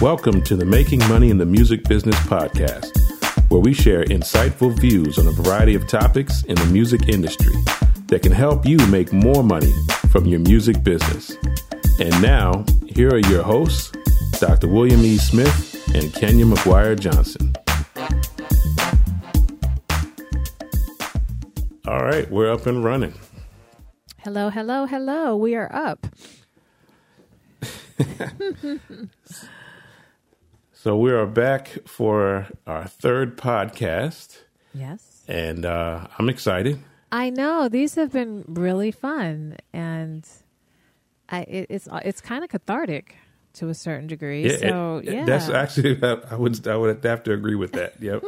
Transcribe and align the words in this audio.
Welcome 0.00 0.40
to 0.44 0.56
the 0.56 0.64
Making 0.64 1.00
Money 1.10 1.28
in 1.28 1.36
the 1.36 1.44
Music 1.44 1.84
Business 1.84 2.16
podcast, 2.20 2.90
where 3.50 3.60
we 3.60 3.74
share 3.74 4.02
insightful 4.04 4.74
views 4.80 5.18
on 5.18 5.26
a 5.26 5.30
variety 5.30 5.74
of 5.74 5.86
topics 5.86 6.42
in 6.44 6.54
the 6.54 6.64
music 6.64 7.10
industry 7.10 7.52
that 8.06 8.22
can 8.22 8.32
help 8.32 8.64
you 8.64 8.78
make 8.86 9.12
more 9.12 9.44
money 9.44 9.70
from 10.08 10.24
your 10.24 10.40
music 10.40 10.82
business. 10.82 11.36
And 12.00 12.22
now, 12.22 12.64
here 12.86 13.10
are 13.10 13.18
your 13.18 13.42
hosts, 13.42 13.92
Dr. 14.40 14.68
William 14.68 15.00
E. 15.00 15.18
Smith 15.18 15.94
and 15.94 16.10
Kenya 16.14 16.46
McGuire 16.46 16.98
Johnson. 16.98 17.54
All 21.86 22.02
right, 22.02 22.30
we're 22.30 22.50
up 22.50 22.64
and 22.64 22.82
running. 22.82 23.12
Hello, 24.16 24.48
hello, 24.48 24.86
hello. 24.86 25.36
We 25.36 25.56
are 25.56 25.70
up. 25.70 26.06
So 30.82 30.96
we 30.96 31.12
are 31.12 31.26
back 31.26 31.76
for 31.86 32.46
our 32.66 32.86
third 32.86 33.36
podcast, 33.36 34.38
Yes. 34.72 35.24
and 35.28 35.66
uh, 35.66 36.06
I'm 36.18 36.30
excited. 36.30 36.78
I 37.12 37.28
know 37.28 37.68
these 37.68 37.96
have 37.96 38.12
been 38.12 38.46
really 38.48 38.90
fun, 38.90 39.58
and 39.74 40.26
I 41.28 41.40
it, 41.42 41.66
it's 41.68 41.86
it's 42.02 42.22
kind 42.22 42.42
of 42.44 42.48
cathartic 42.48 43.14
to 43.56 43.68
a 43.68 43.74
certain 43.74 44.06
degree. 44.06 44.48
Yeah, 44.50 44.56
so 44.56 45.02
it- 45.04 45.12
yeah, 45.12 45.24
that's 45.26 45.50
actually 45.50 46.02
I 46.30 46.34
would 46.36 46.66
I 46.66 46.76
would 46.76 47.04
have 47.04 47.24
to 47.24 47.34
agree 47.34 47.56
with 47.56 47.72
that. 47.72 48.00
Yep. 48.00 48.22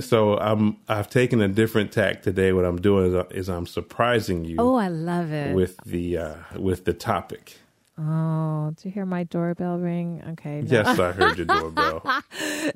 so 0.00 0.38
I'm 0.38 0.78
I've 0.88 1.08
taken 1.08 1.40
a 1.40 1.46
different 1.46 1.92
tack 1.92 2.22
today. 2.22 2.52
What 2.52 2.64
I'm 2.64 2.80
doing 2.80 3.14
is, 3.14 3.26
is 3.30 3.48
I'm 3.48 3.68
surprising 3.68 4.44
you 4.44 4.56
oh, 4.58 4.74
I 4.74 4.88
love 4.88 5.30
it. 5.30 5.54
with 5.54 5.76
the 5.86 6.18
uh, 6.18 6.34
with 6.58 6.84
the 6.84 6.94
topic. 6.94 7.58
Oh, 7.98 8.72
did 8.76 8.84
you 8.86 8.90
hear 8.90 9.06
my 9.06 9.24
doorbell 9.24 9.78
ring? 9.78 10.22
Okay, 10.30 10.62
no. 10.62 10.68
Yes, 10.70 10.98
I 10.98 11.12
heard 11.12 11.36
your 11.36 11.46
doorbell. 11.46 12.02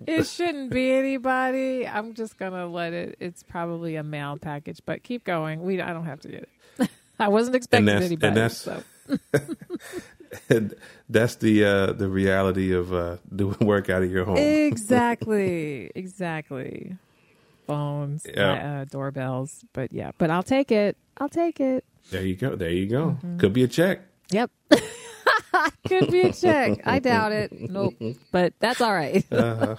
it 0.06 0.27
shouldn't 0.27 0.70
be 0.70 0.92
anybody. 0.92 1.86
I'm 1.86 2.14
just 2.14 2.36
gonna 2.39 2.67
let 2.67 2.92
it. 2.92 3.17
It's 3.20 3.42
probably 3.42 3.97
a 3.97 4.03
mail 4.03 4.37
package, 4.41 4.81
but 4.84 5.03
keep 5.03 5.25
going. 5.25 5.62
We 5.62 5.81
I 5.81 5.92
don't 5.92 6.06
have 6.06 6.20
to 6.20 6.28
get 6.28 6.48
it. 6.78 6.91
I 7.19 7.28
wasn't 7.28 7.56
expecting 7.56 7.89
and 7.89 8.05
anybody. 8.05 8.34
that's- 8.34 8.59
so. 8.59 8.83
and 10.50 10.75
that's 11.09 11.37
the 11.37 11.64
uh, 11.64 11.92
the 11.92 12.09
reality 12.09 12.72
of 12.75 12.92
uh, 12.92 13.17
doing 13.34 13.56
work 13.61 13.89
out 13.89 14.03
of 14.03 14.11
your 14.11 14.25
home. 14.25 14.37
exactly 14.37 15.91
exactly 15.94 16.97
phones 17.69 18.27
Yeah. 18.28 18.81
uh, 18.81 18.84
doorbells 18.87 19.64
but 19.72 19.92
yeah 19.92 20.11
but 20.19 20.31
i'll 20.31 20.42
take 20.42 20.72
it 20.72 20.97
i'll 21.19 21.28
take 21.28 21.61
it 21.61 21.84
There 22.11 22.22
you 22.22 22.34
go. 22.37 22.56
There 22.56 22.70
you 22.70 22.87
go. 22.87 23.11
Mm-hmm. 23.11 23.39
Could 23.39 23.53
be 23.53 23.62
a 23.62 23.69
check. 23.69 24.00
yep 24.31 24.50
could 25.89 26.11
be 26.11 26.23
a 26.23 26.33
check 26.33 26.81
i 26.87 26.99
doubt 26.99 27.33
it 27.33 27.53
nope 27.71 27.95
but 28.33 28.53
that's 28.61 28.81
all 28.81 28.93
right 28.95 29.25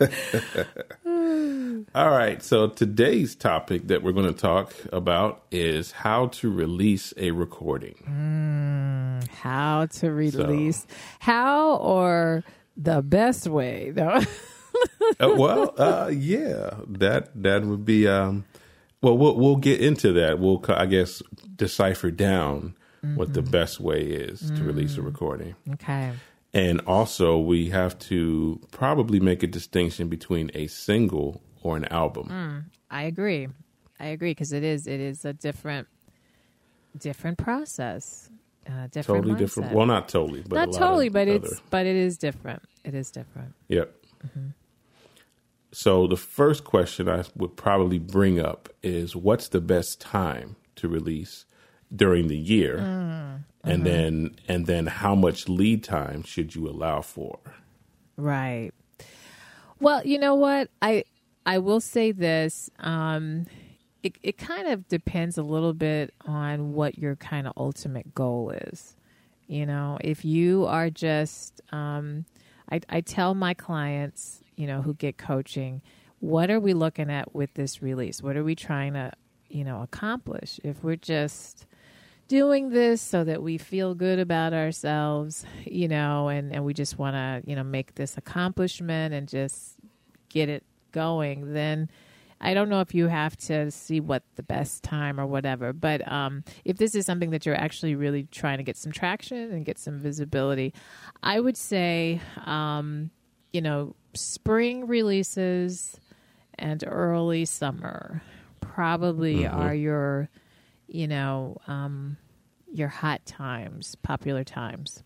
All 1.94 2.10
right. 2.10 2.42
So 2.42 2.68
today's 2.68 3.34
topic 3.34 3.86
that 3.88 4.02
we're 4.02 4.12
going 4.12 4.32
to 4.32 4.38
talk 4.38 4.74
about 4.92 5.42
is 5.50 5.92
how 5.92 6.26
to 6.28 6.50
release 6.50 7.14
a 7.16 7.30
recording. 7.30 7.94
how 9.30 9.86
to 9.86 10.10
release 10.10 10.86
how 11.20 11.76
or 11.76 12.44
the 12.76 13.02
best 13.02 13.46
way 13.46 13.90
though 13.90 14.20
Uh, 15.20 15.34
well, 15.36 15.74
uh, 15.78 16.08
yeah, 16.14 16.70
that 16.86 17.30
that 17.42 17.64
would 17.64 17.84
be. 17.84 18.06
Um, 18.06 18.44
well, 19.02 19.16
we'll 19.16 19.36
we'll 19.36 19.56
get 19.56 19.80
into 19.80 20.12
that. 20.12 20.38
We'll, 20.38 20.62
I 20.68 20.86
guess, 20.86 21.22
decipher 21.56 22.10
down 22.12 22.74
what 23.14 23.34
the 23.34 23.42
best 23.42 23.80
way 23.80 24.00
is 24.00 24.50
to 24.52 24.64
release 24.64 24.96
a 24.96 25.00
mm. 25.00 25.06
recording, 25.06 25.54
okay. 25.74 26.12
And 26.54 26.80
also 26.86 27.38
we 27.38 27.68
have 27.70 27.98
to 28.00 28.60
probably 28.70 29.20
make 29.20 29.42
a 29.42 29.46
distinction 29.46 30.08
between 30.08 30.50
a 30.54 30.66
single 30.66 31.42
or 31.62 31.76
an 31.76 31.84
album. 31.86 32.28
Mm, 32.28 32.64
i 32.90 33.02
agree. 33.02 33.48
I 34.00 34.06
agree 34.06 34.30
because 34.30 34.52
it 34.52 34.62
is 34.62 34.86
it 34.86 35.00
is 35.00 35.24
a 35.24 35.32
different 35.32 35.88
different 36.98 37.38
process 37.38 38.30
uh, 38.68 38.86
different 38.88 39.24
Totally 39.24 39.38
different. 39.38 39.72
Well, 39.72 39.86
not 39.86 40.08
totally, 40.08 40.42
but 40.46 40.56
not 40.56 40.72
totally 40.72 41.08
but 41.08 41.28
other- 41.28 41.36
it's 41.36 41.60
but 41.70 41.86
it 41.86 41.96
is 41.96 42.18
different. 42.18 42.62
It 42.84 42.94
is 42.94 43.10
different. 43.10 43.54
Yep. 43.68 43.94
Mm-hmm. 44.26 44.48
So 45.72 46.06
the 46.06 46.16
first 46.16 46.64
question 46.64 47.08
I 47.08 47.24
would 47.36 47.56
probably 47.56 47.98
bring 47.98 48.40
up 48.40 48.68
is 48.82 49.14
what's 49.14 49.48
the 49.48 49.60
best 49.60 50.00
time 50.00 50.56
to 50.76 50.88
release 50.88 51.44
during 51.94 52.28
the 52.28 52.36
year? 52.36 52.78
And 53.64 53.84
then 53.84 54.36
and 54.46 54.66
then 54.66 54.86
how 54.86 55.14
much 55.14 55.48
lead 55.48 55.84
time 55.84 56.22
should 56.22 56.54
you 56.54 56.68
allow 56.68 57.02
for? 57.02 57.38
Right. 58.16 58.70
Well, 59.80 60.04
you 60.04 60.18
know 60.18 60.34
what? 60.34 60.70
I 60.82 61.04
I 61.44 61.58
will 61.58 61.80
say 61.80 62.12
this. 62.12 62.70
Um, 62.78 63.46
it 64.02 64.16
it 64.22 64.38
kind 64.38 64.68
of 64.68 64.88
depends 64.88 65.38
a 65.38 65.42
little 65.42 65.74
bit 65.74 66.14
on 66.26 66.72
what 66.72 66.98
your 66.98 67.16
kind 67.16 67.46
of 67.46 67.52
ultimate 67.56 68.14
goal 68.14 68.50
is. 68.50 68.96
You 69.46 69.64
know, 69.66 69.98
if 70.02 70.24
you 70.24 70.66
are 70.66 70.90
just, 70.90 71.60
um, 71.72 72.26
I 72.70 72.80
I 72.88 73.00
tell 73.00 73.34
my 73.34 73.54
clients, 73.54 74.42
you 74.56 74.66
know, 74.66 74.82
who 74.82 74.94
get 74.94 75.16
coaching, 75.18 75.82
what 76.20 76.50
are 76.50 76.60
we 76.60 76.74
looking 76.74 77.10
at 77.10 77.34
with 77.34 77.54
this 77.54 77.82
release? 77.82 78.22
What 78.22 78.36
are 78.36 78.44
we 78.44 78.54
trying 78.54 78.94
to, 78.94 79.12
you 79.48 79.64
know, 79.64 79.82
accomplish? 79.82 80.58
If 80.64 80.82
we're 80.82 80.96
just 80.96 81.66
doing 82.28 82.68
this 82.68 83.00
so 83.00 83.24
that 83.24 83.42
we 83.42 83.58
feel 83.58 83.94
good 83.94 84.18
about 84.18 84.52
ourselves, 84.52 85.44
you 85.64 85.88
know, 85.88 86.28
and, 86.28 86.52
and 86.52 86.64
we 86.64 86.74
just 86.74 86.98
want 86.98 87.14
to, 87.14 87.42
you 87.48 87.56
know, 87.56 87.64
make 87.64 87.94
this 87.94 88.16
accomplishment 88.16 89.14
and 89.14 89.26
just 89.28 89.76
get 90.28 90.48
it 90.48 90.62
going, 90.92 91.54
then 91.54 91.90
I 92.40 92.54
don't 92.54 92.68
know 92.68 92.80
if 92.80 92.94
you 92.94 93.08
have 93.08 93.36
to 93.38 93.70
see 93.70 93.98
what 94.00 94.22
the 94.36 94.42
best 94.42 94.84
time 94.84 95.18
or 95.18 95.26
whatever. 95.26 95.72
But 95.72 96.06
um, 96.10 96.44
if 96.64 96.76
this 96.76 96.94
is 96.94 97.04
something 97.04 97.30
that 97.30 97.44
you're 97.44 97.56
actually 97.56 97.94
really 97.94 98.24
trying 98.30 98.58
to 98.58 98.64
get 98.64 98.76
some 98.76 98.92
traction 98.92 99.50
and 99.50 99.64
get 99.64 99.78
some 99.78 99.98
visibility, 99.98 100.72
I 101.22 101.40
would 101.40 101.56
say, 101.56 102.20
um, 102.44 103.10
you 103.52 103.60
know, 103.60 103.96
spring 104.14 104.86
releases 104.86 105.98
and 106.58 106.84
early 106.86 107.44
summer 107.44 108.22
probably 108.60 109.46
are 109.46 109.74
your 109.74 110.28
you 110.88 111.06
know, 111.06 111.58
um, 111.66 112.16
your 112.72 112.88
hot 112.88 113.24
times, 113.26 113.94
popular 114.02 114.44
times. 114.44 115.02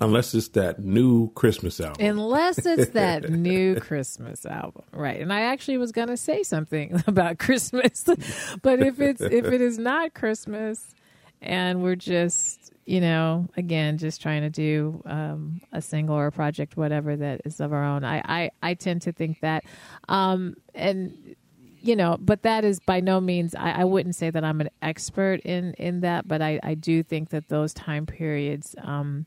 Unless 0.00 0.34
it's 0.34 0.48
that 0.48 0.78
new 0.80 1.30
Christmas 1.30 1.80
album. 1.80 2.04
Unless 2.04 2.66
it's 2.66 2.90
that 2.90 3.30
new 3.30 3.80
Christmas 3.80 4.44
album, 4.44 4.84
right? 4.92 5.20
And 5.20 5.32
I 5.32 5.42
actually 5.42 5.78
was 5.78 5.90
going 5.90 6.08
to 6.08 6.16
say 6.16 6.42
something 6.42 7.02
about 7.06 7.38
Christmas, 7.38 8.04
but 8.62 8.80
if 8.80 9.00
it's 9.00 9.22
if 9.22 9.46
it 9.46 9.60
is 9.60 9.78
not 9.78 10.12
Christmas, 10.12 10.94
and 11.40 11.82
we're 11.82 11.96
just 11.96 12.72
you 12.84 13.00
know 13.00 13.48
again 13.56 13.96
just 13.96 14.20
trying 14.20 14.42
to 14.42 14.50
do 14.50 15.02
um, 15.06 15.62
a 15.72 15.80
single 15.80 16.16
or 16.16 16.26
a 16.26 16.32
project, 16.32 16.76
whatever 16.76 17.16
that 17.16 17.40
is 17.46 17.58
of 17.60 17.72
our 17.72 17.84
own, 17.84 18.04
I 18.04 18.18
I, 18.24 18.50
I 18.62 18.74
tend 18.74 19.02
to 19.02 19.12
think 19.12 19.40
that, 19.40 19.64
um, 20.08 20.56
and 20.74 21.36
you 21.84 21.94
know, 21.96 22.16
but 22.18 22.42
that 22.42 22.64
is 22.64 22.80
by 22.80 23.00
no 23.00 23.20
means. 23.20 23.54
I, 23.54 23.82
I 23.82 23.84
wouldn't 23.84 24.16
say 24.16 24.30
that 24.30 24.42
I'm 24.42 24.60
an 24.60 24.70
expert 24.80 25.40
in 25.40 25.74
in 25.74 26.00
that, 26.00 26.26
but 26.26 26.40
I 26.40 26.58
I 26.62 26.74
do 26.74 27.02
think 27.02 27.30
that 27.30 27.48
those 27.48 27.74
time 27.74 28.06
periods. 28.06 28.74
Um, 28.82 29.26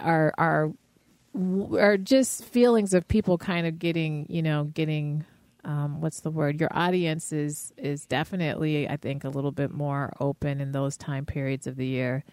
are 0.00 0.32
are 0.38 0.72
are 1.78 1.98
just 1.98 2.44
feelings 2.44 2.94
of 2.94 3.06
people 3.08 3.36
kind 3.38 3.66
of 3.66 3.78
getting 3.78 4.26
you 4.30 4.42
know 4.42 4.64
getting 4.64 5.24
um, 5.64 6.00
what's 6.00 6.20
the 6.20 6.30
word 6.30 6.60
your 6.60 6.70
audience 6.72 7.32
is 7.32 7.72
is 7.76 8.06
definitely 8.06 8.88
i 8.88 8.96
think 8.96 9.24
a 9.24 9.28
little 9.28 9.52
bit 9.52 9.70
more 9.70 10.12
open 10.20 10.60
in 10.60 10.72
those 10.72 10.96
time 10.96 11.26
periods 11.26 11.66
of 11.66 11.76
the 11.76 11.86
year 11.86 12.24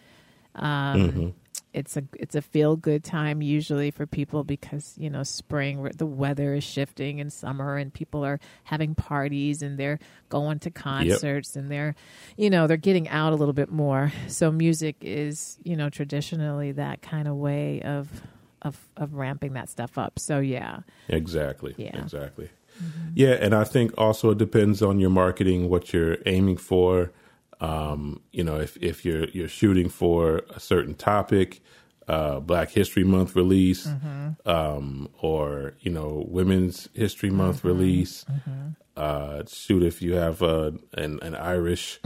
um, 0.56 1.34
it's 1.74 1.98
a 1.98 2.04
it's 2.20 2.36
a 2.36 2.42
feel 2.42 2.76
good 2.76 3.04
time 3.04 3.42
usually 3.42 3.92
for 3.92 4.06
people 4.06 4.44
because 4.44 4.94
you 4.98 5.10
know 5.10 5.24
spring 5.24 5.90
the 5.98 6.06
weather 6.06 6.54
is 6.54 6.64
shifting 6.64 7.20
in 7.20 7.30
summer 7.30 7.78
and 7.78 7.94
people 7.94 8.24
are 8.24 8.40
having 8.64 8.96
parties 8.96 9.62
and 9.62 9.78
they're 9.78 10.00
going 10.30 10.60
to 10.60 10.70
concerts 10.72 11.56
and 11.56 11.72
they're 11.72 11.96
you 12.38 12.50
know 12.50 12.68
they're 12.68 12.78
getting 12.78 13.10
out 13.10 13.34
a 13.34 13.36
little 13.36 13.54
bit 13.54 13.72
more 13.72 14.12
so 14.28 14.52
music 14.52 14.96
is 15.02 15.58
you 15.64 15.76
know 15.76 15.90
traditionally 15.90 16.72
that 16.72 17.02
kind 17.02 17.28
of 17.28 17.36
way 17.36 17.82
of 17.82 18.22
of 18.62 18.78
of 18.96 19.14
ramping 19.16 19.54
that 19.54 19.70
stuff 19.70 19.98
up 19.98 20.20
so 20.20 20.40
yeah 20.40 20.80
Exactly. 21.10 21.76
Yeah. 21.78 21.98
Exactly. 21.98 22.50
Mm-hmm. 22.82 23.10
Yeah, 23.16 23.34
and 23.40 23.54
I 23.54 23.64
think 23.64 23.94
also 23.98 24.32
it 24.32 24.38
depends 24.38 24.82
on 24.82 25.00
your 25.00 25.10
marketing, 25.10 25.70
what 25.70 25.94
you're 25.94 26.18
aiming 26.26 26.58
for. 26.58 27.12
Um, 27.64 28.20
you 28.32 28.44
know, 28.44 28.60
if 28.60 28.76
if 28.82 29.06
you're 29.06 29.26
you're 29.30 29.48
shooting 29.48 29.88
for 29.90 30.42
a 30.54 30.60
certain 30.60 30.96
topic, 30.96 31.62
uh, 32.08 32.40
Black 32.42 32.70
History 32.72 33.04
Month 33.04 33.36
release, 33.36 33.88
um, 34.46 35.10
or 35.22 35.74
you 35.80 35.92
know, 35.92 36.26
Women's 36.28 36.90
History 36.94 37.30
Month 37.30 37.64
release. 37.64 38.26
Uh, 38.96 39.42
shoot, 39.48 39.82
if 39.82 40.02
you 40.04 40.14
have 40.14 40.44
uh, 40.44 40.72
an 40.94 41.20
an 41.24 41.36
Irish 41.36 42.00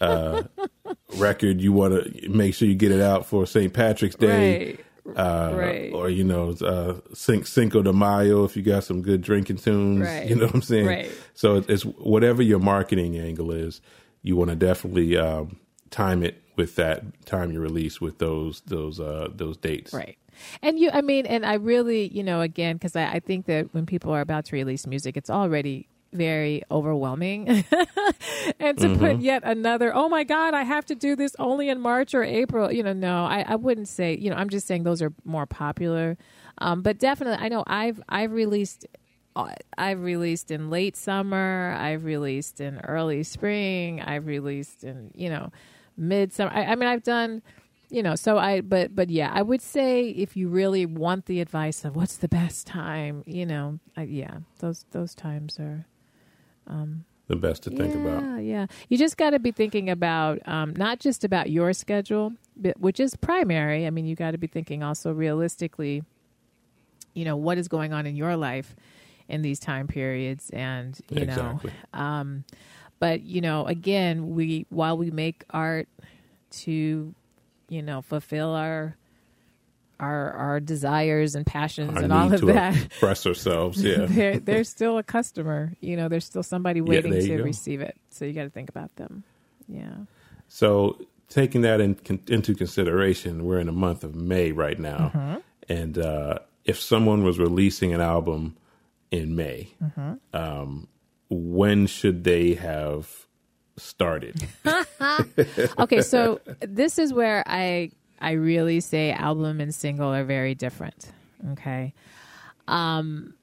uh, 0.00 0.42
record, 1.16 1.60
you 1.60 1.72
want 1.72 1.94
to 1.94 2.28
make 2.28 2.54
sure 2.54 2.68
you 2.68 2.74
get 2.74 2.92
it 2.92 3.00
out 3.00 3.24
for 3.24 3.46
St. 3.46 3.72
Patrick's 3.72 4.16
Day. 4.16 4.66
Right. 4.66 5.16
Uh, 5.16 5.54
Right. 5.54 5.92
Or 5.92 6.08
you 6.10 6.24
know, 6.24 6.50
uh, 6.60 6.94
Cin- 7.14 7.44
Cinco 7.44 7.82
de 7.82 7.92
Mayo 7.92 8.44
if 8.44 8.56
you 8.56 8.62
got 8.62 8.84
some 8.84 9.00
good 9.02 9.20
drinking 9.22 9.58
tunes. 9.58 10.02
Right. 10.06 10.28
You 10.28 10.36
know 10.36 10.46
what 10.46 10.54
I'm 10.54 10.62
saying? 10.62 10.86
Right. 10.86 11.10
So 11.34 11.62
it's 11.68 11.84
whatever 11.84 12.42
your 12.42 12.58
marketing 12.58 13.16
angle 13.18 13.50
is, 13.52 13.80
you 14.24 14.34
want 14.34 14.50
to 14.50 14.56
definitely 14.56 15.16
um, 15.16 15.60
time 15.90 16.24
it 16.24 16.42
with 16.56 16.74
that 16.76 17.24
time 17.26 17.52
you 17.52 17.60
release 17.60 18.00
with 18.00 18.18
those 18.18 18.62
those 18.62 18.98
uh, 18.98 19.28
those 19.32 19.56
dates. 19.56 19.92
Right. 19.92 20.18
And 20.62 20.80
you, 20.80 20.90
I 20.92 21.00
mean, 21.00 21.26
and 21.26 21.46
I 21.46 21.54
really, 21.54 22.08
you 22.08 22.24
know, 22.24 22.40
again, 22.40 22.74
because 22.74 22.96
I, 22.96 23.04
I 23.04 23.20
think 23.20 23.46
that 23.46 23.72
when 23.72 23.86
people 23.86 24.10
are 24.10 24.20
about 24.20 24.46
to 24.46 24.56
release 24.56 24.84
music, 24.84 25.16
it's 25.16 25.30
already 25.30 25.88
very 26.12 26.62
overwhelming. 26.70 27.64
and 28.60 28.78
to 28.78 28.96
put 28.96 29.20
yet 29.20 29.42
another, 29.44 29.94
oh 29.94 30.08
my 30.08 30.24
God, 30.24 30.54
I 30.54 30.62
have 30.62 30.86
to 30.86 30.94
do 30.94 31.14
this 31.14 31.36
only 31.38 31.68
in 31.68 31.80
March 31.80 32.14
or 32.14 32.24
April, 32.24 32.72
you 32.72 32.82
know, 32.82 32.92
no, 32.92 33.24
I, 33.24 33.44
I 33.46 33.56
wouldn't 33.56 33.88
say, 33.88 34.16
you 34.16 34.30
know, 34.30 34.36
I'm 34.36 34.48
just 34.48 34.66
saying 34.66 34.84
those 34.84 35.02
are 35.02 35.12
more 35.24 35.46
popular. 35.46 36.16
Um, 36.58 36.82
but 36.82 36.98
definitely, 36.98 37.44
I 37.44 37.48
know 37.48 37.64
I've, 37.66 38.00
I've 38.08 38.32
released 38.32 38.86
I've 39.36 40.02
released 40.02 40.50
in 40.50 40.70
late 40.70 40.96
summer. 40.96 41.76
I've 41.78 42.04
released 42.04 42.60
in 42.60 42.78
early 42.80 43.22
spring. 43.24 44.00
I've 44.00 44.26
released 44.26 44.84
in 44.84 45.10
you 45.14 45.28
know 45.28 45.50
midsummer. 45.96 46.52
I, 46.52 46.64
I 46.64 46.74
mean, 46.76 46.88
I've 46.88 47.02
done 47.02 47.42
you 47.90 48.02
know. 48.02 48.14
So 48.14 48.38
I 48.38 48.60
but 48.60 48.94
but 48.94 49.10
yeah, 49.10 49.30
I 49.32 49.42
would 49.42 49.62
say 49.62 50.08
if 50.08 50.36
you 50.36 50.48
really 50.48 50.86
want 50.86 51.26
the 51.26 51.40
advice 51.40 51.84
of 51.84 51.96
what's 51.96 52.16
the 52.16 52.28
best 52.28 52.66
time, 52.66 53.22
you 53.26 53.46
know, 53.46 53.78
I, 53.96 54.02
yeah, 54.02 54.38
those 54.58 54.84
those 54.92 55.14
times 55.14 55.58
are 55.58 55.86
um, 56.66 57.04
The 57.28 57.36
best 57.36 57.64
to 57.64 57.70
think 57.70 57.94
yeah, 57.94 58.00
about. 58.00 58.42
Yeah, 58.42 58.66
you 58.88 58.98
just 58.98 59.16
got 59.16 59.30
to 59.30 59.38
be 59.38 59.50
thinking 59.50 59.90
about 59.90 60.46
um, 60.46 60.74
not 60.76 61.00
just 61.00 61.24
about 61.24 61.50
your 61.50 61.72
schedule, 61.72 62.32
but, 62.56 62.78
which 62.80 63.00
is 63.00 63.16
primary. 63.16 63.86
I 63.86 63.90
mean, 63.90 64.06
you 64.06 64.16
got 64.16 64.30
to 64.30 64.38
be 64.38 64.46
thinking 64.46 64.82
also 64.82 65.12
realistically. 65.12 66.04
You 67.14 67.24
know 67.24 67.36
what 67.36 67.58
is 67.58 67.68
going 67.68 67.92
on 67.92 68.06
in 68.06 68.16
your 68.16 68.36
life 68.36 68.74
in 69.28 69.42
these 69.42 69.58
time 69.58 69.86
periods, 69.86 70.50
and 70.50 70.98
you 71.10 71.22
Exactly. 71.22 71.70
know, 71.92 71.98
um, 72.00 72.44
but 72.98 73.22
you 73.22 73.40
know, 73.40 73.66
again, 73.66 74.34
we 74.34 74.66
while 74.70 74.96
we 74.96 75.10
make 75.10 75.44
art 75.50 75.88
to, 76.62 77.14
you 77.68 77.82
know, 77.82 78.02
fulfill 78.02 78.50
our 78.54 78.96
our 80.00 80.32
our 80.32 80.60
desires 80.60 81.34
and 81.34 81.46
passions 81.46 81.96
Our 81.96 82.02
and 82.02 82.12
all 82.12 82.32
of 82.32 82.40
that 82.42 82.76
express 82.86 83.26
ourselves. 83.26 83.82
Yeah. 83.82 84.06
there, 84.08 84.38
there's 84.38 84.68
still 84.68 84.98
a 84.98 85.02
customer. 85.02 85.72
You 85.80 85.96
know, 85.96 86.08
there's 86.08 86.24
still 86.24 86.42
somebody 86.42 86.80
waiting 86.80 87.12
you 87.12 87.22
to 87.22 87.36
go. 87.38 87.44
receive 87.44 87.80
it. 87.80 87.96
So 88.10 88.24
you 88.24 88.32
got 88.32 88.42
to 88.44 88.50
think 88.50 88.68
about 88.68 88.94
them. 88.96 89.22
Yeah. 89.68 89.94
So 90.48 90.98
taking 91.28 91.62
that 91.62 91.80
in, 91.80 91.96
into 92.28 92.54
consideration, 92.54 93.44
we're 93.44 93.58
in 93.60 93.66
the 93.66 93.72
month 93.72 94.04
of 94.04 94.14
May 94.14 94.52
right 94.52 94.78
now, 94.78 95.10
Mm-hmm. 95.14 95.40
and 95.72 95.98
uh, 95.98 96.38
if 96.64 96.80
someone 96.80 97.24
was 97.24 97.38
releasing 97.38 97.92
an 97.94 98.00
album 98.00 98.56
in 99.14 99.34
May, 99.36 99.68
Mm-hmm. 99.82 100.12
um, 100.36 100.88
when 101.30 101.86
should 101.86 102.24
they 102.24 102.54
have 102.54 103.26
started? 103.76 104.34
Okay, 105.78 106.00
so 106.02 106.40
this 106.60 106.98
is 106.98 107.12
where 107.12 107.42
I 107.46 107.90
I 108.20 108.32
really 108.32 108.80
say 108.80 109.12
album 109.12 109.60
and 109.60 109.74
single 109.74 110.12
are 110.14 110.24
very 110.24 110.54
different. 110.54 111.10
Okay. 111.52 111.92
Um 112.68 113.34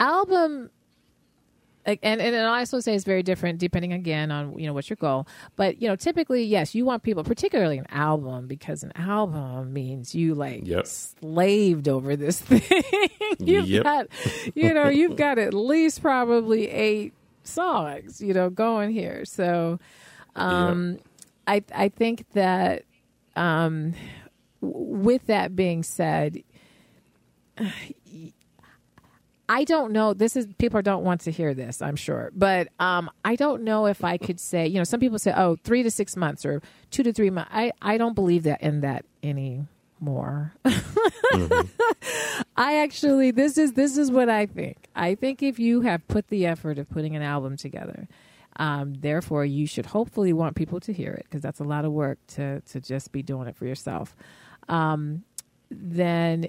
album 0.00 0.70
like, 1.86 1.98
and 2.02 2.20
and 2.20 2.36
I 2.36 2.60
also 2.60 2.80
say 2.80 2.94
it's 2.94 3.04
very 3.04 3.22
different 3.22 3.58
depending 3.58 3.92
again 3.92 4.30
on 4.30 4.58
you 4.58 4.66
know 4.66 4.72
what's 4.72 4.88
your 4.88 4.96
goal. 4.96 5.26
But 5.56 5.80
you 5.82 5.88
know, 5.88 5.96
typically, 5.96 6.44
yes, 6.44 6.74
you 6.74 6.84
want 6.84 7.02
people, 7.02 7.24
particularly 7.24 7.78
an 7.78 7.86
album, 7.90 8.46
because 8.46 8.82
an 8.82 8.92
album 8.96 9.72
means 9.72 10.14
you 10.14 10.34
like 10.34 10.62
Yep. 10.66 10.86
slaved 10.86 11.88
over 11.88 12.14
this 12.16 12.40
thing. 12.40 12.62
you've 13.40 13.68
Yep. 13.68 13.82
got, 13.84 14.06
you 14.54 14.72
know, 14.74 14.88
you've 14.88 15.16
got 15.16 15.38
at 15.38 15.54
least 15.54 16.00
probably 16.02 16.68
eight 16.70 17.14
songs, 17.44 18.20
you 18.20 18.32
know, 18.32 18.48
going 18.50 18.90
here. 18.92 19.24
So, 19.24 19.80
um, 20.36 20.98
I 21.46 21.64
I 21.74 21.88
think 21.88 22.26
that 22.34 22.84
um, 23.34 23.94
with 24.60 25.26
that 25.26 25.56
being 25.56 25.82
said, 25.82 26.44
I 29.52 29.64
don't 29.64 29.92
know. 29.92 30.14
This 30.14 30.34
is 30.34 30.46
people 30.56 30.80
don't 30.80 31.04
want 31.04 31.20
to 31.22 31.30
hear 31.30 31.52
this, 31.52 31.82
I'm 31.82 31.94
sure, 31.94 32.32
but 32.34 32.68
um, 32.80 33.10
I 33.22 33.36
don't 33.36 33.64
know 33.64 33.84
if 33.84 34.02
I 34.02 34.16
could 34.16 34.40
say. 34.40 34.66
You 34.66 34.78
know, 34.78 34.84
some 34.84 34.98
people 34.98 35.18
say, 35.18 35.34
"Oh, 35.36 35.56
three 35.62 35.82
to 35.82 35.90
six 35.90 36.16
months 36.16 36.46
or 36.46 36.62
two 36.90 37.02
to 37.02 37.12
three 37.12 37.28
months." 37.28 37.50
I 37.52 37.72
I 37.82 37.98
don't 37.98 38.14
believe 38.14 38.44
that 38.44 38.62
in 38.62 38.80
that 38.80 39.04
anymore. 39.22 40.54
I 42.56 42.78
actually 42.78 43.30
this 43.30 43.58
is 43.58 43.74
this 43.74 43.98
is 43.98 44.10
what 44.10 44.30
I 44.30 44.46
think. 44.46 44.88
I 44.96 45.14
think 45.16 45.42
if 45.42 45.58
you 45.58 45.82
have 45.82 46.08
put 46.08 46.28
the 46.28 46.46
effort 46.46 46.78
of 46.78 46.88
putting 46.88 47.14
an 47.14 47.20
album 47.20 47.58
together, 47.58 48.08
um, 48.56 48.94
therefore 48.94 49.44
you 49.44 49.66
should 49.66 49.84
hopefully 49.84 50.32
want 50.32 50.56
people 50.56 50.80
to 50.80 50.94
hear 50.94 51.12
it 51.12 51.24
because 51.24 51.42
that's 51.42 51.60
a 51.60 51.64
lot 51.64 51.84
of 51.84 51.92
work 51.92 52.18
to 52.28 52.62
to 52.62 52.80
just 52.80 53.12
be 53.12 53.22
doing 53.22 53.48
it 53.48 53.56
for 53.56 53.66
yourself. 53.66 54.16
Um, 54.70 55.24
then 55.70 56.46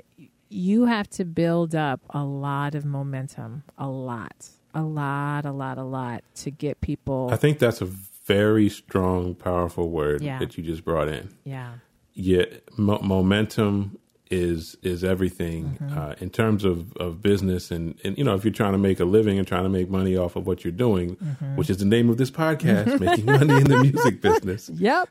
you 0.53 0.85
have 0.85 1.09
to 1.11 1.25
build 1.25 1.73
up 1.75 2.01
a 2.11 2.23
lot 2.23 2.75
of 2.75 2.85
momentum, 2.85 3.63
a 3.77 3.87
lot, 3.87 4.49
a 4.73 4.81
lot, 4.83 5.45
a 5.45 5.51
lot, 5.51 5.77
a 5.77 5.83
lot 5.83 6.23
to 6.35 6.51
get 6.51 6.79
people. 6.81 7.29
I 7.31 7.35
think 7.37 7.59
that's 7.59 7.81
a 7.81 7.85
very 8.25 8.69
strong, 8.69 9.35
powerful 9.35 9.89
word 9.89 10.21
Yeah. 10.21 10.39
that 10.39 10.57
you 10.57 10.63
just 10.63 10.85
brought 10.85 11.07
in. 11.09 11.29
yeah, 11.43 11.73
Yeah, 12.13 12.45
mo- 12.77 12.99
momentum 13.01 13.97
is 14.31 14.75
is 14.81 15.03
everything 15.03 15.77
Mm-hmm. 15.81 15.97
uh, 15.97 16.15
in 16.19 16.29
terms 16.29 16.63
of, 16.63 16.95
of 16.97 17.21
business 17.21 17.69
and, 17.71 17.99
and 18.03 18.17
you 18.17 18.23
know 18.23 18.33
if 18.35 18.43
you're 18.43 18.53
trying 18.53 18.71
to 18.71 18.77
make 18.77 18.99
a 18.99 19.05
living 19.05 19.37
and 19.37 19.47
trying 19.47 19.63
to 19.63 19.69
make 19.69 19.89
money 19.89 20.15
off 20.17 20.35
of 20.35 20.47
what 20.47 20.63
you're 20.63 20.71
doing, 20.71 21.15
Mm-hmm. 21.17 21.55
which 21.55 21.69
is 21.69 21.77
the 21.77 21.85
name 21.85 22.09
of 22.09 22.17
this 22.17 22.31
podcast, 22.31 22.99
making 23.07 23.25
money 23.25 23.53
in 23.55 23.65
the 23.65 23.79
music 23.81 24.21
business. 24.21 24.69
Yep. 24.73 25.09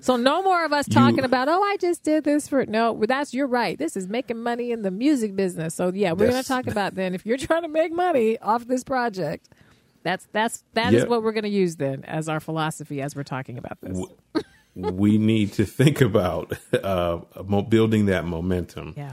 So 0.00 0.16
no 0.16 0.42
more 0.42 0.64
of 0.64 0.72
us 0.72 0.86
You- 0.88 0.94
talking 0.94 1.24
about, 1.24 1.48
oh, 1.48 1.62
I 1.62 1.76
just 1.80 2.02
did 2.02 2.24
this 2.24 2.48
for 2.48 2.66
no. 2.66 3.00
That's 3.06 3.32
you're 3.32 3.46
right. 3.46 3.78
This 3.78 3.96
is 3.96 4.08
making 4.08 4.42
money 4.42 4.70
in 4.72 4.82
the 4.82 4.90
music 4.90 5.34
business. 5.36 5.74
So 5.74 5.90
yeah, 5.94 6.12
we're 6.12 6.28
going 6.30 6.42
to 6.42 6.46
talk 6.48 6.66
about 6.66 6.94
then 6.94 7.14
if 7.14 7.24
you're 7.24 7.38
trying 7.38 7.62
to 7.62 7.68
make 7.68 7.92
money 7.92 8.38
off 8.40 8.66
this 8.66 8.84
project. 8.84 9.48
That's 10.04 10.26
that's 10.32 10.62
that 10.74 10.94
is 10.94 11.00
Yep. 11.00 11.08
what 11.08 11.22
we're 11.24 11.32
going 11.32 11.42
to 11.44 11.48
use 11.50 11.76
then 11.76 12.04
as 12.04 12.28
our 12.28 12.38
philosophy 12.40 13.02
as 13.02 13.16
we're 13.16 13.24
talking 13.24 13.58
about 13.58 13.80
this. 13.80 13.98
W- 13.98 14.16
we 14.78 15.18
need 15.18 15.52
to 15.54 15.64
think 15.64 16.00
about 16.00 16.52
uh, 16.72 17.18
building 17.68 18.06
that 18.06 18.24
momentum 18.24 18.94
Yeah. 18.96 19.12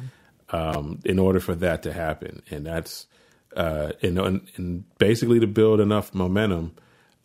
um, 0.51 0.99
in 1.03 1.17
order 1.19 1.39
for 1.39 1.55
that 1.55 1.83
to 1.83 1.91
happen, 1.93 2.41
and 2.51 2.65
that's 2.65 3.07
uh, 3.55 3.93
and, 4.01 4.19
and 4.19 4.97
basically 4.97 5.39
to 5.39 5.47
build 5.47 5.79
enough 5.79 6.13
momentum. 6.13 6.75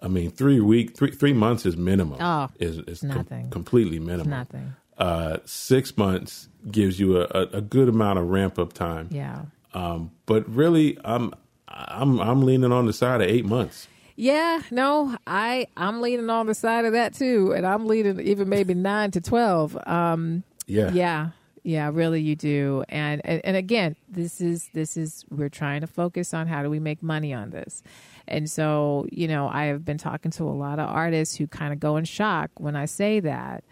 I 0.03 0.09
mean, 0.09 0.31
three 0.31 0.61
week, 0.61 0.97
three 0.97 1.11
three 1.11 1.35
months 1.35 1.67
is 1.67 1.77
minimum. 1.77 2.19
Oh, 2.21 2.49
is 2.59 2.79
is 2.79 3.01
com- 3.01 3.09
nothing. 3.11 3.51
completely 3.51 3.99
minimum. 3.99 4.31
Nothing. 4.31 4.75
Uh, 4.97 5.39
six 5.45 5.97
months 5.97 6.49
gives 6.71 6.99
you 7.01 7.19
a, 7.21 7.25
a, 7.25 7.43
a 7.55 7.61
good 7.61 7.89
amount 7.89 8.19
of 8.19 8.29
ramp 8.29 8.59
up 8.59 8.73
time. 8.73 9.09
Yeah. 9.11 9.43
Um, 9.75 10.11
but 10.27 10.49
really, 10.49 10.99
I'm 11.05 11.35
I'm 11.69 12.19
I'm 12.21 12.43
leaning 12.43 12.73
on 12.73 12.87
the 12.87 12.93
side 12.95 13.21
of 13.21 13.29
eight 13.29 13.45
months. 13.45 13.87
Yeah, 14.17 14.61
no, 14.71 15.17
I 15.27 15.67
I'm 15.77 16.01
leaning 16.01 16.31
on 16.31 16.47
the 16.47 16.55
side 16.55 16.85
of 16.85 16.93
that 16.93 17.15
too, 17.15 17.53
and 17.53 17.67
I'm 17.67 17.87
leaning 17.87 18.21
even 18.21 18.49
maybe 18.49 18.75
nine 18.75 19.11
to 19.13 19.21
twelve. 19.21 19.79
Um, 19.87 20.43
Yeah, 20.67 20.93
yeah, 20.93 21.31
yeah, 21.63 21.91
really, 21.93 22.21
you 22.21 22.37
do. 22.37 22.85
And, 22.89 23.21
and 23.25 23.41
and 23.45 23.57
again, 23.57 23.97
this 24.09 24.41
is 24.41 24.69
this 24.73 24.97
is 24.97 25.25
we're 25.31 25.49
trying 25.49 25.81
to 25.81 25.87
focus 25.87 26.35
on 26.35 26.47
how 26.47 26.63
do 26.63 26.71
we 26.71 26.79
make 26.79 27.03
money 27.03 27.33
on 27.33 27.51
this. 27.51 27.83
And 28.29 28.49
so, 28.49 29.07
you 29.11 29.27
know, 29.27 29.49
I 29.49 29.65
have 29.65 29.85
been 29.85 29.99
talking 29.99 30.31
to 30.33 30.45
a 30.45 30.55
lot 30.55 30.79
of 30.79 30.89
artists 30.89 31.37
who 31.37 31.49
kind 31.49 31.73
of 31.73 31.81
go 31.81 31.97
in 31.97 32.05
shock 32.05 32.51
when 32.59 32.77
I 32.77 32.85
say 32.85 33.19
that. 33.21 33.65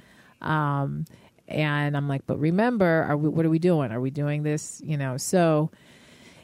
Um, 0.42 1.04
and 1.47 1.97
I'm 1.97 2.09
like, 2.09 2.26
but 2.26 2.38
remember, 2.40 3.07
are 3.09 3.16
we, 3.16 3.28
what 3.28 3.47
are 3.47 3.50
we 3.50 3.61
doing? 3.61 3.92
Are 3.92 4.00
we 4.00 4.11
doing 4.11 4.42
this? 4.42 4.83
You 4.85 4.97
know, 4.97 5.16
so 5.16 5.71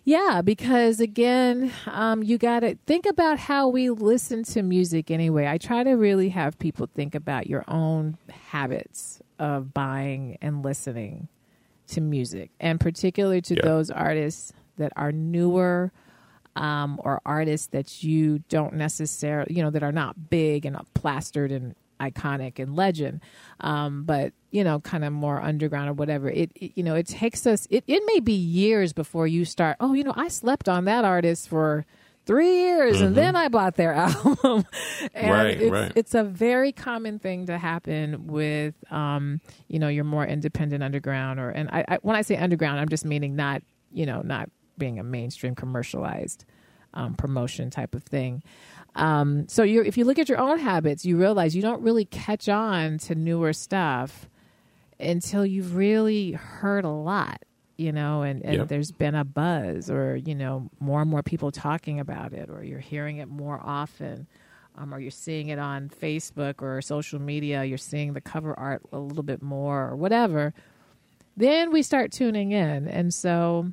yeah, 0.05 0.43
because 0.43 1.01
again, 1.01 1.73
um, 1.87 2.23
you 2.23 2.37
got 2.39 2.61
to 2.61 2.77
think 2.87 3.07
about 3.07 3.39
how 3.39 3.69
we 3.69 3.91
listen 3.91 4.43
to 4.45 4.63
music 4.63 5.11
anyway. 5.11 5.47
I 5.47 5.59
try 5.59 5.83
to 5.83 5.93
really 5.93 6.29
have 6.31 6.59
people 6.59 6.89
think 6.95 7.15
about 7.15 7.47
your 7.47 7.65
own 7.69 8.19
habits 8.49 9.21
of 9.39 9.73
buying 9.75 10.39
and 10.43 10.63
listening 10.63 11.29
to 11.89 12.01
music, 12.01 12.51
and 12.61 12.79
particularly 12.81 13.41
to 13.43 13.55
Yeah. 13.55 13.63
those 13.63 13.91
artists 13.91 14.53
that 14.77 14.93
are 14.97 15.13
newer 15.13 15.93
um, 16.57 17.01
or 17.03 17.21
artists 17.27 17.67
that 17.69 18.03
you 18.05 18.39
don't 18.49 18.75
necessarily, 18.75 19.55
you 19.55 19.63
know, 19.63 19.71
that 19.71 19.83
are 19.83 19.91
not 19.93 20.31
big 20.31 20.65
and 20.65 20.77
plastered 20.95 21.51
and 21.51 21.75
iconic 22.01 22.59
and 22.59 22.75
legend, 22.77 23.21
um, 23.61 24.05
but 24.05 24.33
you 24.51 24.63
know, 24.65 24.81
kind 24.81 25.05
of 25.05 25.13
more 25.13 25.41
underground 25.41 25.89
or 25.89 25.93
whatever. 25.95 26.29
It, 26.29 26.53
it 26.55 26.73
you 26.77 26.83
know, 26.83 26.95
it 26.95 27.07
takes 27.07 27.47
us. 27.47 27.67
It 27.71 27.85
it 27.87 28.03
may 28.07 28.21
be 28.21 28.35
years 28.35 28.93
before 28.93 29.27
you 29.27 29.45
start. 29.45 29.77
Oh, 29.81 29.93
you 29.93 30.05
know, 30.05 30.15
I 30.17 30.29
slept 30.29 30.69
on 30.69 30.85
that 30.85 31.05
artist 31.05 31.49
for 31.49 31.87
three 32.27 32.55
years 32.63 33.01
and 33.01 33.15
then 33.15 33.37
I 33.37 33.49
bought 33.49 33.77
their 33.77 33.93
album. 33.95 34.65
and 35.15 35.31
Right, 35.31 35.61
it's, 35.61 35.71
right. 35.71 35.93
it's 35.95 36.15
a 36.15 36.25
very 36.25 36.73
common 36.73 37.19
thing 37.19 37.47
to 37.47 37.59
happen 37.59 38.27
with, 38.29 38.75
um, 38.91 39.41
you 39.69 39.79
know, 39.79 39.89
your 39.89 40.05
more 40.05 40.27
independent 40.27 40.83
underground 40.83 41.39
or, 41.39 41.51
and 41.51 41.69
I, 41.71 41.85
I, 41.87 41.99
when 42.01 42.17
I 42.17 42.23
say 42.23 42.37
underground, 42.37 42.81
I'm 42.81 42.89
just 42.89 43.05
meaning 43.05 43.37
not, 43.37 43.63
you 43.93 44.07
know, 44.07 44.23
not 44.23 44.49
being 44.79 44.99
a 44.99 45.05
mainstream 45.05 45.55
commercialized 45.55 46.45
um, 46.95 47.15
promotion 47.15 47.71
type 47.71 47.95
of 47.95 48.05
thing. 48.05 48.43
Um, 48.95 49.49
so 49.49 49.63
you 49.63 49.83
if 49.83 49.97
you 49.99 50.05
look 50.05 50.19
at 50.19 50.29
your 50.29 50.39
own 50.39 50.59
habits, 50.59 51.05
you 51.05 51.17
realize 51.17 51.57
you 51.57 51.63
don't 51.63 51.83
really 51.83 52.05
catch 52.05 52.49
on 52.49 52.99
to 52.99 53.15
newer 53.15 53.53
stuff 53.53 54.29
until 55.01 55.45
you've 55.45 55.75
really 55.75 56.33
heard 56.33 56.85
a 56.85 56.89
lot, 56.91 57.43
you 57.77 57.91
know, 57.91 58.23
and, 58.23 58.45
and 58.45 58.55
Yep. 58.55 58.69
there's 58.69 58.93
been 58.93 59.17
a 59.17 59.25
buzz 59.25 59.91
or, 59.91 60.15
you 60.17 60.35
know, 60.35 60.71
more 60.79 61.01
and 61.03 61.11
more 61.11 61.23
people 61.25 61.51
talking 61.51 61.99
about 61.99 62.33
it 62.33 62.49
or 62.49 62.63
you're 62.63 62.79
hearing 62.79 63.17
it 63.17 63.29
more 63.29 63.61
often. 63.63 64.27
Um, 64.77 64.93
or 64.93 64.99
you're 64.99 65.13
seeing 65.13 65.51
it 65.51 65.59
on 65.61 65.89
Facebook 65.89 66.61
or 66.61 66.83
social 66.83 67.21
media, 67.21 67.63
you're 67.63 67.79
seeing 67.79 68.13
the 68.13 68.21
cover 68.21 68.59
art 68.59 68.83
a 68.93 68.99
little 68.99 69.23
bit 69.23 69.41
more 69.41 69.89
or 69.89 69.95
whatever, 69.95 70.53
then 71.37 71.71
we 71.71 71.81
start 71.85 72.11
tuning 72.11 72.51
in. 72.51 72.89
And 72.89 73.15
so 73.15 73.73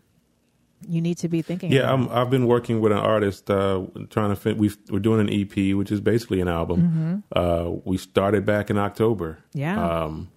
you 0.87 1.01
need 1.01 1.17
to 1.19 1.27
be 1.27 1.41
thinking 1.41 1.71
Yeah, 1.71 1.91
I'm, 1.91 2.09
I've 2.09 2.29
been 2.29 2.47
working 2.47 2.81
with 2.81 2.91
an 2.91 2.97
artist 2.97 3.49
uh, 3.49 3.83
trying 4.09 4.29
to 4.29 4.35
fit. 4.35 4.57
We've, 4.57 4.77
we're 4.89 4.99
doing 4.99 5.19
an 5.19 5.29
EP, 5.33 5.75
which 5.75 5.91
is 5.91 6.01
basically 6.01 6.41
an 6.41 6.47
album. 6.47 7.23
Uh, 7.35 7.71
we 7.85 7.97
started 7.97 8.45
back 8.45 8.69
in 8.69 8.77
October. 8.77 9.39
Mm-hmm. 9.49 9.59
Yeah. 9.59 10.03
Um, 10.03 10.31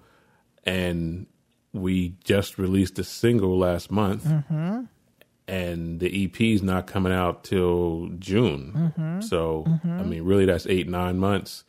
and 0.65 1.27
we 1.73 2.15
just 2.25 2.59
released 2.59 2.99
a 2.99 3.05
single 3.05 3.59
last 3.59 3.91
month. 3.91 4.25
Mm-hmm. 4.25 4.83
And 5.47 6.01
the 6.01 6.25
EP 6.25 6.41
is 6.41 6.63
not 6.63 6.87
coming 6.87 7.13
out 7.13 7.45
till 7.45 8.09
June. 8.19 8.93
Mm-hmm. 8.97 9.21
So, 9.21 9.65
I 9.85 10.03
mean, 10.03 10.23
really, 10.23 10.47
that's 10.47 10.67
eight, 10.67 10.89
nine 10.89 11.19
months 11.19 11.65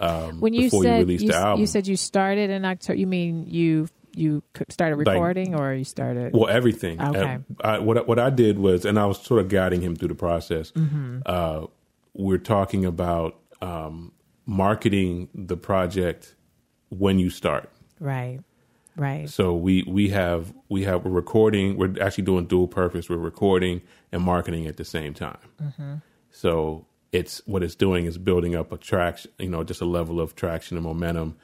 um, 0.00 0.40
when 0.40 0.54
you 0.54 0.62
before 0.62 0.84
you 0.84 0.90
said 0.90 0.98
release 0.98 1.22
you, 1.22 1.28
the 1.28 1.36
album. 1.36 1.60
you 1.60 1.66
said 1.66 1.86
you 1.86 1.96
started 1.96 2.50
in 2.50 2.64
October. 2.64 2.98
You 2.98 3.06
mean 3.06 3.46
you 3.48 3.88
you 4.16 4.42
started 4.68 4.96
Like- 4.98 5.08
recording 5.08 5.54
or 5.54 5.72
you 5.74 5.84
started? 5.84 6.32
Well, 6.34 6.48
everything. 6.48 7.00
Okay. 7.00 7.38
I, 7.62 7.78
what 7.78 7.98
I- 7.98 8.02
what 8.02 8.18
I 8.18 8.30
did 8.30 8.58
was, 8.58 8.84
and 8.84 8.98
I 8.98 9.06
was 9.06 9.20
sort 9.20 9.40
of 9.40 9.48
guiding 9.48 9.80
him 9.82 9.96
through 9.96 10.08
the 10.08 10.14
process. 10.14 10.70
Mm-hmm. 10.72 11.18
Uh, 11.26 11.66
we're 12.14 12.38
talking 12.38 12.84
about 12.84 13.38
um, 13.60 14.12
marketing 14.46 15.28
the 15.34 15.56
project 15.56 16.34
when 16.90 17.18
you 17.18 17.30
start. 17.30 17.68
right, 17.98 18.38
right, 18.96 19.28
So 19.28 19.54
we 19.54 19.82
we 19.86 20.10
have 20.10 20.52
we 20.68 20.84
have 20.84 21.04
we're 21.04 21.10
recording. 21.10 21.76
We're 21.76 21.94
actually 22.00 22.24
doing 22.24 22.46
dual 22.46 22.68
purpose. 22.68 23.08
We're 23.08 23.16
recording 23.16 23.80
and 24.12 24.22
marketing 24.22 24.66
at 24.66 24.76
the 24.76 24.84
same 24.84 25.12
time. 25.14 25.38
Mm-hmm. 25.62 25.94
So 26.30 26.86
it's 27.10 27.42
what 27.46 27.62
it's 27.62 27.74
doing 27.74 28.06
is 28.06 28.18
building 28.18 28.54
up 28.54 28.70
a 28.72 28.76
traction. 28.76 29.30
You 29.38 29.48
know, 29.48 29.64
just 29.64 29.80
a 29.80 29.84
level 29.86 30.20
of 30.20 30.36
traction 30.36 30.76
and 30.76 30.84
momentum 30.86 31.36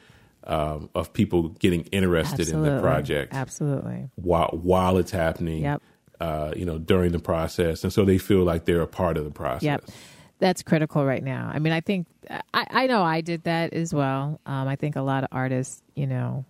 um, 0.45 0.91
of 0.95 1.13
people 1.13 1.51
getting 1.51 1.83
interested 1.87 2.49
in 2.49 2.63
the 2.63 2.81
project 2.81 3.35
Absolutely. 3.35 4.11
while 4.17 4.51
while 4.63 4.97
it's 4.97 5.11
happening. 5.11 5.63
Yep. 5.63 5.83
Uh, 6.21 6.53
you 6.55 6.67
know, 6.67 6.77
during 6.77 7.13
the 7.13 7.19
process, 7.19 7.83
and 7.83 7.91
so 7.91 8.05
they 8.05 8.19
feel 8.19 8.45
like 8.45 8.67
they're 8.67 8.83
a 8.83 8.87
part 8.87 9.17
of 9.17 9.25
the 9.25 9.31
process. 9.31 9.63
Yep. 9.63 9.85
That's 10.39 10.63
critical 10.63 11.03
right 11.07 11.25
now. 11.25 11.51
I 11.51 11.59
mean, 11.61 11.73
I 11.73 11.81
think 11.81 12.07
I, 12.53 12.67
I 12.71 12.87
know 12.89 13.03
I 13.03 13.23
did 13.23 13.45
that 13.45 13.73
as 13.73 13.95
well. 13.95 14.39
Um, 14.45 14.69
I 14.69 14.77
think 14.77 14.97
a 14.97 15.01
lot 15.01 15.25
of 15.25 15.31
artists, 15.33 15.83
you 15.95 16.07
know, 16.07 16.45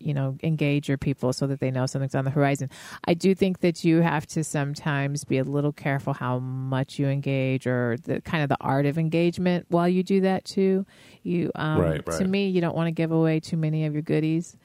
you 0.00 0.14
know, 0.14 0.36
engage 0.42 0.88
your 0.88 0.98
people 0.98 1.32
so 1.32 1.46
that 1.46 1.60
they 1.60 1.70
know 1.70 1.86
something's 1.86 2.14
on 2.14 2.24
the 2.24 2.30
horizon. 2.30 2.70
I 3.06 3.14
do 3.14 3.34
think 3.34 3.60
that 3.60 3.84
you 3.84 4.00
have 4.00 4.26
to 4.28 4.44
sometimes 4.44 5.24
be 5.24 5.38
a 5.38 5.44
little 5.44 5.72
careful 5.72 6.12
how 6.12 6.38
much 6.38 6.98
you 6.98 7.08
engage 7.08 7.66
or 7.66 7.96
the 8.04 8.20
kind 8.20 8.42
of 8.42 8.48
the 8.48 8.56
art 8.60 8.86
of 8.86 8.98
engagement 8.98 9.66
while 9.68 9.88
you 9.88 10.02
do 10.02 10.20
that 10.22 10.44
too. 10.44 10.86
You, 11.22 11.50
um, 11.54 11.80
Right, 11.80 12.06
to 12.06 12.24
me, 12.24 12.48
you 12.48 12.60
don't 12.60 12.76
want 12.76 12.88
to 12.88 12.92
give 12.92 13.12
away 13.12 13.40
too 13.40 13.56
many 13.56 13.86
of 13.86 13.92
your 13.92 14.02
goodies. 14.02 14.56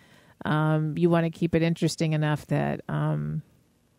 Um, 0.46 0.98
you 0.98 1.10
want 1.10 1.26
to 1.26 1.30
keep 1.30 1.56
it 1.56 1.62
interesting 1.62 2.14
enough 2.14 2.46
that 2.48 2.82
um, 2.90 3.42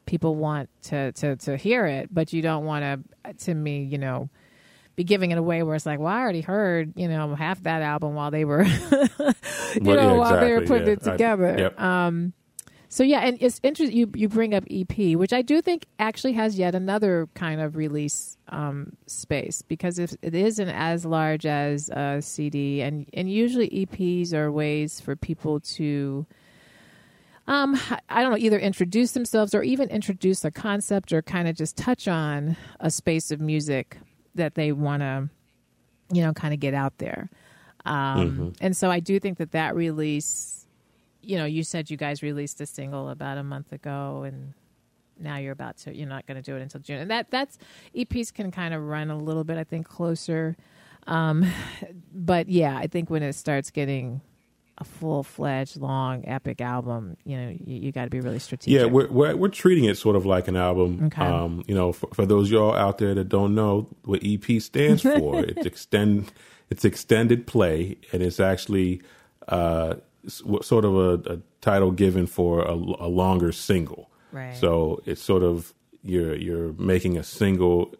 people 0.06 0.34
want 0.34 0.68
to, 0.82 1.12
to 1.12 1.36
to 1.36 1.56
hear 1.56 1.86
it, 1.86 2.12
but 2.12 2.32
you 2.32 2.42
don't 2.42 2.64
want 2.64 2.84
to. 2.84 3.34
To 3.46 3.54
me, 3.54 3.82
you 3.82 3.98
know, 3.98 4.28
be 4.96 5.04
giving 5.04 5.30
it 5.32 5.38
away 5.38 5.62
where 5.62 5.74
it's 5.74 5.86
like, 5.86 5.98
well, 5.98 6.08
I 6.14 6.20
already 6.20 6.40
heard, 6.40 6.92
you 6.96 7.08
know, 7.08 7.34
half 7.34 7.62
that 7.64 7.82
album 7.82 8.14
while 8.14 8.30
they 8.30 8.44
were, 8.44 8.62
you 8.64 8.70
Well, 9.82 9.96
know, 9.96 10.12
yeah, 10.12 10.12
while 10.12 10.40
they 10.40 10.52
were 10.52 10.60
putting 10.62 10.86
yeah. 10.86 10.92
it 10.94 11.06
I- 11.08 11.10
together. 11.12 11.54
yep. 11.58 11.80
Um, 11.80 12.32
so 12.88 13.02
yeah, 13.02 13.20
and 13.26 13.36
it's 13.40 13.58
interesting. 13.64 13.96
You 13.96 14.08
you 14.14 14.28
bring 14.28 14.54
up 14.54 14.62
EP, 14.70 15.16
which 15.16 15.32
I 15.32 15.42
do 15.42 15.60
think 15.60 15.86
actually 15.98 16.34
has 16.34 16.56
yet 16.56 16.76
another 16.76 17.28
kind 17.34 17.60
of 17.60 17.74
release 17.74 18.36
um, 18.50 18.92
space 19.08 19.62
because 19.62 19.98
if 19.98 20.14
it 20.22 20.32
isn't 20.32 20.68
as 20.68 21.04
large 21.04 21.44
as 21.44 21.88
a 21.88 22.22
CD, 22.22 22.82
and 22.82 23.08
and 23.12 23.28
usually 23.28 23.68
EPs 23.68 24.32
are 24.32 24.52
ways 24.52 25.00
for 25.00 25.16
people 25.16 25.58
to 25.58 26.24
um, 27.48 27.76
I 28.08 28.22
don't 28.22 28.30
know, 28.30 28.38
either 28.38 28.60
introduce 28.60 29.10
themselves 29.10 29.56
or 29.56 29.64
even 29.64 29.88
introduce 29.90 30.44
a 30.44 30.52
concept 30.52 31.12
or 31.12 31.20
kind 31.20 31.48
of 31.48 31.56
just 31.56 31.76
touch 31.76 32.06
on 32.06 32.56
a 32.78 32.90
space 32.92 33.32
of 33.32 33.40
music 33.40 33.98
that 34.34 34.54
they 34.54 34.72
want 34.72 35.02
to, 35.02 35.28
you 36.12 36.22
know, 36.22 36.32
kind 36.32 36.54
of 36.54 36.60
get 36.60 36.74
out 36.74 36.98
there. 36.98 37.30
Um, 37.84 38.54
And 38.60 38.76
so 38.76 38.90
I 38.90 39.00
do 39.00 39.20
think 39.20 39.38
that 39.38 39.52
that 39.52 39.74
release, 39.74 40.66
you 41.22 41.36
know, 41.36 41.44
you 41.44 41.62
said 41.62 41.90
you 41.90 41.96
guys 41.96 42.22
released 42.22 42.60
a 42.60 42.66
single 42.66 43.10
about 43.10 43.38
a 43.38 43.42
month 43.42 43.72
ago 43.72 44.22
and 44.26 44.54
now 45.18 45.36
you're 45.36 45.52
about 45.52 45.76
to, 45.78 45.94
you're 45.94 46.08
not 46.08 46.26
going 46.26 46.36
to 46.36 46.42
do 46.42 46.56
it 46.56 46.62
until 46.62 46.80
June. 46.80 46.98
And 46.98 47.10
that, 47.10 47.30
that's, 47.30 47.58
EPs 47.94 48.32
can 48.32 48.50
kind 48.50 48.74
of 48.74 48.82
run 48.82 49.10
a 49.10 49.16
little 49.18 49.44
bit, 49.44 49.58
I 49.58 49.64
think, 49.64 49.86
closer. 49.86 50.56
Um, 51.06 51.44
but 52.14 52.48
yeah, 52.48 52.76
I 52.76 52.86
think 52.86 53.10
when 53.10 53.22
it 53.22 53.34
starts 53.34 53.70
getting 53.70 54.20
a 54.78 54.84
full 54.84 55.22
fledged, 55.22 55.76
long, 55.76 56.24
epic 56.26 56.60
album, 56.60 57.16
you 57.24 57.36
know, 57.36 57.48
you, 57.48 57.76
you 57.76 57.92
got 57.92 58.04
to 58.04 58.10
be 58.10 58.20
really 58.20 58.38
strategic. 58.38 58.80
Yeah, 58.80 58.86
we're, 58.86 59.08
we're 59.08 59.36
we're 59.36 59.48
treating 59.48 59.84
it 59.84 59.96
sort 59.96 60.16
of 60.16 60.26
like 60.26 60.48
an 60.48 60.56
album. 60.56 61.06
Okay. 61.06 61.22
Um, 61.22 61.64
you 61.66 61.74
know, 61.74 61.92
for, 61.92 62.08
for 62.12 62.26
those 62.26 62.50
y'all 62.50 62.74
out 62.74 62.98
there 62.98 63.14
that 63.14 63.28
don't 63.28 63.54
know 63.54 63.88
what 64.04 64.20
EP 64.24 64.60
stands 64.60 65.02
for, 65.02 65.40
it's 65.40 65.66
extend 65.66 66.32
it's 66.70 66.84
extended 66.84 67.46
play, 67.46 67.96
and 68.12 68.22
it's 68.22 68.40
actually 68.40 69.02
uh, 69.48 69.94
sort 70.26 70.84
of 70.84 70.96
a, 70.96 71.34
a 71.34 71.38
title 71.60 71.90
given 71.90 72.26
for 72.26 72.62
a, 72.62 72.72
a 72.72 73.08
longer 73.08 73.52
single. 73.52 74.10
Right. 74.32 74.56
So 74.56 75.02
it's 75.06 75.22
sort 75.22 75.42
of 75.42 75.72
you're 76.02 76.34
you're 76.34 76.72
making 76.72 77.16
a 77.16 77.22
single 77.22 77.94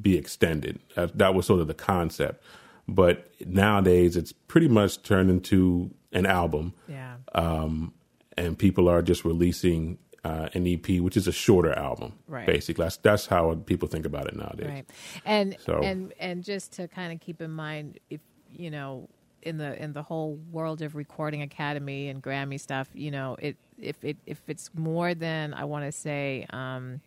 be 0.00 0.16
extended. 0.16 0.80
That, 0.96 1.16
that 1.18 1.34
was 1.34 1.46
sort 1.46 1.60
of 1.60 1.66
the 1.68 1.74
concept, 1.74 2.42
but 2.88 3.30
nowadays 3.44 4.16
it's 4.16 4.32
pretty 4.32 4.68
much 4.68 5.02
turned 5.02 5.30
into 5.30 5.90
an 6.12 6.26
album 6.26 6.74
yeah. 6.88 7.16
um, 7.34 7.92
and 8.36 8.58
people 8.58 8.88
are 8.88 9.02
just 9.02 9.24
releasing 9.24 9.98
uh, 10.24 10.48
an 10.54 10.66
EP, 10.66 11.00
which 11.00 11.16
is 11.16 11.28
a 11.28 11.32
shorter 11.32 11.72
album. 11.72 12.14
Right. 12.26 12.46
Basically, 12.46 12.82
that's 12.84 12.96
that's 12.96 13.26
how 13.26 13.54
people 13.66 13.88
think 13.88 14.06
about 14.06 14.26
it 14.26 14.36
nowadays. 14.36 14.68
Right. 14.68 14.86
And 15.24 15.56
So- 15.60 15.82
and 15.82 16.14
and 16.18 16.42
just 16.42 16.72
to 16.74 16.88
kind 16.88 17.12
of 17.12 17.20
keep 17.20 17.40
in 17.40 17.50
mind 17.50 17.98
if 18.08 18.20
you 18.50 18.70
know 18.70 19.08
in 19.42 19.58
the 19.58 19.80
in 19.82 19.92
the 19.92 20.02
whole 20.02 20.38
world 20.50 20.80
of 20.80 20.96
recording 20.96 21.42
academy 21.42 22.08
and 22.08 22.22
Grammy 22.22 22.58
stuff, 22.58 22.88
you 22.94 23.10
know, 23.10 23.36
it 23.38 23.56
if 23.78 24.02
it 24.02 24.16
if 24.24 24.40
it's 24.48 24.70
more 24.74 25.14
than 25.14 25.52
I 25.52 25.64
want 25.64 25.84
to 25.84 25.92
say 25.92 26.46
um 26.50 27.00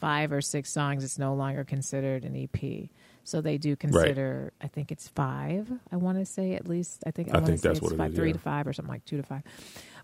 5 0.00 0.32
or 0.32 0.40
6 0.40 0.70
songs, 0.70 1.02
it's 1.02 1.18
no 1.18 1.34
longer 1.34 1.64
considered 1.64 2.24
an 2.24 2.36
EP. 2.36 2.88
So 3.28 3.42
they 3.42 3.58
do 3.58 3.76
consider 3.76 4.52
I 4.60 4.68
think 4.68 4.90
it's 4.90 5.08
5. 5.08 5.70
I 5.92 5.96
want 5.96 6.18
to 6.18 6.24
say 6.24 6.54
at 6.54 6.66
least 6.66 7.02
I 7.06 7.10
think 7.10 7.34
I, 7.34 7.38
I 7.38 7.44
think 7.44 7.60
that's 7.60 7.78
it's 7.78 7.80
what 7.80 7.96
five, 7.96 8.12
is, 8.12 8.16
3 8.16 8.28
yeah. 8.28 8.32
to 8.32 8.38
5 8.38 8.66
or 8.66 8.72
something 8.72 8.92
like 8.92 9.04
2 9.04 9.18
to 9.18 9.22
5. 9.22 9.42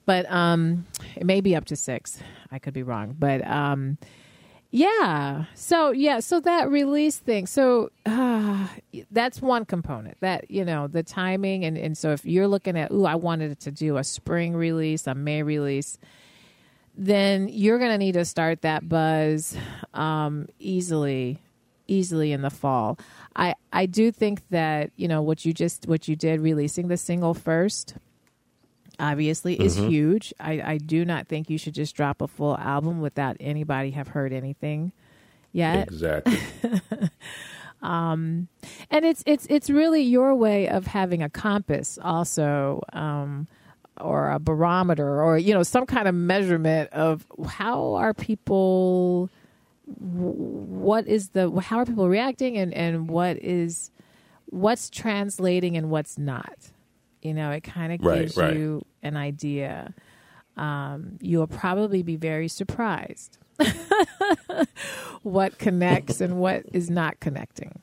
But 0.04 0.31
um 0.31 0.87
it 1.16 1.25
may 1.25 1.40
be 1.40 1.57
up 1.57 1.64
to 1.66 1.76
6. 1.76 2.19
I 2.50 2.59
could 2.59 2.75
be 2.75 2.83
wrong. 2.83 3.16
But 3.19 3.47
um 3.47 3.97
yeah. 4.71 5.45
So 5.54 5.93
yeah. 5.93 6.21
So 6.21 6.40
that 6.40 6.69
release 6.69 7.16
thing. 7.16 7.47
So 7.47 7.90
uh, 8.04 8.66
that's 9.11 9.40
one 9.40 9.64
component. 9.64 10.19
That 10.21 10.50
you 10.50 10.64
know 10.64 10.88
the 10.88 11.02
timing 11.02 11.64
and 11.64 11.78
and 11.78 11.97
so 11.97 12.11
if 12.11 12.26
you're 12.26 12.49
looking 12.49 12.76
at 12.76 12.90
ooh 12.90 13.07
I 13.07 13.14
wanted 13.14 13.59
to 13.61 13.71
do 13.71 13.97
a 13.97 14.04
spring 14.04 14.54
release, 14.54 15.07
a 15.07 15.14
May 15.14 15.43
release, 15.43 15.99
then 16.95 17.49
you're 17.49 17.78
gonna 17.78 17.99
need 17.99 18.14
to 18.14 18.25
start 18.25 18.62
that 18.62 18.88
buzz 18.88 19.57
um, 19.95 20.49
easily 20.59 21.40
easily 21.87 22.33
in 22.33 22.43
the 22.43 22.50
fall. 22.50 22.99
I 23.37 23.55
I 23.73 23.87
do 23.87 24.11
think 24.12 24.43
that 24.50 24.91
you 24.97 25.09
know 25.09 25.23
what 25.23 25.45
you 25.45 25.53
just 25.53 25.87
what 25.87 26.09
you 26.09 26.17
did 26.17 26.41
releasing 26.41 26.88
the 26.88 26.97
single 26.97 27.35
first 27.35 27.95
obviously 28.99 29.61
is 29.61 29.76
huge. 29.76 30.33
I, 30.38 30.62
I 30.62 30.79
do 30.79 31.05
not 31.05 31.26
think 31.26 31.50
you 31.50 31.59
should 31.59 31.75
just 31.75 31.97
drop 31.97 32.21
a 32.21 32.29
full 32.29 32.57
album 32.57 33.00
without 33.00 33.37
anybody 33.41 33.91
have 33.91 34.09
heard 34.09 34.33
anything 34.33 34.93
yet. 35.53 35.88
Exactly. 35.88 36.38
um, 37.83 38.49
And 38.91 39.05
it's 39.05 39.23
it's 39.26 39.47
it's 39.50 39.71
really 39.71 40.03
your 40.03 40.35
way 40.35 40.69
of 40.69 40.87
having 40.87 41.23
a 41.23 41.29
compass 41.29 41.99
also 42.03 42.83
um 42.93 43.47
or 44.00 44.31
a 44.31 44.38
barometer 44.38 45.23
or 45.23 45.38
you 45.38 45.55
know 45.55 45.62
some 45.62 45.87
kind 45.87 46.09
of 46.09 46.14
measurement 46.14 46.91
of 46.93 47.26
how 47.47 47.95
are 47.95 48.12
people 48.12 49.31
what 49.87 51.07
is 51.07 51.31
the 51.31 51.50
how 51.61 51.79
are 51.79 51.87
people 51.87 52.09
reacting 52.09 52.57
and 52.57 52.73
and 52.75 53.09
what 53.09 53.37
is 53.38 53.91
what's 54.47 54.91
translating 54.91 55.76
and 55.76 55.91
what's 55.91 56.19
not? 56.19 56.57
You 57.23 57.35
know 57.35 57.50
it 57.50 57.62
kind 57.62 57.93
of 57.93 58.05
Right, 58.05 58.21
gives 58.21 58.37
right. 58.37 58.57
you 58.57 58.85
an 59.03 59.17
idea. 59.17 59.95
Um, 60.57 61.19
you'll 61.21 61.49
probably 61.49 62.03
be 62.03 62.17
very 62.17 62.49
surprised 62.49 63.38
what 65.23 65.59
connects 65.59 66.21
and 66.21 66.38
what 66.38 66.64
is 66.73 66.91
not 66.91 67.21
connecting 67.21 67.81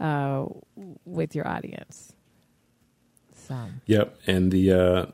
uh, 0.00 0.46
with 1.04 1.34
your 1.34 1.48
audience. 1.48 2.12
So. 3.34 3.56
Yep, 3.86 4.16
and 4.26 4.52
the 4.52 4.72
uh, 4.72 5.06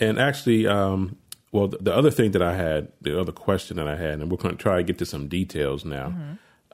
and 0.00 0.18
actually, 0.18 0.66
um, 0.66 1.16
well, 1.52 1.68
the, 1.68 1.78
the 1.78 1.94
other 1.94 2.10
thing 2.10 2.32
that 2.32 2.42
I 2.42 2.54
had, 2.54 2.88
the 3.00 3.18
other 3.18 3.32
question 3.32 3.76
that 3.78 3.88
I 3.88 3.96
had, 3.96 4.20
and 4.20 4.30
we're 4.30 4.36
going 4.36 4.56
to 4.56 4.62
try 4.62 4.76
to 4.76 4.82
get 4.82 4.98
to 4.98 5.06
some 5.06 5.28
details 5.28 5.84
now. 5.84 6.14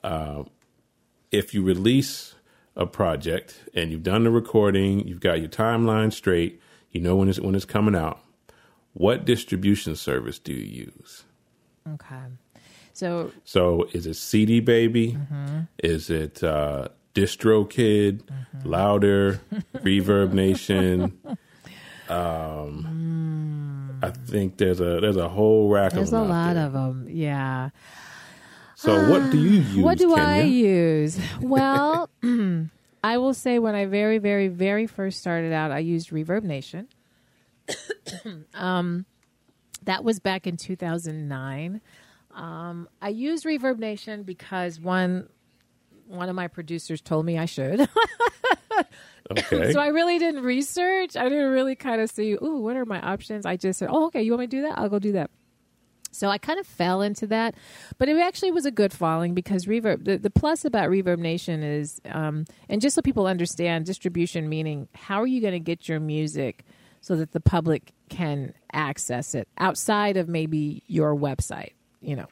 Uh, 0.02 0.44
if 1.30 1.54
you 1.54 1.62
release 1.62 2.34
a 2.76 2.86
project 2.86 3.60
and 3.74 3.90
you've 3.90 4.02
done 4.02 4.24
the 4.24 4.30
recording, 4.30 5.06
you've 5.06 5.20
got 5.20 5.40
your 5.40 5.48
timeline 5.48 6.12
straight, 6.12 6.60
you 6.90 7.00
know 7.00 7.16
when 7.16 7.28
it's 7.28 7.40
when 7.40 7.54
it's 7.54 7.64
coming 7.64 7.94
out. 7.94 8.20
What 8.92 9.24
distribution 9.24 9.96
service 9.96 10.38
do 10.38 10.52
you 10.52 10.86
use? 10.96 11.24
okay 11.94 12.22
so 12.94 13.32
So 13.44 13.88
is 13.92 14.06
it 14.06 14.14
CD 14.14 14.60
Baby? 14.60 15.18
Is 15.82 16.08
it 16.10 16.42
uh, 16.42 16.88
DistroKid, 17.14 18.22
Louder, 18.64 19.40
Reverb 19.74 20.32
Nation? 20.32 21.18
Um, 22.06 22.84
I 24.04 24.10
think 24.10 24.56
there's 24.56 24.80
a 24.80 25.00
there's 25.00 25.16
a 25.16 25.28
whole 25.28 25.68
rack 25.68 25.92
there's 25.92 26.12
of 26.12 26.20
a 26.20 26.22
them. 26.22 26.30
out 26.30 26.46
lot 26.48 26.54
there. 26.54 26.66
of 26.66 26.72
them 26.72 27.06
yeah 27.08 27.70
So 28.76 29.08
what 29.10 29.30
do 29.30 29.38
you 29.38 29.60
use? 29.76 29.76
What 29.84 29.98
do 29.98 30.14
I 30.14 30.40
use? 30.42 31.18
Well, 31.40 32.10
I 33.04 33.18
will 33.18 33.34
say 33.34 33.58
when 33.58 33.74
I 33.74 33.86
very, 33.86 34.18
very, 34.18 34.48
very 34.48 34.86
first 34.86 35.18
started 35.20 35.52
out, 35.52 35.70
I 35.70 35.78
used 35.78 36.10
Reverb 36.10 36.42
Nation. 36.42 36.88
um, 38.54 39.06
that 39.84 40.04
was 40.04 40.18
back 40.20 40.46
in 40.46 40.56
2009. 40.56 41.80
Um, 42.34 42.88
I 43.00 43.08
used 43.10 43.44
Reverb 43.44 43.78
Nation 43.78 44.22
because 44.22 44.80
one 44.80 45.28
one 46.06 46.28
of 46.28 46.36
my 46.36 46.48
producers 46.48 47.00
told 47.00 47.26
me 47.26 47.38
I 47.38 47.46
should. 47.46 47.88
Okay. 49.30 49.72
so 49.72 49.80
I 49.80 49.86
really 49.86 50.18
didn't 50.18 50.42
research. 50.42 51.16
I 51.16 51.28
didn't 51.30 51.50
really 51.50 51.74
kind 51.74 52.00
of 52.00 52.10
see, 52.10 52.32
ooh, 52.32 52.58
what 52.58 52.76
are 52.76 52.84
my 52.84 53.00
options? 53.00 53.46
I 53.46 53.56
just 53.56 53.78
said, 53.78 53.88
oh, 53.90 54.06
okay, 54.06 54.22
you 54.22 54.32
want 54.32 54.40
me 54.40 54.46
to 54.48 54.50
do 54.50 54.62
that? 54.62 54.78
I'll 54.78 54.90
go 54.90 54.98
do 54.98 55.12
that. 55.12 55.30
So 56.10 56.28
I 56.28 56.38
kind 56.38 56.60
of 56.60 56.66
fell 56.66 57.02
into 57.02 57.26
that, 57.28 57.54
but 57.98 58.08
it 58.08 58.16
actually 58.18 58.52
was 58.52 58.66
a 58.66 58.70
good 58.70 58.92
falling 58.92 59.34
because 59.34 59.66
Reverb. 59.66 60.04
The, 60.04 60.16
the 60.16 60.30
plus 60.30 60.64
about 60.64 60.88
Reverb 60.88 61.18
Nation 61.18 61.62
is, 61.62 62.00
um, 62.04 62.44
and 62.68 62.80
just 62.80 62.94
so 62.94 63.02
people 63.02 63.26
understand, 63.26 63.86
distribution 63.86 64.48
meaning 64.48 64.88
how 64.94 65.20
are 65.20 65.26
you 65.26 65.40
going 65.40 65.54
to 65.54 65.60
get 65.60 65.88
your 65.88 65.98
music 65.98 66.64
so 67.00 67.16
that 67.16 67.32
the 67.32 67.40
public 67.40 67.92
can 68.10 68.54
access 68.72 69.34
it 69.34 69.48
outside 69.58 70.16
of 70.16 70.28
maybe 70.28 70.84
your 70.86 71.16
website, 71.16 71.72
you 72.00 72.14
know. 72.14 72.26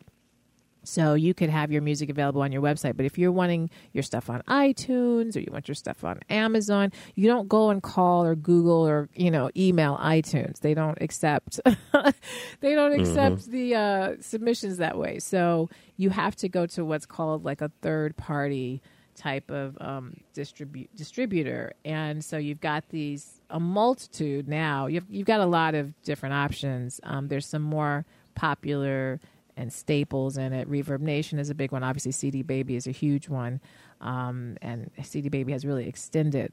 So 0.84 1.14
you 1.14 1.34
could 1.34 1.50
have 1.50 1.70
your 1.70 1.82
music 1.82 2.10
available 2.10 2.42
on 2.42 2.52
your 2.52 2.62
website, 2.62 2.96
but 2.96 3.06
if 3.06 3.18
you're 3.18 3.32
wanting 3.32 3.70
your 3.92 4.02
stuff 4.02 4.28
on 4.28 4.42
iTunes 4.48 5.36
or 5.36 5.40
you 5.40 5.48
want 5.52 5.68
your 5.68 5.74
stuff 5.74 6.04
on 6.04 6.20
Amazon, 6.28 6.92
you 7.14 7.28
don't 7.28 7.48
go 7.48 7.70
and 7.70 7.82
call 7.82 8.24
or 8.24 8.34
Google 8.34 8.86
or 8.86 9.08
you 9.14 9.30
know 9.30 9.50
email 9.56 9.96
iTunes. 9.98 10.60
They 10.60 10.74
don't 10.74 10.98
accept 11.00 11.60
they 12.60 12.74
don't 12.74 12.98
accept 12.98 13.50
the 13.50 13.74
uh, 13.74 14.12
submissions 14.20 14.78
that 14.78 14.98
way. 14.98 15.18
So 15.18 15.70
you 15.96 16.10
have 16.10 16.34
to 16.36 16.48
go 16.48 16.66
to 16.66 16.84
what's 16.84 17.06
called 17.06 17.44
like 17.44 17.60
a 17.60 17.70
third 17.80 18.16
party 18.16 18.82
type 19.14 19.50
of 19.50 19.76
um, 19.80 20.16
distribu- 20.34 20.88
distributor, 20.96 21.74
and 21.84 22.24
so 22.24 22.38
you've 22.38 22.60
got 22.60 22.88
these 22.88 23.40
a 23.50 23.60
multitude 23.60 24.48
now. 24.48 24.86
You've 24.86 25.08
you've 25.08 25.26
got 25.26 25.40
a 25.40 25.46
lot 25.46 25.74
of 25.74 26.00
different 26.02 26.34
options. 26.34 27.00
Um, 27.04 27.28
there's 27.28 27.46
some 27.46 27.62
more 27.62 28.04
popular 28.34 29.20
and 29.56 29.73
staples 29.73 30.36
in 30.36 30.52
it. 30.52 30.69
Reverb 30.71 31.00
Nation 31.00 31.38
is 31.38 31.50
a 31.50 31.54
big 31.54 31.73
one. 31.73 31.82
Obviously, 31.82 32.12
CD 32.12 32.43
Baby 32.43 32.76
is 32.76 32.86
a 32.86 32.91
huge 32.91 33.28
one, 33.28 33.60
um, 34.00 34.56
and 34.62 34.91
CD 35.02 35.28
Baby 35.28 35.52
has 35.52 35.65
really 35.65 35.86
extended 35.88 36.52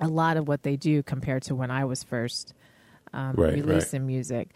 a 0.00 0.08
lot 0.08 0.36
of 0.36 0.46
what 0.48 0.62
they 0.62 0.76
do 0.76 1.02
compared 1.02 1.42
to 1.42 1.54
when 1.54 1.70
I 1.70 1.84
was 1.84 2.02
first 2.04 2.54
um, 3.12 3.32
Right, 3.32 3.54
right. 3.54 3.64
releasing 3.64 4.06
music. 4.06 4.50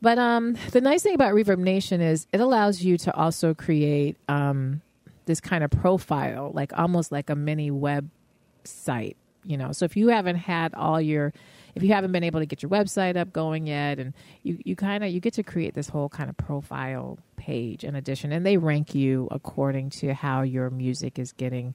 But 0.00 0.18
um, 0.18 0.56
the 0.72 0.80
nice 0.80 1.02
thing 1.02 1.14
about 1.14 1.34
Reverb 1.34 1.58
Nation 1.58 2.00
is 2.00 2.26
it 2.32 2.40
allows 2.40 2.82
you 2.82 2.96
to 2.98 3.14
also 3.14 3.54
create 3.54 4.16
um, 4.28 4.80
this 5.26 5.40
kind 5.40 5.64
of 5.64 5.70
profile, 5.70 6.50
like 6.54 6.76
almost 6.78 7.12
like 7.12 7.30
a 7.30 7.36
mini 7.36 7.70
website. 7.70 9.16
You 9.44 9.56
know, 9.56 9.70
so 9.72 9.84
if 9.84 9.96
you 9.96 10.08
haven't 10.08 10.36
had 10.36 10.74
all 10.74 11.00
your, 11.00 11.32
if 11.76 11.82
you 11.82 11.90
haven't 11.90 12.10
been 12.10 12.24
able 12.24 12.40
to 12.40 12.46
get 12.46 12.62
your 12.62 12.70
website 12.70 13.16
up 13.16 13.32
going 13.32 13.66
yet, 13.66 13.98
and 13.98 14.14
you 14.42 14.58
you 14.64 14.74
kind 14.74 15.04
of 15.04 15.10
you 15.10 15.20
get 15.20 15.34
to 15.34 15.42
create 15.42 15.74
this 15.74 15.88
whole 15.88 16.08
kind 16.08 16.30
of 16.30 16.36
profile 16.36 17.18
page 17.36 17.84
in 17.84 17.94
addition, 17.94 18.32
and 18.32 18.44
they 18.44 18.56
rank 18.56 18.94
you 18.94 19.28
according 19.30 19.90
to 19.90 20.14
how 20.14 20.40
your 20.40 20.70
music 20.70 21.18
is 21.18 21.32
getting 21.32 21.74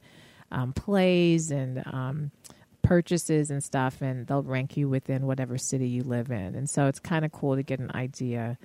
um, 0.52 0.74
plays 0.74 1.52
and 1.52 1.84
um, 1.86 2.32
purchases 2.82 3.52
and 3.52 3.64
stuff, 3.64 4.02
and 4.02 4.26
they'll 4.26 4.42
rank 4.42 4.76
you 4.76 4.90
within 4.90 5.28
whatever 5.28 5.58
city 5.58 5.88
you 5.88 6.02
live 6.02 6.32
in. 6.32 6.56
And 6.56 6.68
so 6.68 6.88
it's 6.88 7.00
kind 7.00 7.24
of 7.24 7.32
cool 7.32 7.56
to 7.56 7.64
get 7.64 7.80
an 7.80 7.92
idea. 7.94 8.58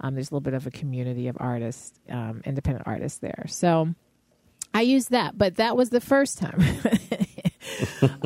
Um, 0.00 0.14
there's 0.14 0.30
a 0.30 0.34
little 0.34 0.40
bit 0.40 0.54
of 0.54 0.66
a 0.66 0.70
community 0.70 1.28
of 1.28 1.36
artists, 1.38 1.92
um, 2.08 2.40
independent 2.46 2.86
artists 2.86 3.18
there. 3.18 3.44
So 3.46 3.94
I 4.72 4.80
used 4.80 5.10
that, 5.10 5.36
but 5.36 5.56
that 5.56 5.76
was 5.76 5.90
the 5.90 6.00
first 6.00 6.38
time. 6.38 6.62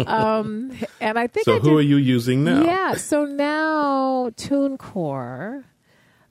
um, 0.07 0.73
and 1.01 1.19
I 1.19 1.27
think 1.27 1.45
so 1.45 1.57
I 1.57 1.59
who 1.59 1.71
did, 1.71 1.77
are 1.77 1.83
you 1.83 1.97
using 1.97 2.45
now? 2.45 2.63
Yeah, 2.65 2.95
so 2.95 3.25
now 3.25 4.31
TuneCore 4.37 5.65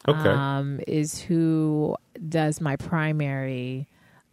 Okay. 0.08 0.30
um, 0.30 0.80
is 0.88 1.21
who 1.21 1.95
does 2.28 2.60
my 2.60 2.76
primary 2.76 3.88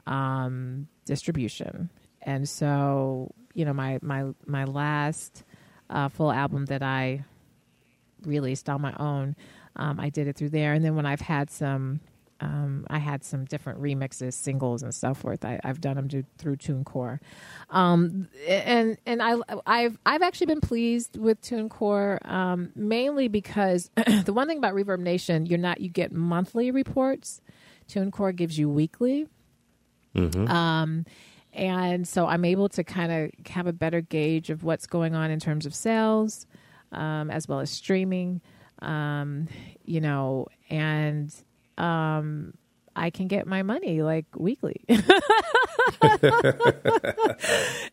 um, 0.06 0.88
distribution, 1.04 1.90
and 2.22 2.48
so 2.48 3.32
you 3.54 3.64
know 3.64 3.74
my 3.74 3.98
my 4.00 4.24
my 4.46 4.64
last 4.64 5.44
uh, 5.90 6.08
full 6.08 6.32
album 6.32 6.66
that 6.66 6.82
I 6.82 7.24
released 8.24 8.68
on 8.70 8.80
my 8.80 8.94
own, 8.98 9.36
um, 9.76 10.00
I 10.00 10.08
did 10.08 10.26
it 10.26 10.36
through 10.36 10.50
there, 10.50 10.72
and 10.72 10.84
then 10.84 10.96
when 10.96 11.06
I've 11.06 11.20
had 11.20 11.50
some. 11.50 12.00
Um, 12.40 12.86
I 12.88 12.98
had 12.98 13.24
some 13.24 13.44
different 13.44 13.82
remixes, 13.82 14.34
singles, 14.34 14.82
and 14.84 14.94
so 14.94 15.12
forth. 15.12 15.44
I, 15.44 15.58
I've 15.64 15.80
done 15.80 15.96
them 15.96 16.06
do, 16.06 16.24
through 16.38 16.56
TuneCore, 16.56 17.18
um, 17.70 18.28
and 18.46 18.96
and 19.06 19.20
I 19.20 19.36
I've 19.66 19.98
I've 20.06 20.22
actually 20.22 20.46
been 20.46 20.60
pleased 20.60 21.18
with 21.18 21.40
TuneCore 21.42 22.24
um, 22.30 22.70
mainly 22.76 23.26
because 23.26 23.90
the 24.24 24.32
one 24.32 24.46
thing 24.46 24.58
about 24.58 24.74
Reverb 24.74 25.00
Nation, 25.00 25.46
you're 25.46 25.58
not 25.58 25.80
you 25.80 25.88
get 25.88 26.12
monthly 26.12 26.70
reports. 26.70 27.40
TuneCore 27.88 28.36
gives 28.36 28.56
you 28.56 28.68
weekly, 28.68 29.26
um, 30.48 31.06
and 31.52 32.06
so 32.06 32.26
I'm 32.26 32.44
able 32.44 32.68
to 32.70 32.84
kind 32.84 33.10
of 33.10 33.46
have 33.50 33.66
a 33.66 33.72
better 33.72 34.00
gauge 34.00 34.50
of 34.50 34.62
what's 34.62 34.86
going 34.86 35.16
on 35.16 35.32
in 35.32 35.40
terms 35.40 35.66
of 35.66 35.74
sales, 35.74 36.46
um, 36.92 37.30
as 37.32 37.48
well 37.48 37.58
as 37.58 37.70
streaming, 37.70 38.42
um, 38.80 39.48
you 39.84 40.00
know, 40.00 40.46
and 40.70 41.34
um, 41.78 42.54
I 42.96 43.10
can 43.10 43.28
get 43.28 43.46
my 43.46 43.62
money 43.62 44.02
like 44.02 44.26
weekly. 44.36 44.80
At 44.88 45.00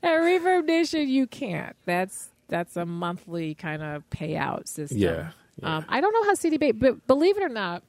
Reverb 0.03 0.65
Nation, 0.65 1.07
you 1.07 1.27
can't. 1.27 1.75
That's 1.85 2.29
that's 2.47 2.75
a 2.75 2.85
monthly 2.85 3.55
kind 3.55 3.81
of 3.81 4.03
payout 4.09 4.67
system. 4.67 4.97
Yeah, 4.97 5.31
yeah. 5.61 5.77
Um, 5.77 5.85
I 5.87 6.01
don't 6.01 6.13
know 6.13 6.23
how 6.23 6.33
CD 6.33 6.57
Baby, 6.57 6.77
but 6.77 7.07
believe 7.07 7.37
it 7.37 7.43
or 7.43 7.49
not, 7.49 7.83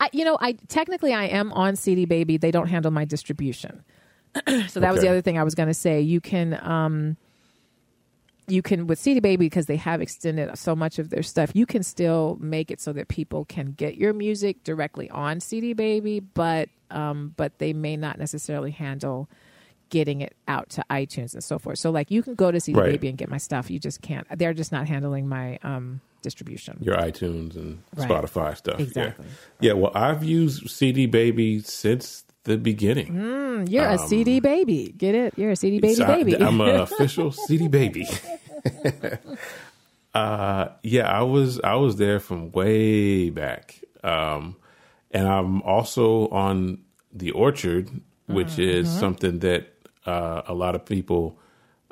I 0.00 0.10
you 0.12 0.24
know 0.24 0.36
I 0.40 0.52
technically 0.68 1.14
I 1.14 1.24
am 1.24 1.52
on 1.52 1.76
CD 1.76 2.04
Baby. 2.04 2.36
They 2.36 2.50
don't 2.50 2.68
handle 2.68 2.90
my 2.90 3.04
distribution, 3.04 3.84
so 4.68 4.80
that 4.80 4.92
was 4.92 5.00
the 5.00 5.08
other 5.08 5.22
thing 5.22 5.38
I 5.38 5.44
was 5.44 5.54
going 5.54 5.68
to 5.68 5.74
say. 5.74 6.00
You 6.00 6.20
can. 6.20 6.58
Um, 6.62 7.16
you 8.46 8.62
can 8.62 8.86
with 8.86 8.98
CD 8.98 9.20
Baby 9.20 9.46
because 9.46 9.66
they 9.66 9.76
have 9.76 10.00
extended 10.00 10.56
so 10.58 10.76
much 10.76 10.98
of 10.98 11.10
their 11.10 11.22
stuff. 11.22 11.50
You 11.54 11.66
can 11.66 11.82
still 11.82 12.36
make 12.40 12.70
it 12.70 12.80
so 12.80 12.92
that 12.92 13.08
people 13.08 13.44
can 13.46 13.72
get 13.72 13.96
your 13.96 14.12
music 14.12 14.62
directly 14.64 15.08
on 15.10 15.40
CD 15.40 15.72
Baby, 15.72 16.20
but 16.20 16.68
um, 16.90 17.32
but 17.36 17.58
they 17.58 17.72
may 17.72 17.96
not 17.96 18.18
necessarily 18.18 18.70
handle 18.70 19.28
getting 19.90 20.20
it 20.22 20.34
out 20.48 20.68
to 20.70 20.84
iTunes 20.90 21.34
and 21.34 21.44
so 21.44 21.58
forth. 21.58 21.78
So 21.78 21.90
like 21.90 22.10
you 22.10 22.22
can 22.22 22.34
go 22.34 22.50
to 22.50 22.60
CD 22.60 22.78
Right. 22.78 22.90
Baby 22.92 23.08
and 23.08 23.18
get 23.18 23.28
my 23.28 23.38
stuff. 23.38 23.70
You 23.70 23.78
just 23.78 24.02
can't. 24.02 24.26
They're 24.36 24.54
just 24.54 24.72
not 24.72 24.88
handling 24.88 25.28
my 25.28 25.58
um, 25.62 26.00
distribution. 26.22 26.78
Your 26.80 26.96
iTunes 26.96 27.54
and 27.56 27.82
Right. 27.94 28.08
Spotify 28.08 28.56
stuff. 28.56 28.78
yeah. 28.80 28.86
Exactly. 28.86 29.26
Yeah. 29.60 29.72
Well, 29.74 29.92
I've 29.94 30.24
used 30.24 30.68
CD 30.70 31.06
Baby 31.06 31.60
since 31.60 32.23
the 32.44 32.56
beginning. 32.56 33.08
Mm, 33.14 33.70
You're 33.70 33.88
a 33.88 33.98
CD 33.98 34.40
baby. 34.40 34.94
Get 34.96 35.14
it? 35.14 35.34
You're 35.36 35.50
a 35.52 35.56
CD 35.56 35.80
baby 35.80 35.94
So 35.94 36.04
I- 36.04 36.22
baby. 36.22 36.36
I'm 36.36 36.60
an 36.60 36.76
official 36.88 37.32
CD 37.32 37.68
baby. 37.68 38.06
uh, 40.14 40.68
yeah, 40.82 41.08
I 41.08 41.22
was 41.22 41.60
I 41.62 41.74
was 41.74 41.96
there 41.96 42.20
from 42.20 42.52
way 42.52 43.30
back, 43.30 43.80
um, 44.02 44.56
and 45.10 45.26
I'm 45.26 45.62
also 45.62 46.28
on 46.28 46.78
the 47.12 47.30
Orchard, 47.32 47.90
which 48.26 48.48
Mm-hmm. 48.48 48.62
is 48.62 48.90
something 48.90 49.40
that 49.40 49.66
uh, 50.06 50.42
a 50.46 50.54
lot 50.54 50.74
of 50.74 50.84
people 50.84 51.38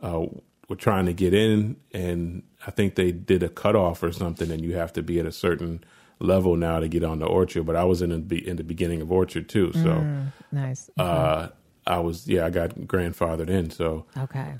uh, 0.02 0.26
were 0.68 0.76
trying 0.76 1.06
to 1.06 1.12
get 1.12 1.34
in, 1.34 1.76
and 1.92 2.42
I 2.66 2.70
think 2.70 2.94
they 2.94 3.12
did 3.12 3.42
a 3.42 3.48
cutoff 3.48 4.02
or 4.02 4.12
something, 4.12 4.50
and 4.50 4.62
you 4.64 4.74
have 4.76 4.92
to 4.94 5.02
be 5.02 5.18
at 5.20 5.26
a 5.26 5.32
certain 5.32 5.82
level 6.22 6.56
now 6.56 6.80
to 6.80 6.88
get 6.88 7.04
on 7.04 7.18
the 7.18 7.26
Orchard. 7.26 7.64
But 7.66 7.76
I 7.76 7.84
was 7.84 8.00
in 8.02 8.10
the 8.10 8.18
be- 8.18 8.46
in 8.48 8.56
the 8.56 8.64
beginning 8.64 9.00
of 9.02 9.10
Orchard 9.12 9.48
too, 9.48 9.72
so 9.72 10.04
Nice. 10.50 10.88
uh, 10.98 11.48
I 11.86 11.98
was 11.98 12.26
yeah 12.28 12.46
I 12.46 12.50
got 12.50 12.70
grandfathered 12.86 13.48
in. 13.50 13.70
So 13.70 14.06
okay. 14.16 14.54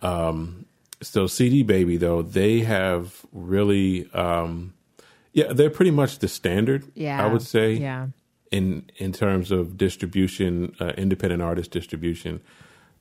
so 1.02 1.26
CD 1.26 1.62
Baby 1.62 1.96
though 1.96 2.22
they 2.22 2.60
have 2.60 3.24
really 3.32 4.10
um, 4.12 4.74
yeah 5.32 5.52
they're 5.52 5.70
pretty 5.70 5.90
much 5.92 6.18
the 6.18 6.28
standard. 6.28 6.84
yeah. 6.94 7.24
I 7.24 7.26
would 7.32 7.42
say 7.42 7.74
Yeah. 7.74 8.08
in 8.50 8.84
in 8.96 9.12
terms 9.12 9.50
of 9.50 9.76
distribution, 9.76 10.74
uh, 10.80 10.92
independent 10.96 11.42
artist 11.42 11.70
distribution. 11.70 12.40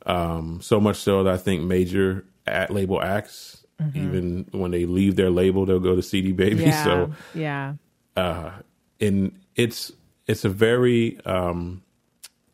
Um, 0.05 0.61
so 0.61 0.79
much 0.79 0.97
so 0.97 1.23
that 1.23 1.33
I 1.33 1.37
think 1.37 1.63
major 1.63 2.25
at 2.47 2.71
label 2.71 2.99
acts, 3.01 3.63
even 3.93 4.47
when 4.51 4.71
they 4.71 4.85
leave 4.85 5.15
their 5.15 5.29
label, 5.29 5.65
they'll 5.65 5.79
go 5.79 5.95
to 5.95 6.01
CD 6.01 6.31
Baby. 6.31 6.65
Mm-hmm. 6.65 6.69
Yeah. 6.69 6.83
So, 6.83 7.11
yeah. 7.35 7.73
Uh, 8.15 8.51
in 8.99 9.37
it's 9.55 9.91
it's 10.27 10.45
a 10.45 10.49
very 10.49 11.19
um, 11.25 11.81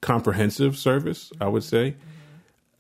comprehensive 0.02 0.78
service, 0.78 1.32
I 1.40 1.48
would 1.48 1.64
say. 1.64 1.96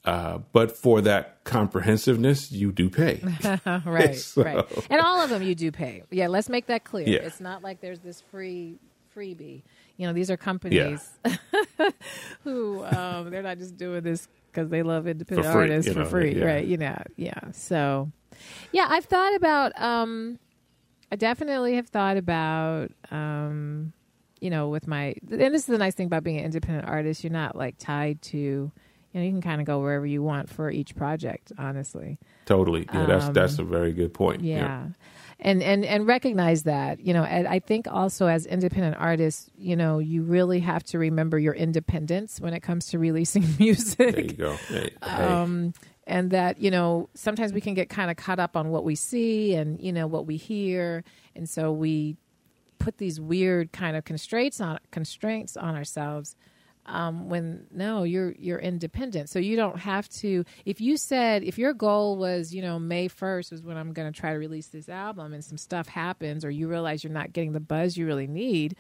Uh, 0.05 0.39
but 0.53 0.71
for 0.71 1.01
that 1.01 1.43
comprehensiveness, 1.43 2.49
you 2.49 2.71
do 2.71 2.89
pay. 2.89 3.21
right, 3.85 4.15
So- 4.15 4.41
right. 4.43 4.65
And 4.89 5.01
all 5.01 5.19
of 5.19 5.29
them 5.29 5.43
you 5.43 5.53
do 5.53 5.69
pay. 5.71 6.03
Yeah, 6.11 6.27
let's 6.27 6.47
make 6.47 6.67
that 6.67 6.85
clear. 6.85 7.07
Yeah. 7.07 7.19
It's 7.19 7.41
not 7.41 7.61
like 7.61 7.81
there's 7.81 7.99
this 7.99 8.21
free 8.21 8.79
freebie. 9.13 9.63
You 9.97 10.07
know, 10.07 10.13
these 10.13 10.31
are 10.31 10.37
companies 10.37 11.09
who 12.43 12.85
um, 12.85 13.29
they're 13.31 13.41
not 13.41 13.57
just 13.57 13.75
doing 13.77 14.03
this 14.03 14.27
because 14.51 14.69
they 14.69 14.83
love 14.83 15.07
independent 15.07 15.45
For 15.47 15.51
free, 15.53 15.61
artists 15.71 15.91
for 15.91 15.99
know, 15.99 16.05
free, 16.05 16.35
yeah. 16.35 16.45
right? 16.45 16.65
You 16.65 16.77
know, 16.77 17.03
yeah. 17.17 17.51
So, 17.51 18.09
yeah, 18.71 18.87
I've 18.89 19.05
thought 19.05 19.35
about. 19.35 19.79
Um, 19.81 20.39
I 21.11 21.15
definitely 21.15 21.75
have 21.75 21.87
thought 21.87 22.17
about. 22.17 22.91
Um, 23.11 23.93
you 24.39 24.49
know, 24.49 24.69
with 24.69 24.87
my 24.87 25.15
and 25.29 25.53
this 25.53 25.61
is 25.61 25.65
the 25.65 25.77
nice 25.77 25.95
thing 25.95 26.07
about 26.07 26.23
being 26.23 26.37
an 26.37 26.45
independent 26.45 26.87
artist. 26.87 27.23
You're 27.23 27.33
not 27.33 27.55
like 27.55 27.77
tied 27.77 28.21
to. 28.23 28.37
You 28.37 28.71
know, 29.21 29.21
you 29.21 29.31
can 29.31 29.41
kind 29.41 29.61
of 29.61 29.65
go 29.65 29.79
wherever 29.79 30.05
you 30.05 30.21
want 30.21 30.49
for 30.49 30.69
each 30.69 30.95
project. 30.95 31.51
Honestly, 31.57 32.19
totally. 32.45 32.87
Yeah, 32.93 33.05
that's 33.05 33.29
that's 33.29 33.59
a 33.59 33.63
very 33.63 33.93
good 33.93 34.13
point. 34.13 34.41
Um, 34.41 34.45
yeah. 34.45 34.87
And, 35.39 35.61
and 35.61 35.85
and 35.85 36.07
recognize 36.07 36.63
that 36.63 36.99
you 36.99 37.13
know 37.13 37.23
and 37.23 37.47
I 37.47 37.59
think 37.59 37.87
also 37.87 38.25
as 38.25 38.47
independent 38.47 38.95
artists 38.97 39.51
you 39.55 39.75
know 39.75 39.99
you 39.99 40.23
really 40.23 40.59
have 40.61 40.83
to 40.85 40.97
remember 40.97 41.37
your 41.37 41.53
independence 41.53 42.41
when 42.41 42.55
it 42.55 42.61
comes 42.61 42.87
to 42.87 42.97
releasing 42.97 43.45
music 43.59 43.97
There 44.15 44.19
you 44.19 44.33
go. 44.33 44.55
Hey, 44.67 44.89
hey. 45.03 45.09
um, 45.09 45.73
and 46.07 46.31
that 46.31 46.59
you 46.59 46.71
know 46.71 47.09
sometimes 47.13 47.53
we 47.53 47.61
can 47.61 47.75
get 47.75 47.89
kind 47.89 48.09
of 48.09 48.17
caught 48.17 48.39
up 48.39 48.55
on 48.55 48.69
what 48.69 48.83
we 48.83 48.95
see 48.95 49.53
and 49.53 49.79
you 49.79 49.91
know 49.91 50.07
what 50.07 50.25
we 50.25 50.37
hear, 50.37 51.03
and 51.35 51.47
so 51.47 51.71
we 51.71 52.17
put 52.79 52.97
these 52.97 53.19
weird 53.19 53.71
kind 53.73 53.95
of 53.95 54.05
constraints 54.05 54.59
on 54.59 54.79
constraints 54.89 55.55
on 55.55 55.75
ourselves. 55.75 56.35
Um, 56.89 57.27
when 57.27 57.67
no, 57.69 58.03
you're 58.03 58.33
you're 58.39 58.59
independent, 58.59 59.29
so 59.29 59.39
you 59.39 59.57
don't 59.57 59.77
have 59.77 60.07
to. 60.21 60.45
If 60.63 60.79
you 60.79 60.95
said 60.95 61.43
if 61.43 61.57
your 61.57 61.73
goal 61.73 62.15
was 62.15 62.55
you 62.55 62.61
know 62.61 62.79
May 62.79 63.09
first 63.09 63.51
is 63.51 63.61
when 63.61 63.75
I'm 63.75 63.91
going 63.91 64.11
to 64.11 64.17
try 64.17 64.31
to 64.31 64.39
release 64.39 64.67
this 64.67 64.87
album, 64.87 65.33
and 65.33 65.43
some 65.43 65.57
stuff 65.57 65.89
happens, 65.89 66.45
or 66.45 66.49
you 66.49 66.69
realize 66.69 67.03
you're 67.03 67.11
not 67.11 67.33
getting 67.33 67.51
the 67.51 67.59
buzz 67.59 67.97
you 67.97 68.05
really 68.05 68.27
need, 68.27 68.77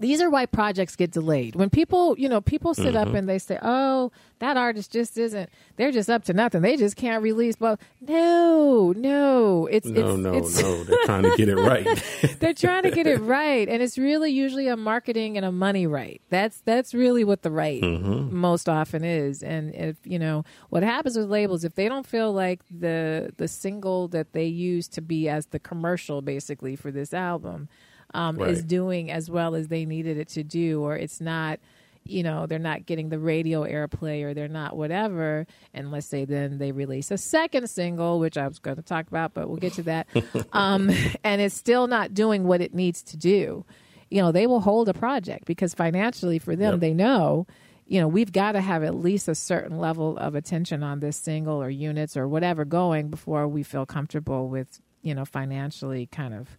these 0.00 0.20
are 0.20 0.30
why 0.30 0.46
projects 0.46 0.96
get 0.96 1.10
delayed. 1.10 1.54
When 1.56 1.70
people, 1.70 2.16
you 2.18 2.28
know, 2.28 2.40
people 2.40 2.74
sit 2.74 2.94
Mm-hmm. 2.94 2.96
up 3.08 3.14
and 3.14 3.28
they 3.28 3.38
say, 3.38 3.58
"Oh, 3.62 4.10
that 4.38 4.56
artist 4.56 4.92
just 4.92 5.18
isn't. 5.18 5.50
They're 5.76 5.92
just 5.92 6.08
up 6.08 6.24
to 6.24 6.32
nothing. 6.32 6.62
They 6.62 6.76
just 6.76 6.96
can't 6.96 7.22
release." 7.22 7.56
Well, 7.60 7.78
no, 8.00 8.92
no, 8.96 9.66
it's 9.66 9.86
no, 9.86 10.10
it's, 10.10 10.18
no, 10.20 10.34
it's, 10.34 10.62
no. 10.62 10.84
They're 10.84 11.04
trying 11.04 11.22
to 11.24 11.34
get 11.36 11.48
it 11.48 11.56
right. 11.56 11.86
they're 12.40 12.54
trying 12.54 12.82
to 12.84 12.90
get 12.90 13.06
it 13.06 13.18
right, 13.20 13.68
and 13.68 13.82
it's 13.82 13.98
really 13.98 14.30
usually 14.30 14.68
a 14.68 14.76
marketing 14.76 15.36
and 15.36 15.44
a 15.44 15.52
money 15.52 15.86
right. 15.86 16.20
That's 16.30 16.60
that's 16.62 16.94
really 16.94 17.24
what 17.24 17.42
the 17.42 17.50
right 17.50 17.82
Mm-hmm. 17.82 18.34
most 18.36 18.68
often 18.68 19.04
is. 19.04 19.42
And 19.42 19.74
if 19.74 19.96
you 20.04 20.18
know 20.18 20.44
what 20.70 20.82
happens 20.82 21.16
with 21.16 21.28
labels, 21.28 21.64
if 21.64 21.74
they 21.74 21.88
don't 21.88 22.06
feel 22.06 22.32
like 22.32 22.60
the 22.70 23.32
the 23.36 23.48
single 23.48 24.08
that 24.08 24.32
they 24.32 24.46
use 24.46 24.88
to 24.88 25.00
be 25.00 25.28
as 25.28 25.46
the 25.46 25.58
commercial 25.58 26.22
basically 26.22 26.76
for 26.76 26.90
this 26.90 27.12
album 27.12 27.68
um, 28.14 28.40
is 28.40 28.62
doing 28.64 29.10
as 29.10 29.30
well 29.30 29.54
as 29.54 29.68
they 29.68 29.84
needed 29.84 30.18
it 30.18 30.28
to 30.30 30.42
do, 30.42 30.82
or 30.82 30.96
it's 30.96 31.20
not. 31.20 31.60
You 32.04 32.22
know, 32.22 32.46
they're 32.46 32.58
not 32.58 32.86
getting 32.86 33.10
the 33.10 33.18
radio 33.18 33.64
airplay 33.64 34.22
or 34.24 34.32
they're 34.32 34.48
not 34.48 34.78
whatever. 34.78 35.46
And 35.74 35.90
let's 35.90 36.06
say 36.06 36.24
then 36.24 36.56
they 36.56 36.72
release 36.72 37.10
a 37.10 37.18
second 37.18 37.68
single, 37.68 38.18
which 38.18 38.38
I 38.38 38.48
was 38.48 38.58
going 38.58 38.76
to 38.78 38.82
talk 38.82 39.06
about, 39.08 39.34
but 39.34 39.46
we'll 39.46 39.58
get 39.58 39.74
to 39.74 39.82
that. 39.82 40.06
um, 40.54 40.88
and 41.22 41.42
it's 41.42 41.54
still 41.54 41.86
not 41.86 42.14
doing 42.14 42.44
what 42.44 42.62
it 42.62 42.72
needs 42.72 43.02
to 43.02 43.18
do. 43.18 43.66
You 44.10 44.22
know, 44.22 44.32
they 44.32 44.46
will 44.46 44.60
hold 44.60 44.88
a 44.88 44.94
project 44.94 45.44
because 45.44 45.74
financially 45.74 46.38
for 46.38 46.56
them, 46.56 46.74
Yep. 46.74 46.80
they 46.80 46.94
know, 46.94 47.46
you 47.86 48.00
know, 48.00 48.08
we've 48.08 48.32
got 48.32 48.52
to 48.52 48.62
have 48.62 48.82
at 48.82 48.94
least 48.94 49.28
a 49.28 49.34
certain 49.34 49.76
level 49.78 50.16
of 50.16 50.34
attention 50.34 50.82
on 50.82 51.00
this 51.00 51.18
single 51.18 51.62
or 51.62 51.68
units 51.68 52.16
or 52.16 52.26
whatever 52.26 52.64
going 52.64 53.08
before 53.10 53.46
we 53.46 53.62
feel 53.62 53.84
comfortable 53.84 54.48
with, 54.48 54.80
you 55.02 55.14
know, 55.14 55.26
financially 55.26 56.06
kind 56.06 56.32
of 56.32 56.56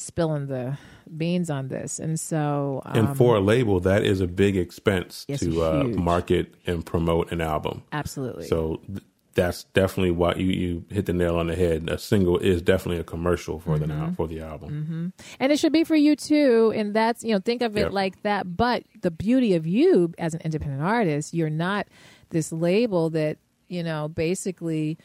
spilling 0.00 0.46
the 0.46 0.76
beans 1.16 1.50
on 1.50 1.68
this. 1.68 1.98
And 1.98 2.18
so, 2.18 2.82
um, 2.86 2.96
and 3.08 3.16
for 3.16 3.36
a 3.36 3.40
label, 3.40 3.80
that 3.80 4.02
is 4.04 4.20
a 4.20 4.26
big 4.26 4.56
expense 4.56 5.24
to 5.38 5.62
uh, 5.62 5.84
market 5.84 6.54
and 6.66 6.84
promote 6.84 7.30
an 7.32 7.40
album. 7.40 7.82
absolutely. 7.92 8.46
So 8.46 8.80
th- 8.86 9.00
that's 9.34 9.62
definitely 9.64 10.10
why 10.10 10.34
you, 10.34 10.46
you 10.46 10.84
hit 10.90 11.06
the 11.06 11.12
nail 11.12 11.36
on 11.36 11.46
the 11.46 11.54
head. 11.54 11.88
A 11.88 11.98
single 11.98 12.38
is 12.38 12.60
definitely 12.62 13.00
a 13.00 13.04
commercial 13.04 13.60
for 13.60 13.78
the 13.78 13.86
Mm-hmm. 13.86 13.98
now 14.00 14.12
for 14.16 14.26
the 14.26 14.40
album. 14.40 15.12
and 15.38 15.52
it 15.52 15.58
should 15.58 15.72
be 15.72 15.84
for 15.84 15.94
you 15.96 16.16
too 16.16 16.72
and 16.74 16.92
that's 16.94 17.22
you 17.22 17.32
know 17.32 17.38
think 17.40 17.62
of 17.62 17.76
it 17.76 17.80
Yep. 17.80 17.92
like 17.92 18.22
that 18.22 18.56
but 18.56 18.82
the 19.02 19.10
beauty 19.10 19.54
of 19.54 19.66
you 19.68 20.12
as 20.18 20.34
an 20.34 20.40
independent 20.44 20.82
artist 20.82 21.32
you're 21.32 21.48
not 21.48 21.86
this 22.30 22.50
label 22.52 23.08
that 23.10 23.38
you 23.68 23.82
know 23.84 24.08
basically 24.08 24.98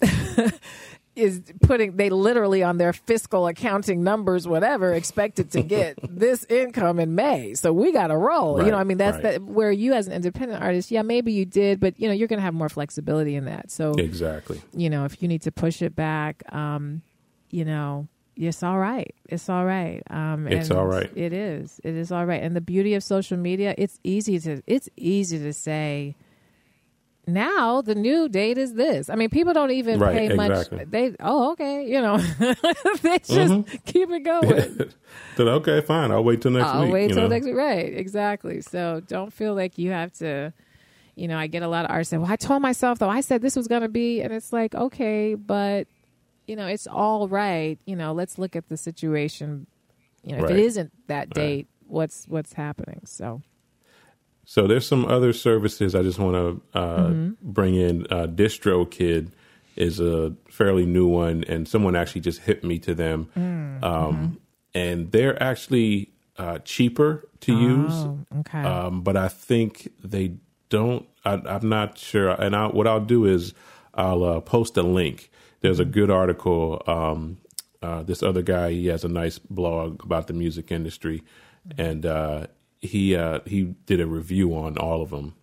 is 1.14 1.42
putting 1.62 1.96
they 1.96 2.08
literally 2.08 2.62
on 2.62 2.78
their 2.78 2.92
fiscal 2.92 3.46
accounting 3.46 4.02
numbers 4.02 4.48
whatever 4.48 4.94
expected 4.94 5.50
to 5.50 5.62
get 5.62 5.98
this 6.08 6.44
income 6.48 6.98
in 6.98 7.14
may 7.14 7.52
so 7.54 7.72
we 7.72 7.92
got 7.92 8.06
to 8.06 8.16
roll 8.16 8.64
you 8.64 8.70
know 8.70 8.78
i 8.78 8.84
mean 8.84 8.96
that's 8.96 9.16
right. 9.16 9.22
that 9.22 9.42
where 9.42 9.70
you 9.70 9.92
as 9.92 10.06
an 10.06 10.12
independent 10.14 10.62
artist 10.62 10.90
yeah 10.90 11.02
maybe 11.02 11.30
you 11.32 11.44
did 11.44 11.78
but 11.80 11.98
you 12.00 12.08
know 12.08 12.14
you're 12.14 12.28
going 12.28 12.38
to 12.38 12.44
have 12.44 12.54
more 12.54 12.70
flexibility 12.70 13.36
in 13.36 13.44
that 13.44 13.70
so 13.70 13.92
Exactly. 13.92 14.60
you 14.74 14.88
know, 14.90 15.04
if 15.04 15.20
you 15.22 15.28
need 15.28 15.42
to 15.42 15.52
push 15.52 15.82
it 15.82 15.94
back, 15.94 16.42
um, 16.54 17.02
you 17.50 17.64
know, 17.64 18.08
it's 18.36 18.62
all 18.62 18.78
right. 18.78 19.14
It's 19.28 19.48
all 19.48 19.64
right. 19.64 20.02
Um, 20.10 20.48
It's 20.48 20.70
all 20.70 20.86
right. 20.86 21.10
It 21.14 21.32
is. 21.32 21.80
It 21.84 21.94
is 21.94 22.10
all 22.10 22.24
right. 22.24 22.42
And 22.42 22.56
the 22.56 22.60
beauty 22.60 22.94
of 22.94 23.02
social 23.02 23.36
media, 23.36 23.74
it's 23.76 23.98
easy 24.02 24.38
to 24.40 24.62
it's 24.66 24.88
easy 24.96 25.38
to 25.38 25.52
say. 25.52 26.16
Now 27.26 27.80
the 27.82 27.94
new 27.94 28.28
date 28.28 28.58
is 28.58 28.74
this. 28.74 29.08
I 29.08 29.14
mean, 29.14 29.30
people 29.30 29.52
don't 29.52 29.70
even 29.70 30.00
Right, 30.00 30.16
pay 30.16 30.34
exactly. 30.34 30.78
much. 30.78 30.90
They 30.90 31.14
oh 31.20 31.52
okay, 31.52 31.86
you 31.86 32.00
know, 32.02 32.16
they 33.02 33.18
just 33.18 33.30
Mm-hmm. 33.30 33.76
keep 33.84 34.10
it 34.10 34.20
going. 34.24 34.90
then 35.36 35.48
okay, 35.48 35.80
fine. 35.82 36.10
I'll 36.10 36.24
wait 36.24 36.42
till 36.42 36.50
next 36.50 36.64
week 36.66 36.74
I'll 36.74 36.90
wait 36.90 37.08
till 37.08 37.16
know? 37.22 37.28
next 37.28 37.46
week. 37.46 37.54
Right, 37.54 37.92
exactly. 37.96 38.60
So 38.60 39.00
don't 39.06 39.32
feel 39.32 39.54
like 39.54 39.78
you 39.78 39.90
have 39.92 40.12
to. 40.14 40.52
You 41.14 41.28
know, 41.28 41.36
I 41.38 41.46
get 41.46 41.62
a 41.62 41.68
lot 41.68 41.84
of 41.84 41.90
artists 41.90 42.10
saying, 42.10 42.22
"Well, 42.22 42.32
I 42.32 42.36
told 42.36 42.60
myself 42.62 42.98
though. 42.98 43.08
I 43.10 43.20
said 43.20 43.40
this 43.42 43.54
was 43.54 43.68
going 43.68 43.82
to 43.82 43.88
be," 43.88 44.20
and 44.22 44.32
it's 44.32 44.52
like, 44.52 44.74
okay, 44.74 45.34
but 45.34 45.86
you 46.46 46.56
know, 46.56 46.66
it's 46.66 46.86
all 46.88 47.28
right. 47.28 47.78
You 47.84 47.94
know, 47.96 48.12
let's 48.14 48.36
look 48.38 48.56
at 48.56 48.68
the 48.68 48.76
situation. 48.76 49.66
You 50.24 50.36
know, 50.36 50.44
if 50.44 50.50
it 50.50 50.58
isn't 50.58 50.90
that 51.08 51.30
date, 51.30 51.68
what's 51.86 52.24
what's 52.26 52.54
happening? 52.54 53.02
So 53.04 53.42
So 54.52 54.66
there's 54.66 54.86
some 54.86 55.06
other 55.06 55.32
services 55.32 55.94
I 55.94 56.02
just 56.02 56.18
want 56.18 56.34
to 56.34 56.78
uh, 56.78 57.06
Mm-hmm. 57.08 57.52
bring 57.52 57.74
in. 57.74 58.06
Uh, 58.10 58.26
DistroKid 58.26 59.30
is 59.76 59.98
a 59.98 60.34
fairly 60.50 60.84
new 60.84 61.06
one, 61.06 61.42
and 61.48 61.66
someone 61.66 61.96
actually 61.96 62.20
just 62.20 62.40
hit 62.42 62.62
me 62.62 62.78
to 62.80 62.94
them, 62.94 63.30
Mm-hmm. 63.34 63.82
um, 63.82 64.38
and 64.74 65.10
they're 65.10 65.42
actually 65.42 66.12
uh, 66.36 66.58
cheaper 66.72 67.26
to 67.40 67.52
use. 67.54 67.92
oh, 67.94 68.18
okay, 68.40 68.60
um, 68.62 69.00
but 69.00 69.16
I 69.16 69.28
think 69.28 69.88
they 70.04 70.34
don't. 70.68 71.06
I, 71.24 71.40
I'm 71.54 71.66
not 71.70 71.96
sure. 71.96 72.28
And 72.30 72.54
I, 72.54 72.66
what 72.66 72.86
I'll 72.86 73.00
do 73.16 73.24
is 73.24 73.54
I'll 73.94 74.22
uh, 74.22 74.40
post 74.40 74.76
a 74.76 74.82
link. 74.82 75.30
There's 75.62 75.80
a 75.80 75.86
good 75.86 76.10
article. 76.10 76.82
Um, 76.86 77.38
uh, 77.80 78.02
this 78.02 78.22
other 78.22 78.42
guy, 78.42 78.72
he 78.72 78.88
has 78.88 79.02
a 79.02 79.08
nice 79.08 79.38
blog 79.38 80.04
about 80.04 80.26
the 80.26 80.34
music 80.34 80.70
industry, 80.70 81.22
and 81.78 82.04
uh, 82.04 82.48
he 82.82 83.16
uh, 83.16 83.40
he 83.46 83.74
did 83.86 84.00
a 84.00 84.06
review 84.06 84.54
on 84.54 84.76
all 84.76 85.00
of 85.02 85.08
them 85.10 85.34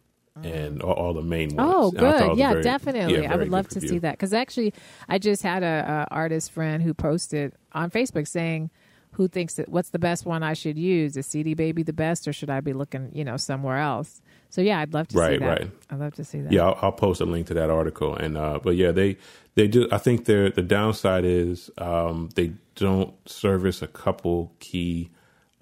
and 0.43 0.81
all, 0.81 0.93
all 0.93 1.13
the 1.13 1.21
main 1.21 1.53
ones. 1.55 1.73
Oh, 1.75 1.91
And 1.97 2.05
I 2.07 2.11
thought 2.11 2.23
it 2.23 2.27
good. 2.29 2.37
Yeah, 2.37 2.51
very- 2.51 2.63
definitely. 2.63 3.23
yeah, 3.23 3.33
I 3.33 3.35
would 3.35 3.49
love 3.49 3.67
to 3.69 3.75
review. 3.79 3.89
see 3.89 3.97
that 3.99 4.13
because 4.13 4.33
actually, 4.33 4.73
I 5.09 5.17
just 5.17 5.41
had 5.43 5.63
a, 5.63 6.07
a 6.11 6.13
artist 6.13 6.51
friend 6.51 6.81
who 6.83 6.93
posted 6.93 7.53
on 7.73 7.89
Facebook 7.91 8.27
saying, 8.27 8.69
who 9.13 9.27
thinks 9.27 9.55
that 9.55 9.67
what's 9.69 9.89
the 9.89 9.99
best 9.99 10.25
one 10.25 10.43
I 10.43 10.53
should 10.53 10.77
use? 10.77 11.17
Is 11.17 11.25
CD 11.25 11.55
Baby 11.55 11.83
the 11.83 11.91
best, 11.93 12.27
or 12.27 12.31
should 12.31 12.49
I 12.49 12.61
be 12.61 12.71
looking, 12.73 13.09
you 13.13 13.25
know, 13.25 13.35
somewhere 13.37 13.77
else? 13.79 14.21
So 14.49 14.61
yeah, 14.61 14.79
I'd 14.79 14.93
love 14.93 15.07
to 15.09 15.17
Right, 15.17 15.31
see 15.33 15.37
that. 15.39 15.47
right. 15.47 15.59
Right. 15.61 15.71
I'd 15.89 15.99
love 15.99 16.13
to 16.15 16.23
see 16.23 16.39
that. 16.41 16.51
Yeah, 16.53 16.67
I'll, 16.67 16.79
I'll 16.83 16.91
post 16.93 17.19
a 17.19 17.25
link 17.25 17.47
to 17.47 17.53
that 17.55 17.69
article. 17.69 18.15
And 18.15 18.37
uh, 18.37 18.59
but 18.63 18.75
yeah, 18.75 18.91
they 18.91 19.17
they 19.55 19.67
do. 19.67 19.87
I 19.91 19.97
think 19.97 20.25
their 20.25 20.51
the 20.51 20.61
downside 20.61 21.25
is 21.25 21.69
um, 21.79 22.29
they 22.35 22.53
don't 22.75 23.13
service 23.27 23.81
a 23.81 23.87
couple 23.87 24.53
key 24.59 25.09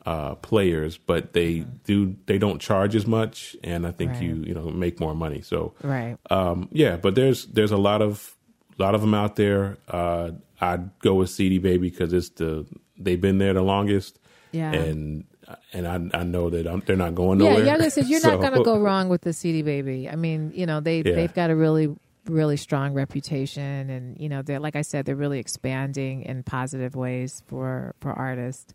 uh, 0.08 0.36
players, 0.36 0.98
but 0.98 1.34
they 1.34 1.66
do 1.84 2.16
they 2.28 2.38
don't 2.38 2.60
charge 2.62 2.96
as 2.96 3.06
much, 3.06 3.56
and 3.64 3.86
I 3.86 3.92
think 3.92 4.12
Right. 4.14 4.24
you 4.24 4.36
you 4.48 4.54
know 4.54 4.70
make 4.72 5.00
more 5.02 5.14
money. 5.14 5.42
So 5.42 5.74
Right. 5.84 6.16
um, 6.30 6.70
yeah, 6.72 6.96
but 6.96 7.16
there's 7.16 7.46
there's 7.48 7.72
a 7.74 7.78
lot 7.90 8.02
of 8.02 8.36
a 8.80 8.82
lot 8.84 8.96
of 8.96 9.02
them 9.02 9.14
out 9.14 9.36
there. 9.36 9.78
Uh, 9.90 10.32
I'd 10.62 10.86
go 11.00 11.16
with 11.16 11.30
CD 11.30 11.58
Baby 11.60 11.90
because 11.90 12.14
it's 12.14 12.30
the 12.30 12.66
they've 12.98 13.20
been 13.20 13.38
there 13.38 13.54
the 13.54 13.62
longest, 13.76 14.18
Yeah. 14.54 14.72
and 14.72 15.26
and 15.74 15.86
I 15.88 15.96
I 16.22 16.24
know 16.24 16.50
that 16.52 16.66
I'm, 16.68 16.82
they're 16.86 16.96
not 17.06 17.14
going 17.16 17.40
Yeah, 17.42 17.50
nowhere. 17.50 17.66
yeah. 17.66 17.76
Listen, 17.78 18.08
you're 18.08 18.20
So- 18.28 18.32
not 18.32 18.40
going 18.40 18.54
to 18.54 18.64
go 18.64 18.80
wrong 18.88 19.10
with 19.10 19.22
the 19.22 19.34
CD 19.34 19.62
Baby. 19.62 20.08
I 20.10 20.16
mean, 20.16 20.52
you 20.56 20.66
know, 20.66 20.80
they 20.80 20.98
Yeah. 21.04 21.16
they've 21.16 21.34
got 21.34 21.50
a 21.50 21.56
really 21.56 21.94
really 22.30 22.58
strong 22.58 22.94
reputation, 22.94 23.90
and 23.90 24.20
you 24.20 24.30
know, 24.30 24.42
they're 24.42 24.60
like 24.60 24.76
I 24.78 24.84
said, 24.84 25.06
they're 25.06 25.16
really 25.26 25.40
expanding 25.40 26.24
in 26.24 26.44
positive 26.44 26.96
ways 26.96 27.44
for 27.48 27.94
for 28.00 28.12
artists. 28.14 28.74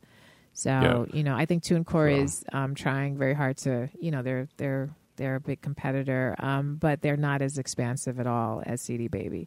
So 0.55 0.71
Yeah. 0.71 1.05
you 1.17 1.23
know, 1.23 1.35
I 1.35 1.47
think 1.47 1.63
TuneCore 1.63 2.17
So- 2.17 2.23
is 2.25 2.45
um, 2.53 2.75
trying 2.75 3.17
very 3.17 3.35
hard 3.35 3.57
to, 3.59 3.89
you 4.01 4.11
know, 4.11 4.23
they're 4.23 4.49
they're 4.57 4.91
they're 5.17 5.37
a 5.37 5.41
big 5.41 5.61
competitor, 5.61 6.35
um, 6.39 6.77
but 6.77 7.03
they're 7.03 7.17
not 7.19 7.43
as 7.43 7.59
expansive 7.59 8.19
at 8.19 8.27
all 8.27 8.63
as 8.67 8.81
CD 8.81 9.09
Baby. 9.09 9.47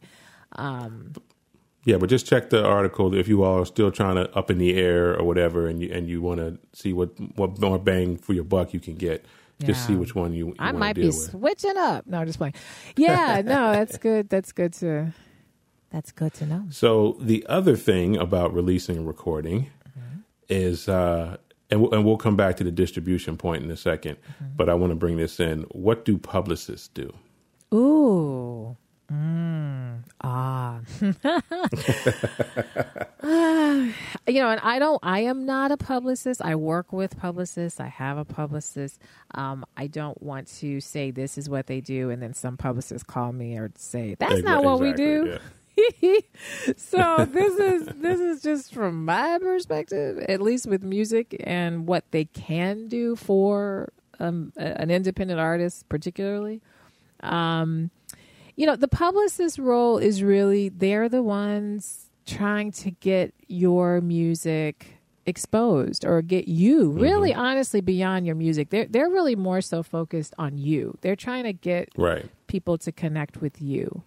Um, 0.53 1.13
Yeah, 1.85 1.97
but 1.97 2.09
just 2.09 2.25
check 2.25 2.49
the 2.49 2.65
article 2.65 3.13
if 3.13 3.27
you 3.27 3.43
all 3.43 3.59
are 3.61 3.65
still 3.65 3.91
trying 3.91 4.15
to 4.15 4.35
up 4.35 4.49
in 4.49 4.57
the 4.57 4.75
air 4.75 5.15
or 5.17 5.23
whatever, 5.23 5.67
and 5.67 5.81
you 5.81 5.91
and 5.93 6.07
you 6.09 6.21
want 6.21 6.39
to 6.39 6.57
see 6.73 6.93
what 6.93 7.09
what 7.35 7.59
more 7.61 7.77
bang 7.79 8.17
for 8.17 8.33
your 8.33 8.43
buck 8.43 8.73
you 8.73 8.79
can 8.79 8.95
get. 8.95 9.25
Just 9.59 9.81
Yeah. 9.81 9.87
see 9.87 9.95
which 9.95 10.13
one 10.15 10.33
you, 10.33 10.47
you 10.47 10.55
I 10.59 10.71
might 10.73 10.95
be 10.95 11.05
with. 11.05 11.15
switching 11.15 11.77
up. 11.77 12.05
No, 12.07 12.17
I'm 12.19 12.25
just 12.27 12.37
playing. 12.39 12.55
Yeah, 12.97 13.41
no, 13.45 13.71
that's 13.71 13.97
good. 13.97 14.27
That's 14.29 14.51
good 14.51 14.73
to. 14.73 15.13
That's 15.91 16.11
good 16.11 16.33
to 16.35 16.45
know. 16.45 16.65
So 16.71 17.15
the 17.21 17.45
other 17.47 17.75
thing 17.77 18.17
about 18.17 18.53
releasing 18.53 18.97
and 18.97 19.07
recording. 19.07 19.67
Is, 20.49 20.87
uh, 20.89 21.37
and 21.69 21.81
we'll, 21.81 21.93
and 21.93 22.05
we'll 22.05 22.17
come 22.17 22.35
back 22.35 22.57
to 22.57 22.63
the 22.63 22.71
distribution 22.71 23.37
point 23.37 23.63
in 23.63 23.71
a 23.71 23.75
2nd 23.75 24.15
Mm-hmm. 24.15 24.45
but 24.55 24.69
I 24.69 24.73
want 24.75 24.91
to 24.91 24.95
bring 24.95 25.17
this 25.17 25.39
in. 25.39 25.63
What 25.71 26.05
do 26.05 26.17
publicists 26.17 26.87
do? 26.89 27.13
Ooh. 27.73 28.77
Mm. 29.11 29.99
Ah. 30.23 30.79
you 34.27 34.41
know, 34.41 34.49
and 34.49 34.59
I 34.61 34.79
don't, 34.79 34.99
I 35.03 35.19
am 35.21 35.45
not 35.45 35.71
a 35.71 35.77
publicist. 35.77 36.41
I 36.41 36.55
work 36.55 36.91
with 36.91 37.15
publicists. 37.17 37.79
I 37.79 37.87
have 37.87 38.17
a 38.17 38.25
publicist. 38.25 38.99
Um, 39.35 39.63
I 39.77 39.87
don't 39.87 40.21
want 40.23 40.47
to 40.59 40.79
say 40.81 41.11
this 41.11 41.37
is 41.37 41.47
what 41.49 41.67
they 41.67 41.81
do 41.81 42.09
and 42.09 42.21
then 42.21 42.33
some 42.33 42.57
publicists 42.57 43.03
call 43.03 43.31
me 43.31 43.57
or 43.57 43.71
say, 43.75 44.15
that's 44.17 44.41
not 44.41 44.63
what 44.63 44.79
we 44.79 44.93
do. 44.93 45.27
yeah. 45.33 45.37
so 46.77 47.25
this 47.25 47.57
is 47.59 47.87
this 47.95 48.19
is 48.19 48.41
just 48.41 48.73
from 48.73 49.05
my 49.05 49.37
perspective, 49.41 50.19
at 50.29 50.41
least 50.41 50.67
with 50.67 50.83
music 50.83 51.35
and 51.45 51.87
what 51.87 52.05
they 52.11 52.25
can 52.25 52.87
do 52.87 53.15
for 53.15 53.91
um, 54.19 54.53
an 54.57 54.89
independent 54.91 55.39
artist, 55.39 55.87
particularly. 55.89 56.61
Um, 57.21 57.91
you 58.55 58.65
know, 58.65 58.75
the 58.75 58.87
publicist 58.87 59.57
role 59.59 59.97
is 59.97 60.23
really 60.23 60.69
they're 60.69 61.09
the 61.09 61.23
ones 61.23 62.09
trying 62.25 62.71
to 62.71 62.91
get 62.91 63.33
your 63.47 64.01
music 64.01 64.97
exposed 65.27 66.05
or 66.05 66.21
get 66.21 66.47
you 66.47 66.91
really 66.91 67.33
honestly 67.33 67.81
beyond 67.81 68.25
your 68.25 68.35
music. 68.35 68.69
They're 68.69 68.85
they're 68.85 69.09
really 69.09 69.35
more 69.35 69.61
so 69.61 69.83
focused 69.83 70.33
on 70.37 70.57
you. 70.57 70.97
They're 71.01 71.15
trying 71.15 71.43
to 71.45 71.53
get 71.53 71.89
Right. 71.97 72.25
people 72.47 72.77
to 72.79 72.91
connect 72.91 73.41
with 73.41 73.61
you. 73.61 74.03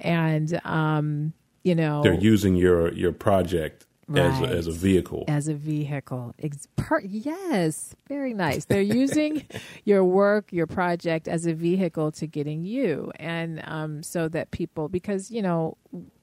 And 0.00 0.60
um, 0.64 1.32
you 1.62 1.74
know, 1.74 2.02
They're 2.02 2.14
using 2.14 2.56
your 2.56 2.92
your 2.92 3.12
project 3.12 3.86
as 4.16 4.40
a, 4.40 4.44
as 4.46 4.66
a 4.66 4.72
vehicle. 4.72 5.24
as 5.28 5.46
a 5.46 5.54
vehicle. 5.54 6.34
Ex- 6.42 6.66
per- 6.76 7.00
yes, 7.00 7.94
very 8.08 8.34
nice. 8.34 8.64
They're 8.64 8.80
using 8.80 9.44
your 9.84 10.04
work, 10.04 10.52
your 10.52 10.66
project 10.66 11.28
as 11.28 11.46
a 11.46 11.54
vehicle 11.54 12.10
to 12.12 12.26
getting 12.26 12.64
you, 12.64 13.12
and 13.16 13.62
um, 13.66 14.02
so 14.02 14.28
that 14.28 14.50
people, 14.50 14.88
because 14.88 15.30
you 15.30 15.42
know, 15.42 15.76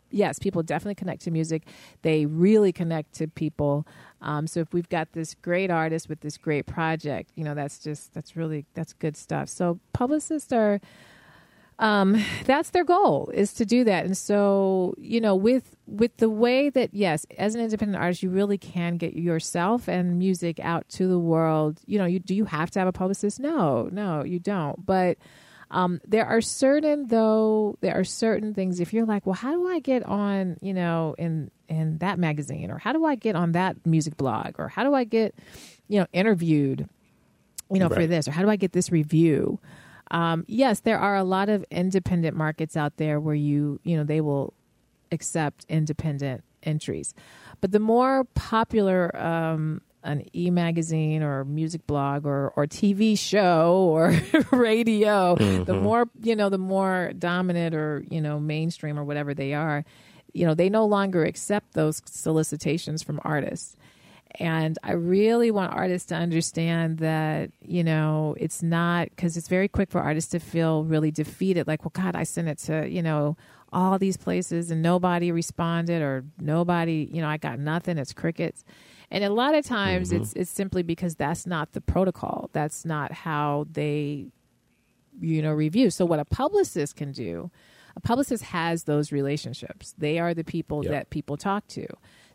yes, 0.09 0.37
people 0.37 0.63
definitely 0.63 0.95
connect 0.95 1.21
to 1.23 1.31
music. 1.31 1.63
They 2.01 2.25
really 2.25 2.73
connect 2.73 3.13
to 3.15 3.27
people. 3.27 3.87
Um, 4.21 4.47
so 4.47 4.59
if 4.59 4.73
we've 4.73 4.89
got 4.89 5.13
this 5.13 5.33
great 5.35 5.69
artist 5.71 6.09
with 6.09 6.19
this 6.21 6.37
great 6.37 6.65
project, 6.65 7.31
you 7.35 7.43
know, 7.45 7.53
that's 7.53 7.79
just 7.79 8.13
that's 8.13 8.35
really 8.35 8.65
that's 8.73 8.91
good 8.93 9.15
stuff. 9.15 9.47
So 9.47 9.79
publicists 9.93 10.51
are 10.51 10.81
um, 11.79 12.23
that's 12.45 12.71
their 12.71 12.83
goal 12.83 13.29
is 13.33 13.53
to 13.53 13.65
do 13.65 13.83
that. 13.83 14.05
And 14.05 14.17
so, 14.17 14.95
you 14.97 15.21
know, 15.21 15.35
with 15.35 15.75
with 15.85 16.15
the 16.17 16.29
way 16.29 16.69
that 16.69 16.93
yes, 16.93 17.25
as 17.37 17.53
an 17.55 17.61
independent 17.61 18.01
artist, 18.01 18.23
you 18.23 18.29
really 18.29 18.57
can 18.57 18.97
get 18.97 19.13
yourself 19.13 19.87
and 19.87 20.17
music 20.17 20.59
out 20.59 20.89
to 20.89 21.07
the 21.07 21.19
world. 21.19 21.79
You 21.85 21.99
know, 21.99 22.05
you 22.05 22.19
do 22.19 22.33
you 22.33 22.45
have 22.45 22.71
to 22.71 22.79
have 22.79 22.87
a 22.87 22.91
publicist? 22.91 23.39
No, 23.39 23.89
no, 23.91 24.23
you 24.23 24.39
don't. 24.39 24.83
But 24.85 25.17
um, 25.69 26.01
there 26.07 26.25
are 26.25 26.41
certain 26.41 27.07
though 27.07 27.77
there 27.81 27.97
are 27.97 28.03
certain 28.03 28.55
things. 28.55 28.79
If 28.79 28.91
you're 28.91 29.05
like, 29.05 29.27
well, 29.27 29.35
how 29.35 29.51
do 29.51 29.67
I 29.67 29.79
get 29.79 30.03
on? 30.03 30.57
You 30.61 30.73
know, 30.73 31.13
in 31.19 31.51
in 31.69 31.99
that 31.99 32.17
magazine, 32.17 32.71
or 32.71 32.79
how 32.79 32.91
do 32.91 33.05
I 33.05 33.13
get 33.15 33.35
on 33.35 33.51
that 33.51 33.85
music 33.85 34.17
blog, 34.17 34.55
or 34.57 34.67
how 34.67 34.83
do 34.83 34.95
I 34.95 35.03
get, 35.03 35.35
you 35.87 35.99
know, 35.99 36.07
interviewed? 36.11 36.89
You 37.69 37.79
know, 37.79 37.89
for 37.89 38.07
this, 38.07 38.29
or 38.29 38.31
how 38.31 38.43
do 38.43 38.49
I 38.49 38.55
get 38.55 38.71
this 38.71 38.91
review? 38.93 39.59
Um, 40.11 40.45
yes, 40.47 40.81
there 40.81 40.99
are 40.99 41.15
a 41.15 41.23
lot 41.23 41.49
of 41.49 41.65
independent 41.71 42.35
markets 42.35 42.77
out 42.77 42.97
there 42.97 43.19
where 43.19 43.35
you, 43.35 43.79
you 43.83 43.97
know, 43.97 44.03
they 44.03 44.21
will 44.21 44.53
accept 45.11 45.65
independent 45.69 46.43
entries. 46.63 47.13
But 47.61 47.71
the 47.71 47.79
more 47.79 48.25
popular 48.35 49.15
um, 49.15 49.81
an 50.03 50.25
e 50.33 50.49
magazine 50.49 51.23
or 51.23 51.43
music 51.43 51.85
blog 51.87 52.25
or, 52.25 52.53
or 52.55 52.65
TV 52.65 53.17
show 53.17 53.89
or 53.91 54.19
radio, 54.51 55.35
the 55.63 55.73
more, 55.73 56.05
you 56.21 56.35
know, 56.35 56.49
the 56.49 56.57
more 56.57 57.11
dominant 57.17 57.75
or, 57.75 58.05
you 58.09 58.21
know, 58.21 58.39
mainstream 58.39 58.97
or 58.97 59.03
whatever 59.03 59.33
they 59.33 59.53
are, 59.53 59.83
you 60.33 60.45
know, 60.45 60.53
they 60.53 60.69
no 60.69 60.85
longer 60.85 61.25
accept 61.25 61.73
those 61.73 62.01
solicitations 62.05 63.01
from 63.03 63.19
artists. 63.23 63.75
And 64.35 64.77
I 64.83 64.91
really 64.91 65.51
want 65.51 65.73
artists 65.73 66.07
to 66.09 66.15
understand 66.15 66.99
that, 66.99 67.51
you 67.61 67.83
know, 67.83 68.35
it's 68.39 68.61
not 68.61 69.09
because 69.09 69.37
it's 69.37 69.47
very 69.47 69.67
quick 69.67 69.89
for 69.89 69.99
artists 69.99 70.31
to 70.31 70.39
feel 70.39 70.83
really 70.83 71.11
defeated. 71.11 71.67
Like, 71.67 71.83
well, 71.83 71.91
God, 71.93 72.15
I 72.15 72.23
sent 72.23 72.47
it 72.47 72.57
to, 72.59 72.87
you 72.87 73.01
know, 73.01 73.37
all 73.73 73.97
these 73.97 74.17
places 74.17 74.71
and 74.71 74.81
nobody 74.81 75.31
responded 75.31 76.01
or 76.01 76.23
nobody, 76.39 77.09
you 77.11 77.21
know, 77.21 77.27
I 77.27 77.37
got 77.37 77.59
nothing. 77.59 77.97
It's 77.97 78.13
crickets. 78.13 78.63
And 79.09 79.23
a 79.23 79.29
lot 79.29 79.55
of 79.55 79.65
times 79.65 80.11
it's, 80.11 80.31
mm-hmm. 80.31 80.41
it's 80.41 80.51
simply 80.51 80.83
because 80.83 81.15
that's 81.15 81.47
not 81.47 81.73
the 81.73 81.81
protocol. 81.81 82.49
That's 82.53 82.85
not 82.85 83.11
how 83.11 83.65
they, 83.71 84.27
you 85.19 85.41
know, 85.41 85.53
review. 85.53 85.89
So 85.89 86.05
what 86.05 86.19
a 86.19 86.25
publicist 86.25 86.95
can 86.95 87.11
do, 87.11 87.49
a 87.95 87.99
publicist 87.99 88.43
has 88.43 88.83
those 88.83 89.11
relationships. 89.11 89.95
They 89.97 90.19
are 90.19 90.33
the 90.33 90.43
people 90.43 90.83
Yep. 90.83 90.91
that 90.91 91.09
people 91.09 91.37
talk 91.37 91.67
to. 91.69 91.87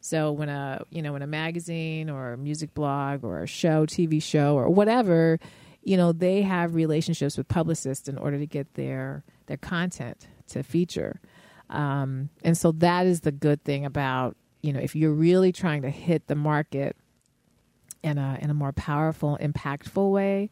So 0.02 0.32
when 0.32 0.48
a 0.48 0.84
you 0.90 1.00
know 1.00 1.12
when 1.12 1.22
a 1.22 1.28
magazine 1.28 2.10
or 2.10 2.32
a 2.32 2.36
music 2.36 2.74
blog 2.74 3.22
or 3.22 3.40
a 3.42 3.46
show, 3.46 3.86
TV 3.86 4.20
show 4.20 4.56
or 4.56 4.68
whatever, 4.68 5.38
you 5.84 5.96
know 5.96 6.10
they 6.12 6.42
have 6.42 6.74
relationships 6.74 7.38
with 7.38 7.46
publicists 7.46 8.08
in 8.08 8.18
order 8.18 8.36
to 8.38 8.46
get 8.46 8.74
their 8.74 9.22
their 9.46 9.56
content 9.56 10.26
to 10.48 10.64
feature. 10.64 11.20
Um, 11.70 12.30
and 12.42 12.58
so 12.58 12.72
that 12.72 13.06
is 13.06 13.20
the 13.20 13.30
good 13.30 13.62
thing 13.62 13.86
about 13.86 14.36
you 14.60 14.72
know 14.72 14.80
if 14.80 14.96
you're 14.96 15.12
really 15.12 15.52
trying 15.52 15.82
to 15.82 15.90
hit 15.90 16.26
the 16.26 16.34
market 16.34 16.96
in 18.02 18.18
a 18.18 18.38
in 18.42 18.50
a 18.50 18.54
more 18.54 18.72
powerful, 18.72 19.38
impactful 19.40 20.10
way, 20.10 20.50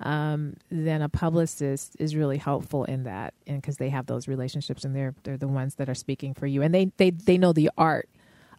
um, 0.00 0.56
then 0.72 1.02
a 1.02 1.08
publicist 1.08 1.94
is 2.00 2.16
really 2.16 2.36
helpful 2.36 2.82
in 2.82 3.04
that, 3.04 3.32
and 3.46 3.62
because 3.62 3.76
they 3.76 3.90
have 3.90 4.06
those 4.06 4.26
relationships 4.26 4.84
and 4.84 4.96
they're 4.96 5.14
they're 5.22 5.36
the 5.36 5.46
ones 5.46 5.76
that 5.76 5.88
are 5.88 5.94
speaking 5.94 6.34
for 6.34 6.48
you, 6.48 6.62
and 6.62 6.74
they 6.74 6.90
they 6.96 7.10
they 7.10 7.38
know 7.38 7.52
the 7.52 7.70
art 7.78 8.08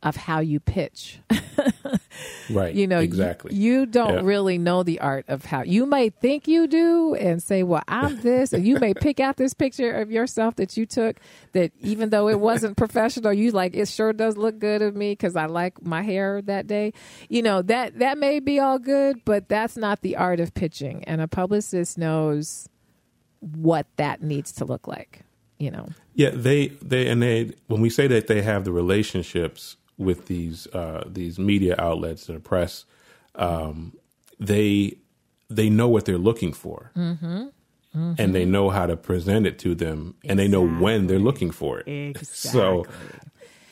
of 0.04 0.16
how 0.16 0.40
you 0.40 0.60
pitch. 0.60 1.20
Right. 2.50 2.74
you 2.74 2.88
know 2.88 2.98
you- 2.98 3.04
exactly. 3.06 3.54
you, 3.56 3.86
don't 3.86 4.14
Yeah. 4.16 4.22
really 4.24 4.58
know 4.58 4.82
the 4.84 5.00
art 5.00 5.26
of 5.28 5.46
how 5.46 5.62
you 5.62 5.86
may 5.86 6.10
think 6.10 6.48
you 6.48 6.68
do 6.68 7.14
and 7.14 7.42
say 7.42 7.62
well 7.64 7.84
i'm 7.88 8.20
this 8.22 8.52
and 8.54 8.68
you 8.68 8.78
may 8.80 8.94
pick 8.96 9.20
out 9.20 9.38
this 9.38 9.54
picture 9.54 9.92
of 9.94 10.12
yourself 10.12 10.56
that 10.56 10.76
you 10.76 10.86
took 10.88 11.18
that 11.54 11.72
even 11.80 12.10
though 12.10 12.28
it 12.28 12.40
wasn't 12.40 12.76
professional 12.84 13.32
you 13.32 13.52
like 13.52 13.76
it 13.76 13.88
sure 13.88 14.12
does 14.14 14.36
look 14.36 14.58
good 14.60 14.82
of 14.82 14.96
me 14.96 15.12
because 15.12 15.36
i 15.36 15.46
like 15.46 15.82
my 15.86 16.02
hair 16.02 16.42
that 16.42 16.66
day 16.66 16.92
you 17.30 17.42
know 17.44 17.62
that 17.62 18.00
that 18.00 18.18
may 18.18 18.40
be 18.40 18.60
all 18.60 18.80
good 18.80 19.24
but 19.26 19.48
that's 19.48 19.78
not 19.78 20.02
the 20.02 20.16
art 20.18 20.40
of 20.40 20.54
pitching 20.56 21.04
and 21.06 21.22
a 21.22 21.28
publicist 21.28 21.98
knows 21.98 22.68
what 23.56 23.86
that 23.98 24.22
needs 24.24 24.52
to 24.54 24.66
look 24.66 24.88
like 24.88 25.22
you 25.60 25.70
know 25.70 25.88
Yeah, 26.16 26.32
they 26.34 26.70
they 26.82 27.08
and 27.08 27.22
they 27.22 27.52
when 27.68 27.80
we 27.80 27.90
say 27.92 28.08
that 28.08 28.26
they 28.28 28.42
have 28.42 28.66
the 28.66 28.72
relationships, 28.72 29.78
with 30.00 30.26
these 30.26 30.66
uh, 30.68 31.04
these 31.06 31.38
media 31.38 31.76
outlets 31.78 32.28
and 32.28 32.38
the 32.38 32.42
press, 32.42 32.86
um, 33.36 33.94
they 34.40 34.98
they 35.50 35.70
know 35.70 35.88
what 35.88 36.06
they're 36.06 36.18
looking 36.18 36.54
for, 36.54 36.92
mm-hmm. 36.96 37.26
Mm-hmm. 37.26 38.14
and 38.18 38.34
they 38.34 38.46
know 38.46 38.70
how 38.70 38.88
to 38.88 38.98
present 38.98 39.46
it 39.46 39.60
to 39.60 39.76
them, 39.76 40.16
exactly. 40.24 40.30
and 40.30 40.40
they 40.40 40.48
know 40.48 40.66
when 40.66 41.06
they're 41.08 41.20
looking 41.20 41.52
for 41.52 41.82
it. 41.82 41.88
Exactly. 42.16 42.50
So 42.52 42.86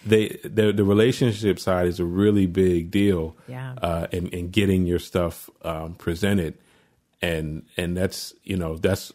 they 0.05 0.39
the 0.43 0.71
the 0.71 0.83
relationship 0.83 1.59
side 1.59 1.87
is 1.87 1.99
a 1.99 2.05
really 2.05 2.45
big 2.45 2.91
deal. 2.91 3.35
Yeah. 3.47 3.73
Uh, 3.81 4.07
in, 4.11 4.27
in 4.27 4.49
getting 4.49 4.85
your 4.85 4.99
stuff 4.99 5.49
um, 5.63 5.95
presented, 5.95 6.57
and 7.21 7.65
and 7.77 7.95
that's 7.95 8.33
you 8.43 8.57
know 8.57 8.75
that's 8.75 9.13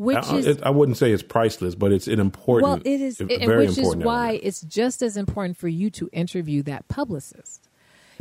which 0.00 0.16
I, 0.16 0.36
is 0.36 0.62
I 0.62 0.70
wouldn't 0.70 0.96
say 0.96 1.12
it's 1.12 1.22
priceless, 1.22 1.74
but 1.74 1.92
it's 1.92 2.08
an 2.08 2.20
important. 2.20 2.66
well, 2.66 2.80
it 2.90 3.02
is, 3.02 3.20
it, 3.20 3.44
very 3.44 3.66
which 3.66 3.70
is 3.72 3.78
important 3.78 4.06
why 4.06 4.28
element. 4.28 4.44
it's 4.44 4.62
just 4.62 5.02
as 5.02 5.18
important 5.18 5.58
for 5.58 5.68
you 5.68 5.90
to 5.90 6.08
interview 6.10 6.62
that 6.62 6.88
publicist. 6.88 7.68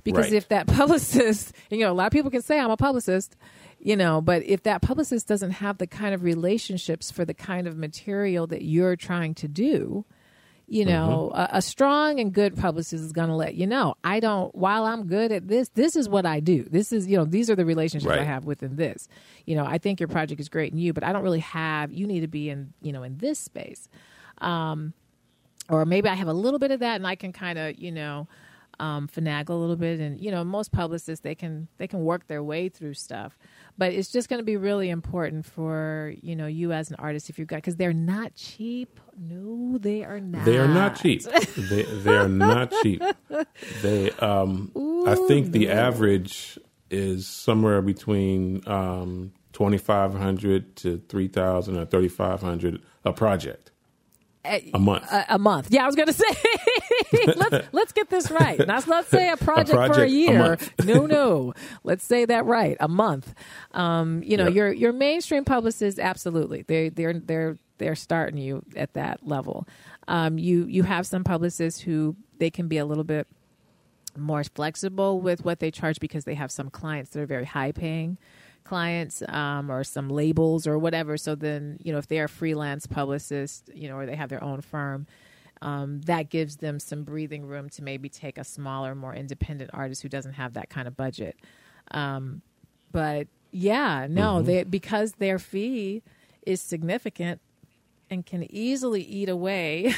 Because 0.03 0.25
Right. 0.25 0.33
if 0.33 0.49
that 0.49 0.67
publicist, 0.75 1.53
you 1.69 1.77
know, 1.77 1.89
a 1.89 1.93
lot 1.93 2.07
of 2.07 2.11
people 2.11 2.31
can 2.31 2.41
say 2.41 2.59
I'm 2.59 2.69
a 2.69 2.75
publicist, 2.75 3.37
you 3.79 3.95
know, 3.95 4.19
but 4.19 4.43
if 4.43 4.63
that 4.63 4.81
publicist 4.81 5.25
doesn't 5.29 5.51
have 5.51 5.77
the 5.77 5.87
kind 5.87 6.13
of 6.13 6.23
relationships 6.23 7.11
for 7.11 7.23
the 7.23 7.33
kind 7.33 7.65
of 7.65 7.77
material 7.77 8.45
that 8.47 8.63
you're 8.63 8.97
trying 8.97 9.33
to 9.35 9.47
do, 9.47 10.03
you 10.69 10.85
know, 10.85 11.31
Mm-hmm. 11.33 11.55
a, 11.55 11.57
a 11.57 11.61
strong 11.61 12.19
and 12.19 12.31
good 12.33 12.55
publicist 12.55 13.03
is 13.03 13.11
going 13.11 13.29
to 13.29 13.35
let 13.35 13.55
you 13.55 13.65
know. 13.67 13.95
I 14.03 14.19
don't. 14.19 14.53
While 14.55 14.85
I'm 14.85 15.07
good 15.07 15.31
at 15.31 15.47
this, 15.47 15.69
this 15.69 15.95
is 15.95 16.07
what 16.07 16.25
I 16.25 16.39
do. 16.39 16.63
This 16.63 16.91
is, 16.91 17.07
you 17.07 17.17
know, 17.17 17.25
these 17.25 17.49
are 17.49 17.55
the 17.55 17.65
relationships 17.65 18.11
I 18.11 18.23
have 18.23 18.45
within 18.45 18.75
this. 18.75 19.07
You 19.45 19.55
know, 19.55 19.65
I 19.65 19.77
think 19.77 19.99
your 19.99 20.07
project 20.09 20.39
is 20.39 20.49
great 20.49 20.71
and 20.71 20.81
you, 20.81 20.93
but 20.93 21.03
I 21.03 21.11
don't 21.13 21.23
really 21.23 21.39
have. 21.39 21.91
You 21.91 22.07
need 22.07 22.21
to 22.21 22.27
be 22.27 22.49
in, 22.49 22.73
you 22.81 22.91
know, 22.91 23.03
in 23.03 23.17
this 23.17 23.39
space, 23.39 23.87
um, 24.39 24.93
or 25.69 25.85
maybe 25.85 26.09
I 26.09 26.13
have 26.15 26.27
a 26.27 26.33
little 26.33 26.59
bit 26.59 26.71
of 26.71 26.79
that, 26.81 26.95
and 26.95 27.07
I 27.07 27.15
can 27.15 27.33
kind 27.33 27.57
of, 27.59 27.77
you 27.77 27.91
know. 27.91 28.27
Um, 28.79 29.09
finagle 29.09 29.49
a 29.49 29.53
little 29.53 29.75
bit, 29.75 29.99
and 29.99 30.21
you 30.21 30.31
know 30.31 30.43
most 30.43 30.71
publicists 30.71 31.21
they 31.21 31.35
can 31.35 31.67
they 31.77 31.87
can 31.87 32.03
work 32.03 32.27
their 32.27 32.41
way 32.41 32.69
through 32.69 32.93
stuff, 32.93 33.37
but 33.77 33.91
it's 33.91 34.09
just 34.11 34.29
going 34.29 34.39
to 34.39 34.45
be 34.45 34.55
really 34.57 34.89
important 34.89 35.45
for 35.45 36.13
you 36.21 36.35
know 36.35 36.47
you 36.47 36.71
as 36.71 36.89
an 36.89 36.95
artist 36.97 37.29
if 37.29 37.37
you've 37.37 37.47
got 37.47 37.57
because 37.57 37.75
they're 37.75 37.93
not 37.93 38.35
cheap. 38.35 38.99
No, 39.17 39.77
they 39.77 40.03
are 40.03 40.19
not. 40.21 40.45
They 40.45 40.57
are 40.57 40.67
not 40.67 40.95
cheap. 40.95 41.23
they 41.57 41.83
they 41.83 42.15
are 42.15 42.29
not 42.29 42.71
cheap. 42.81 43.03
They 43.81 44.11
um 44.11 44.71
I 45.05 45.15
think 45.27 45.51
the 45.51 45.69
average 45.69 46.57
is 46.89 47.27
somewhere 47.27 47.81
between 47.81 48.67
um 48.67 49.33
twenty 49.51 49.77
five 49.77 50.13
hundred 50.13 50.75
to 50.77 51.01
three 51.09 51.27
thousand 51.27 51.77
or 51.77 51.85
thirty 51.85 52.07
five 52.07 52.41
hundred 52.41 52.81
a 53.03 53.11
project. 53.11 53.71
A 54.45 54.79
month. 54.79 55.03
a, 55.11 55.25
a 55.35 55.37
month. 55.39 55.67
Yeah, 55.69 55.83
I 55.83 55.85
was 55.85 55.95
going 55.95 56.07
to 56.07 56.13
say. 56.13 56.23
let's 57.35 57.67
let's 57.73 57.91
get 57.91 58.09
this 58.09 58.31
right. 58.31 58.57
Let's 58.65 58.87
not 58.87 59.05
say 59.05 59.29
a 59.29 59.37
project, 59.37 59.69
for 59.71 59.83
a 59.83 59.87
project, 59.87 59.99
a 59.99 60.09
year. 60.09 60.39
month. 60.39 60.71
no, 60.85 61.05
no. 61.05 61.53
Let's 61.83 62.03
say 62.05 62.25
that 62.25 62.45
right. 62.45 62.77
A 62.79 62.87
month. 62.87 63.33
Um, 63.73 64.23
you 64.23 64.37
know, 64.37 64.45
Yep. 64.45 64.55
your 64.55 64.71
your 64.71 64.93
mainstream 64.93 65.43
publicists 65.45 65.99
absolutely. 65.99 66.63
They 66.63 66.89
they're 66.89 67.13
they're 67.13 67.57
they're 67.79 67.95
starting 67.95 68.39
you 68.39 68.63
at 68.75 68.93
that 68.93 69.27
level. 69.27 69.67
Um, 70.07 70.37
you 70.37 70.65
you 70.65 70.83
have 70.83 71.05
some 71.05 71.23
publicists 71.23 71.81
who 71.81 72.15
they 72.39 72.49
can 72.49 72.67
be 72.67 72.77
a 72.77 72.85
little 72.85 73.03
bit 73.03 73.27
more 74.17 74.43
flexible 74.43 75.21
with 75.21 75.43
what 75.45 75.59
they 75.59 75.69
charge 75.69 75.99
because 75.99 76.23
they 76.23 76.33
have 76.35 76.51
some 76.51 76.69
clients 76.69 77.11
that 77.11 77.21
are 77.21 77.25
very 77.27 77.45
high 77.45 77.71
paying 77.71 78.17
clients 78.69 79.23
um, 79.29 79.71
or 79.71 79.83
some 79.83 80.09
labels 80.09 80.67
or 80.67 80.77
whatever. 80.77 81.17
So 81.17 81.33
then, 81.33 81.79
you 81.83 81.91
know, 81.91 81.97
if 81.97 82.07
they 82.07 82.19
are 82.19 82.27
freelance 82.27 82.85
publicists, 82.85 83.67
you 83.73 83.89
know, 83.89 83.95
or 83.95 84.05
they 84.05 84.15
have 84.15 84.29
their 84.29 84.43
own 84.43 84.61
firm, 84.61 85.07
um, 85.63 86.01
that 86.01 86.29
gives 86.29 86.57
them 86.57 86.79
some 86.79 87.03
breathing 87.03 87.47
room 87.47 87.69
to 87.71 87.83
maybe 87.83 88.09
take 88.09 88.37
a 88.37 88.43
smaller, 88.43 88.93
more 88.93 89.15
independent 89.15 89.71
artist 89.73 90.03
who 90.03 90.09
doesn't 90.09 90.33
have 90.33 90.53
that 90.53 90.69
kind 90.69 90.87
of 90.87 90.95
budget. 90.95 91.35
Um, 91.89 92.43
but 92.91 93.27
yeah, 93.51 94.05
no, 94.07 94.43
they 94.43 94.63
because 94.63 95.13
their 95.13 95.39
fee 95.39 96.03
is 96.45 96.61
significant 96.61 97.41
and 98.11 98.23
can 98.25 98.43
easily 98.51 99.01
eat 99.01 99.29
away 99.29 99.93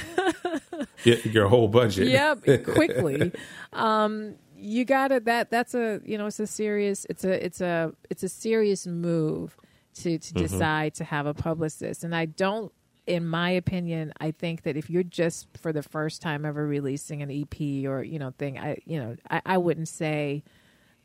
your 1.03 1.47
whole 1.47 1.67
budget. 1.67 2.07
yep 2.19 2.43
quickly 2.63 3.31
um 3.73 4.35
you 4.61 4.85
gotta 4.85 5.19
that 5.19 5.49
that's 5.49 5.73
a 5.73 5.99
you 6.05 6.17
know 6.17 6.27
it's 6.27 6.39
a 6.39 6.47
serious 6.47 7.05
it's 7.09 7.23
a 7.23 7.43
it's 7.45 7.61
a 7.61 7.91
it's 8.09 8.23
a 8.23 8.29
serious 8.29 8.85
move 8.85 9.57
to 9.95 10.17
to 10.19 10.33
decide 10.33 10.93
to 10.95 11.03
have 11.03 11.25
a 11.25 11.33
publicist. 11.33 12.03
And 12.03 12.15
i 12.15 12.25
don't 12.25 12.71
in 13.07 13.25
my 13.25 13.49
opinion 13.49 14.13
i 14.21 14.29
think 14.29 14.61
that 14.61 14.77
if 14.77 14.89
you're 14.89 15.03
just 15.03 15.47
for 15.59 15.73
the 15.73 15.81
first 15.81 16.21
time 16.21 16.45
ever 16.45 16.65
releasing 16.67 17.23
an 17.23 17.31
ep 17.31 17.59
or 17.89 18.03
you 18.03 18.19
know 18.19 18.31
thing 18.37 18.59
i 18.59 18.77
you 18.85 18.99
know 18.99 19.15
i, 19.29 19.41
I 19.45 19.57
wouldn't 19.57 19.87
say 19.87 20.43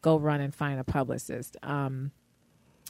go 0.03 0.19
run 0.19 0.41
and 0.41 0.55
find 0.55 0.79
a 0.79 0.85
publicist. 0.85 1.57
Um 1.63 2.13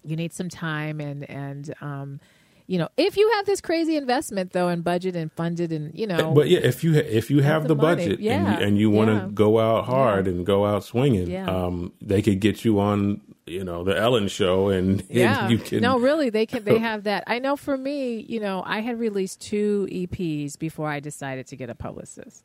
you 0.05 0.16
need 0.16 0.33
some 0.33 0.48
time 0.48 1.00
and 1.00 1.29
and 1.31 1.74
um 1.81 2.20
you 2.66 2.79
know 2.79 2.88
if 2.96 3.16
you 3.16 3.31
have 3.33 3.46
this 3.46 3.61
crazy 3.61 3.96
investment 3.96 4.52
though 4.52 4.68
and 4.68 4.83
budget 4.83 5.14
and 5.16 5.31
funded 5.33 5.72
and 5.72 5.96
you 5.98 6.07
know 6.07 6.33
But 6.33 6.48
yeah, 6.48 6.59
if 6.61 6.83
you 6.83 6.94
if 6.94 7.31
you 7.31 7.40
have 7.42 7.62
the 7.62 7.68
the, 7.68 7.74
budget 7.76 8.20
yeah, 8.20 8.33
and 8.35 8.61
you, 8.61 8.66
and 8.66 8.79
you 8.79 8.90
want 8.90 9.09
to 9.09 9.14
yeah. 9.14 9.29
go 9.33 9.59
out 9.59 9.85
hard 9.85 10.26
and 10.26 10.44
go 10.44 10.66
out 10.66 10.85
swinging, 10.85 11.31
Yeah. 11.31 11.46
um, 11.46 11.92
they 12.00 12.22
could 12.22 12.40
get 12.40 12.64
you 12.64 12.81
on 12.81 13.20
you 13.46 13.62
know 13.62 13.85
the 13.85 13.96
Ellen 13.96 14.26
show 14.29 14.68
and, 14.70 15.00
and 15.09 15.11
yeah. 15.11 15.48
you 15.48 15.59
can 15.59 15.81
no 15.81 15.98
really 15.98 16.31
they 16.31 16.46
can 16.46 16.64
they 16.64 16.79
have 16.90 17.05
that. 17.05 17.24
I 17.26 17.38
know 17.38 17.57
for 17.57 17.76
me 17.76 18.24
you 18.29 18.40
know 18.40 18.62
i 18.66 18.81
had 18.81 18.98
released 18.98 19.40
two 19.40 19.87
eps 19.90 20.59
before 20.59 20.88
i 20.88 20.98
decided 21.00 21.46
to 21.48 21.57
get 21.57 21.70
a 21.70 21.74
publicist. 21.74 22.44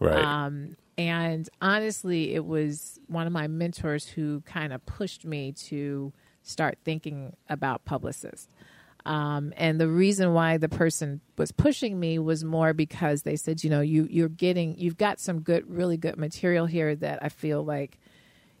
Right. 0.00 0.22
Um, 0.22 0.76
and 0.98 1.48
honestly 1.62 2.34
it 2.34 2.44
was 2.44 3.00
one 3.06 3.26
of 3.26 3.32
my 3.32 3.46
mentors 3.48 4.06
who 4.06 4.42
kind 4.42 4.72
of 4.72 4.84
pushed 4.84 5.24
me 5.24 5.52
to 5.52 6.12
start 6.42 6.76
thinking 6.84 7.34
about 7.48 7.86
publicists 7.86 8.48
um, 9.06 9.52
and 9.56 9.80
the 9.80 9.88
reason 9.88 10.32
why 10.32 10.56
the 10.56 10.68
person 10.68 11.20
was 11.36 11.52
pushing 11.52 12.00
me 12.00 12.18
was 12.18 12.42
more 12.44 12.72
because 12.72 13.22
they 13.22 13.36
said 13.36 13.62
you 13.62 13.70
know 13.70 13.80
you 13.80 14.06
you're 14.10 14.28
getting 14.28 14.78
you've 14.78 14.96
got 14.96 15.20
some 15.20 15.40
good 15.40 15.68
really 15.68 15.96
good 15.96 16.16
material 16.16 16.66
here 16.66 16.94
that 16.96 17.18
i 17.22 17.28
feel 17.28 17.62
like 17.64 17.98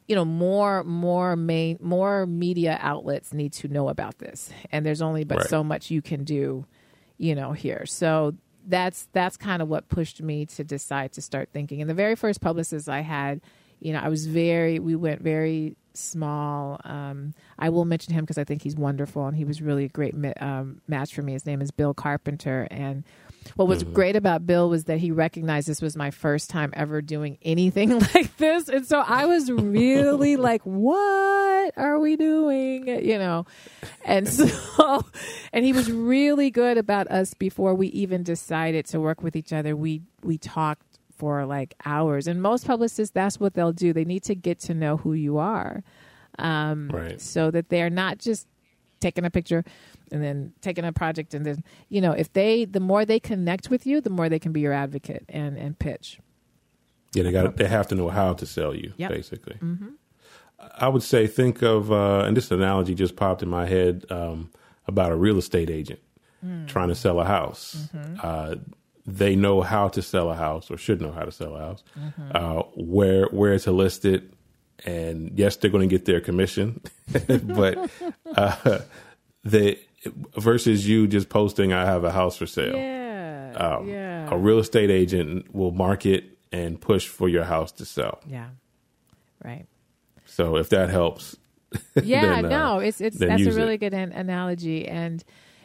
you 0.06 0.14
know 0.14 0.24
more 0.24 0.84
more 0.84 1.34
main 1.34 1.78
more 1.80 2.26
media 2.26 2.78
outlets 2.82 3.32
need 3.32 3.52
to 3.54 3.68
know 3.68 3.88
about 3.88 4.18
this. 4.18 4.50
And 4.70 4.84
there's 4.84 5.00
only 5.00 5.24
but 5.24 5.38
Right. 5.38 5.48
so 5.48 5.64
much 5.64 5.90
you 5.90 6.02
can 6.02 6.24
do 6.24 6.66
you 7.16 7.34
know 7.34 7.52
here. 7.52 7.86
So 7.86 8.34
that's 8.66 9.08
that's 9.12 9.36
kind 9.38 9.62
of 9.62 9.68
what 9.68 9.88
pushed 9.88 10.20
me 10.20 10.44
to 10.46 10.64
decide 10.64 11.12
to 11.12 11.22
start 11.22 11.48
thinking. 11.52 11.80
And 11.80 11.88
the 11.88 11.94
very 11.94 12.16
first 12.16 12.42
publicist 12.42 12.88
i 12.88 13.00
had 13.00 13.40
you 13.80 13.94
know 13.94 14.00
i 14.00 14.08
was 14.08 14.26
very 14.26 14.78
we 14.78 14.94
went 14.94 15.22
very 15.22 15.76
small 15.94 16.80
um, 16.84 17.34
i 17.58 17.68
will 17.68 17.84
mention 17.84 18.12
him 18.12 18.24
because 18.24 18.38
i 18.38 18.44
think 18.44 18.62
he's 18.62 18.76
wonderful 18.76 19.26
and 19.26 19.36
he 19.36 19.44
was 19.44 19.62
really 19.62 19.84
a 19.84 19.88
great 19.88 20.14
ma- 20.14 20.32
um, 20.40 20.80
match 20.88 21.14
for 21.14 21.22
me 21.22 21.32
his 21.32 21.46
name 21.46 21.60
is 21.62 21.70
bill 21.70 21.94
carpenter 21.94 22.66
and 22.70 23.04
what 23.56 23.68
was 23.68 23.84
great 23.84 24.16
about 24.16 24.46
Bill 24.46 24.68
was 24.68 24.84
that 24.84 24.98
he 24.98 25.10
recognized 25.10 25.68
this 25.68 25.82
was 25.82 25.96
my 25.96 26.10
first 26.10 26.50
time 26.50 26.70
ever 26.74 27.00
doing 27.02 27.38
anything 27.42 27.98
like 28.14 28.36
this. 28.36 28.68
And 28.68 28.86
so 28.86 29.00
I 29.00 29.26
was 29.26 29.50
really 29.50 30.36
like, 30.48 30.62
what 30.62 31.72
are 31.76 31.98
we 31.98 32.16
doing? 32.16 32.88
You 32.88 33.18
know? 33.18 33.46
And 34.04 34.28
so, 34.28 35.04
and 35.52 35.64
he 35.64 35.72
was 35.72 35.90
really 35.90 36.50
good 36.50 36.78
about 36.78 37.08
us 37.08 37.34
before 37.34 37.74
we 37.74 37.88
even 37.88 38.22
decided 38.22 38.86
to 38.86 39.00
work 39.00 39.22
with 39.22 39.36
each 39.36 39.52
other. 39.52 39.76
We, 39.76 40.02
we 40.22 40.38
talked 40.38 40.93
for 41.16 41.44
like 41.46 41.74
hours. 41.84 42.26
And 42.26 42.40
most 42.42 42.66
publicists, 42.66 43.12
that's 43.12 43.38
what 43.40 43.54
they'll 43.54 43.72
do. 43.72 43.92
They 43.92 44.04
need 44.04 44.22
to 44.24 44.34
get 44.34 44.58
to 44.60 44.74
know 44.74 44.96
who 44.96 45.12
you 45.14 45.38
are. 45.38 45.82
Um, 46.38 46.88
Right. 46.92 47.20
So 47.20 47.50
that 47.50 47.68
they're 47.68 47.90
not 47.90 48.18
just 48.18 48.46
taking 49.00 49.24
a 49.24 49.30
picture 49.30 49.64
and 50.10 50.22
then 50.22 50.52
taking 50.62 50.84
a 50.84 50.92
project 50.92 51.34
and 51.34 51.44
then 51.44 51.62
you 51.90 52.00
know 52.00 52.12
if 52.12 52.32
they 52.32 52.64
the 52.64 52.80
more 52.80 53.04
they 53.04 53.20
connect 53.20 53.68
with 53.68 53.86
you 53.86 54.00
the 54.00 54.08
more 54.08 54.30
they 54.30 54.38
can 54.38 54.50
be 54.50 54.60
your 54.62 54.72
advocate 54.72 55.24
and 55.28 55.58
and 55.58 55.78
pitch 55.78 56.18
Yeah, 57.12 57.24
they 57.24 57.32
got 57.32 57.56
they 57.58 57.66
have 57.68 57.86
to 57.88 57.94
know 57.94 58.08
how 58.08 58.32
to 58.32 58.46
sell 58.46 58.74
you, 58.74 58.94
Yep. 58.96 59.10
basically. 59.10 59.56
I 60.78 60.88
would 60.88 61.02
say 61.02 61.26
think 61.26 61.60
of 61.62 61.92
uh, 61.92 62.20
and 62.26 62.34
this 62.36 62.50
analogy 62.50 62.94
just 62.94 63.14
popped 63.16 63.42
in 63.42 63.48
my 63.50 63.66
head 63.66 64.06
um, 64.10 64.50
about 64.86 65.12
a 65.12 65.16
real 65.16 65.36
estate 65.38 65.68
agent 65.70 66.00
trying 66.66 66.88
to 66.88 66.94
sell 66.94 67.20
a 67.20 67.24
house. 67.24 67.88
Uh, 68.22 68.56
they 69.06 69.36
know 69.36 69.60
how 69.62 69.88
to 69.88 70.00
sell 70.02 70.30
a 70.30 70.34
house, 70.34 70.70
or 70.70 70.76
should 70.78 71.00
know 71.00 71.12
how 71.12 71.24
to 71.24 71.32
sell 71.32 71.54
a 71.56 71.58
house, 71.58 71.82
uh, 72.32 72.62
where 72.76 73.26
where 73.26 73.58
to 73.58 73.72
list 73.72 74.04
it, 74.04 74.22
and 74.84 75.32
yes, 75.38 75.56
they're 75.56 75.70
going 75.70 75.88
to 75.88 75.92
get 75.94 76.04
their 76.06 76.20
commission, 76.20 76.80
but 77.44 77.90
uh, 78.36 78.80
they 79.44 79.78
versus 80.38 80.88
you 80.88 81.06
just 81.06 81.28
posting, 81.28 81.72
"I 81.72 81.84
have 81.84 82.04
a 82.04 82.10
house 82.12 82.36
for 82.36 82.46
sale." 82.46 82.76
yeah 82.76 83.52
Um, 83.56 83.88
yeah 83.88 84.28
A 84.32 84.36
real 84.38 84.58
estate 84.58 84.90
agent 84.90 85.54
will 85.54 85.70
market 85.70 86.24
and 86.50 86.80
push 86.80 87.06
for 87.08 87.28
your 87.28 87.44
house 87.44 87.72
to 87.72 87.84
sell. 87.84 88.20
yeah 88.26 88.48
right 89.44 89.66
So 90.24 90.56
if 90.56 90.68
that 90.70 90.88
helps, 90.90 91.36
yeah 92.02 92.40
then, 92.42 92.44
uh, 92.46 92.48
no 92.48 92.78
it's 92.78 93.00
it's 93.00 93.18
that's 93.18 93.42
a 93.46 93.52
really 93.52 93.74
it. 93.74 93.78
good 93.78 93.94
an- 93.94 94.12
analogy 94.12 94.88
and 94.88 95.22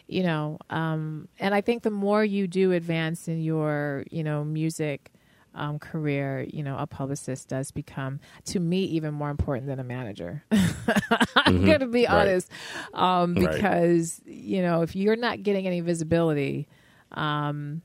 you 0.09 0.23
know 0.23 0.57
um 0.69 1.27
and 1.39 1.53
i 1.53 1.61
think 1.61 1.83
the 1.83 1.91
more 1.91 2.25
you 2.25 2.47
do 2.47 2.71
advance 2.71 3.27
in 3.27 3.41
your 3.41 4.03
you 4.09 4.23
know 4.23 4.43
music 4.43 5.11
um, 5.55 5.79
career, 5.79 6.45
you 6.51 6.63
know, 6.63 6.77
a 6.77 6.87
publicist 6.87 7.49
does 7.49 7.71
become, 7.71 8.19
to 8.45 8.59
me, 8.59 8.83
even 8.83 9.13
more 9.13 9.29
important 9.29 9.67
than 9.67 9.79
a 9.79 9.83
manager. 9.83 10.43
I'm 10.51 10.59
mm-hmm. 10.59 11.65
going 11.65 11.79
to 11.79 11.87
be 11.87 12.05
right. 12.05 12.13
honest, 12.13 12.49
um, 12.93 13.33
because 13.33 14.21
right. 14.25 14.35
you 14.35 14.61
know, 14.61 14.81
if 14.81 14.95
you're 14.95 15.15
not 15.15 15.43
getting 15.43 15.67
any 15.67 15.81
visibility, 15.81 16.67
um, 17.11 17.81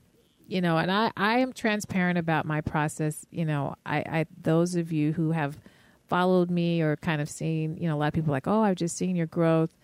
you 0.47 0.61
know, 0.61 0.77
and 0.77 0.91
I, 0.91 1.11
I 1.17 1.39
am 1.39 1.53
transparent 1.53 2.17
about 2.17 2.45
my 2.45 2.61
process. 2.61 3.25
You 3.31 3.45
know, 3.45 3.75
I, 3.85 3.97
I 3.97 4.25
those 4.41 4.75
of 4.75 4.91
you 4.91 5.13
who 5.13 5.31
have 5.31 5.57
followed 6.07 6.51
me 6.51 6.81
or 6.81 6.95
kind 6.97 7.21
of 7.21 7.29
seen, 7.29 7.77
you 7.77 7.89
know, 7.89 7.95
a 7.95 7.97
lot 7.97 8.07
of 8.07 8.13
people 8.13 8.31
like, 8.31 8.47
oh, 8.47 8.61
I've 8.61 8.75
just 8.75 8.95
seen 8.95 9.15
your 9.15 9.25
growth 9.25 9.75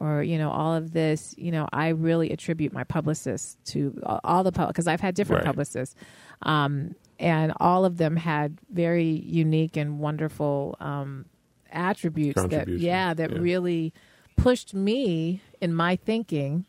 or 0.00 0.22
you 0.22 0.38
know 0.38 0.50
all 0.50 0.74
of 0.74 0.92
this 0.92 1.34
you 1.38 1.52
know 1.52 1.68
i 1.72 1.88
really 1.88 2.30
attribute 2.30 2.72
my 2.72 2.82
publicists 2.82 3.56
to 3.64 3.96
all 4.24 4.42
the 4.42 4.50
because 4.50 4.88
i've 4.88 5.00
had 5.00 5.14
different 5.14 5.40
right. 5.40 5.46
publicists 5.46 5.94
um, 6.42 6.94
and 7.18 7.52
all 7.60 7.84
of 7.84 7.98
them 7.98 8.16
had 8.16 8.58
very 8.72 9.04
unique 9.04 9.76
and 9.76 10.00
wonderful 10.00 10.76
um, 10.80 11.26
attributes 11.70 12.42
that 12.44 12.66
yeah 12.68 13.14
that 13.14 13.30
yeah. 13.30 13.38
really 13.38 13.92
pushed 14.36 14.74
me 14.74 15.40
in 15.60 15.72
my 15.72 15.94
thinking 15.94 16.64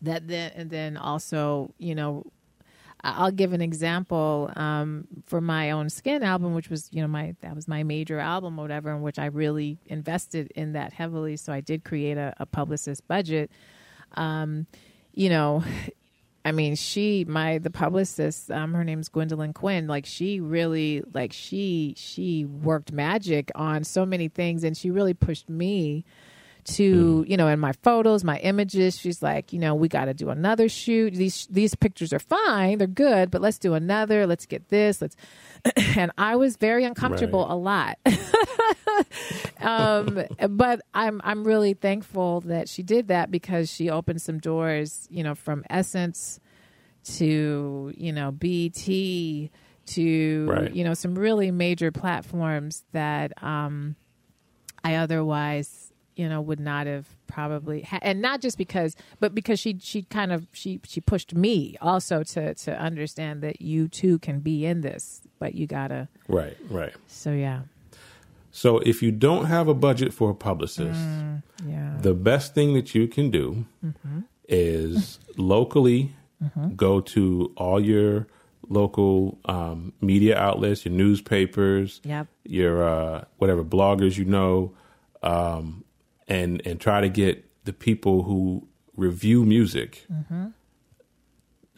that 0.00 0.26
then 0.26 0.50
and 0.56 0.70
then 0.70 0.96
also 0.96 1.72
you 1.78 1.94
know 1.94 2.24
I'll 3.02 3.30
give 3.30 3.52
an 3.52 3.60
example 3.60 4.50
um, 4.56 5.06
for 5.26 5.40
my 5.40 5.70
own 5.70 5.88
skin 5.88 6.22
album, 6.22 6.54
which 6.54 6.68
was 6.68 6.88
you 6.92 7.00
know 7.00 7.08
my 7.08 7.34
that 7.40 7.54
was 7.54 7.68
my 7.68 7.82
major 7.82 8.18
album, 8.18 8.56
whatever, 8.56 8.90
in 8.92 9.02
which 9.02 9.18
I 9.18 9.26
really 9.26 9.78
invested 9.86 10.50
in 10.54 10.72
that 10.72 10.92
heavily. 10.92 11.36
So 11.36 11.52
I 11.52 11.60
did 11.60 11.84
create 11.84 12.18
a, 12.18 12.34
a 12.38 12.46
publicist 12.46 13.06
budget. 13.06 13.50
Um, 14.14 14.66
you 15.14 15.28
know, 15.28 15.62
I 16.44 16.52
mean, 16.52 16.76
she, 16.76 17.24
my 17.28 17.58
the 17.58 17.70
publicist, 17.70 18.50
um, 18.50 18.72
her 18.74 18.82
name's 18.84 19.08
Gwendolyn 19.08 19.52
Quinn. 19.52 19.86
Like 19.86 20.06
she 20.06 20.40
really, 20.40 21.02
like 21.12 21.32
she, 21.32 21.94
she 21.96 22.46
worked 22.46 22.90
magic 22.90 23.50
on 23.54 23.84
so 23.84 24.06
many 24.06 24.28
things, 24.28 24.64
and 24.64 24.76
she 24.76 24.90
really 24.90 25.14
pushed 25.14 25.48
me 25.48 26.04
to 26.64 27.24
mm. 27.24 27.30
you 27.30 27.36
know 27.36 27.48
in 27.48 27.58
my 27.58 27.72
photos 27.82 28.24
my 28.24 28.38
images 28.38 28.98
she's 28.98 29.22
like 29.22 29.52
you 29.52 29.58
know 29.58 29.74
we 29.74 29.88
got 29.88 30.06
to 30.06 30.14
do 30.14 30.30
another 30.30 30.68
shoot 30.68 31.14
these 31.14 31.46
these 31.50 31.74
pictures 31.74 32.12
are 32.12 32.18
fine 32.18 32.78
they're 32.78 32.86
good 32.86 33.30
but 33.30 33.40
let's 33.40 33.58
do 33.58 33.74
another 33.74 34.26
let's 34.26 34.46
get 34.46 34.68
this 34.68 35.00
let's 35.00 35.16
and 35.96 36.10
i 36.18 36.36
was 36.36 36.56
very 36.56 36.84
uncomfortable 36.84 37.42
right. 37.42 37.52
a 37.52 37.56
lot 37.56 37.98
um, 39.60 40.22
but 40.50 40.80
i'm 40.94 41.20
i'm 41.24 41.44
really 41.44 41.74
thankful 41.74 42.40
that 42.42 42.68
she 42.68 42.82
did 42.82 43.08
that 43.08 43.30
because 43.30 43.70
she 43.70 43.88
opened 43.88 44.20
some 44.20 44.38
doors 44.38 45.06
you 45.10 45.22
know 45.22 45.34
from 45.34 45.64
essence 45.70 46.40
to 47.04 47.92
you 47.96 48.12
know 48.12 48.30
bt 48.30 49.50
to 49.86 50.46
right. 50.46 50.74
you 50.74 50.84
know 50.84 50.94
some 50.94 51.14
really 51.14 51.50
major 51.50 51.90
platforms 51.90 52.84
that 52.92 53.32
um 53.42 53.96
i 54.84 54.96
otherwise 54.96 55.87
you 56.18 56.28
know 56.28 56.40
would 56.40 56.60
not 56.60 56.86
have 56.86 57.06
probably 57.28 57.82
ha- 57.82 58.00
and 58.02 58.20
not 58.20 58.40
just 58.40 58.58
because 58.58 58.96
but 59.20 59.34
because 59.34 59.58
she 59.58 59.78
she 59.80 60.02
kind 60.02 60.32
of 60.32 60.46
she 60.52 60.80
she 60.84 61.00
pushed 61.00 61.34
me 61.34 61.76
also 61.80 62.22
to 62.22 62.52
to 62.54 62.78
understand 62.78 63.40
that 63.40 63.62
you 63.62 63.88
too 63.88 64.18
can 64.18 64.40
be 64.40 64.66
in 64.66 64.80
this 64.80 65.22
but 65.38 65.54
you 65.54 65.66
gotta 65.66 66.08
right 66.26 66.56
right 66.68 66.94
so 67.06 67.30
yeah 67.30 67.60
so 68.50 68.78
if 68.80 69.00
you 69.02 69.12
don't 69.12 69.46
have 69.46 69.68
a 69.68 69.74
budget 69.74 70.12
for 70.12 70.30
a 70.30 70.34
publicist 70.34 71.00
mm, 71.00 71.42
yeah 71.64 71.96
the 72.00 72.14
best 72.14 72.54
thing 72.54 72.74
that 72.74 72.94
you 72.94 73.06
can 73.06 73.30
do 73.30 73.64
mm-hmm. 73.84 74.20
is 74.48 75.20
locally 75.36 76.12
mm-hmm. 76.42 76.74
go 76.74 77.00
to 77.00 77.52
all 77.56 77.80
your 77.80 78.26
local 78.68 79.38
um, 79.44 79.92
media 80.00 80.36
outlets 80.36 80.84
your 80.84 80.92
newspapers 80.92 82.00
yep. 82.04 82.26
your 82.44 82.82
uh, 82.82 83.24
whatever 83.38 83.62
bloggers 83.62 84.18
you 84.18 84.24
know 84.24 84.74
um, 85.22 85.84
and 86.28 86.64
and 86.66 86.80
try 86.80 87.00
to 87.00 87.08
get 87.08 87.44
the 87.64 87.72
people 87.72 88.22
who 88.22 88.68
review 88.96 89.44
music 89.44 90.04
mm-hmm. 90.12 90.48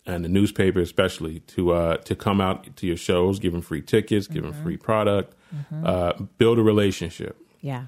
and 0.07 0.24
the 0.24 0.28
newspaper 0.28 0.80
especially 0.80 1.40
to 1.40 1.72
uh, 1.72 1.96
to 1.98 2.14
come 2.14 2.40
out 2.40 2.74
to 2.76 2.86
your 2.86 2.96
shows, 2.96 3.38
give 3.38 3.53
them 3.53 3.62
free 3.62 3.82
tickets, 3.82 4.26
give 4.26 4.44
mm-hmm. 4.44 4.53
them 4.53 4.62
free 4.62 4.76
product, 4.76 5.34
mm-hmm. 5.55 5.86
uh, 5.86 6.12
build 6.38 6.59
a 6.59 6.62
relationship. 6.62 7.36
Yeah. 7.61 7.84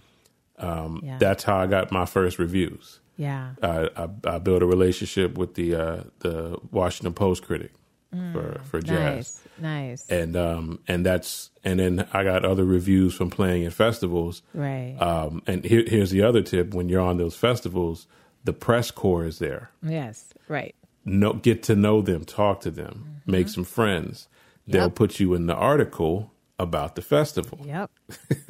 Um, 0.58 1.00
yeah. 1.02 1.18
That's 1.18 1.44
how 1.44 1.56
I 1.56 1.66
got 1.66 1.90
my 1.90 2.06
first 2.06 2.38
reviews. 2.38 3.00
Yeah. 3.16 3.54
I, 3.62 3.88
I, 3.96 4.08
I 4.24 4.38
built 4.38 4.62
a 4.62 4.66
relationship 4.66 5.36
with 5.36 5.54
the 5.54 5.74
uh, 5.74 6.02
the 6.20 6.58
Washington 6.70 7.14
Post 7.14 7.44
critic 7.44 7.72
mm, 8.14 8.32
for 8.32 8.60
for 8.64 8.80
jazz. 8.80 9.16
Nice, 9.16 9.41
nice. 9.58 10.08
And 10.08 10.36
um 10.36 10.80
and 10.88 11.04
that's 11.04 11.50
and 11.64 11.80
then 11.80 12.06
I 12.12 12.24
got 12.24 12.44
other 12.44 12.64
reviews 12.64 13.14
from 13.14 13.30
playing 13.30 13.62
in 13.62 13.70
festivals. 13.70 14.42
Right. 14.54 14.96
Um 14.98 15.42
and 15.46 15.64
here, 15.64 15.84
here's 15.86 16.10
the 16.10 16.22
other 16.22 16.42
tip: 16.42 16.74
when 16.74 16.88
you're 16.88 17.00
on 17.00 17.18
those 17.18 17.36
festivals, 17.36 18.06
the 18.44 18.52
press 18.52 18.90
corps 18.90 19.24
is 19.24 19.38
there. 19.38 19.70
Yes. 19.82 20.32
Right. 20.48 20.74
No, 21.04 21.32
get 21.32 21.62
to 21.64 21.76
know 21.76 22.00
them, 22.00 22.24
talk 22.24 22.60
to 22.60 22.70
them, 22.70 23.20
mm-hmm. 23.20 23.30
make 23.30 23.48
some 23.48 23.64
friends. 23.64 24.28
Yep. 24.66 24.72
They'll 24.72 24.90
put 24.90 25.20
you 25.20 25.34
in 25.34 25.46
the 25.46 25.54
article 25.54 26.31
about 26.62 26.94
the 26.94 27.02
festival. 27.02 27.58
Yep. 27.64 27.90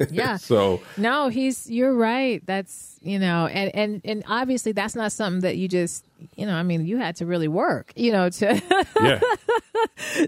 Yeah. 0.09 0.37
so 0.37 0.81
no, 0.97 1.29
he's 1.29 1.69
you're 1.69 1.93
right. 1.93 2.45
That's 2.45 2.99
you 3.01 3.17
know, 3.17 3.47
and 3.47 3.73
and 3.73 4.01
and 4.03 4.23
obviously 4.27 4.71
that's 4.71 4.95
not 4.95 5.11
something 5.11 5.41
that 5.41 5.57
you 5.57 5.67
just 5.67 6.05
you 6.35 6.45
know. 6.45 6.55
I 6.55 6.63
mean, 6.63 6.85
you 6.85 6.97
had 6.97 7.15
to 7.17 7.25
really 7.25 7.47
work, 7.47 7.93
you 7.95 8.11
know, 8.11 8.29
to 8.29 8.61
yeah 9.01 9.19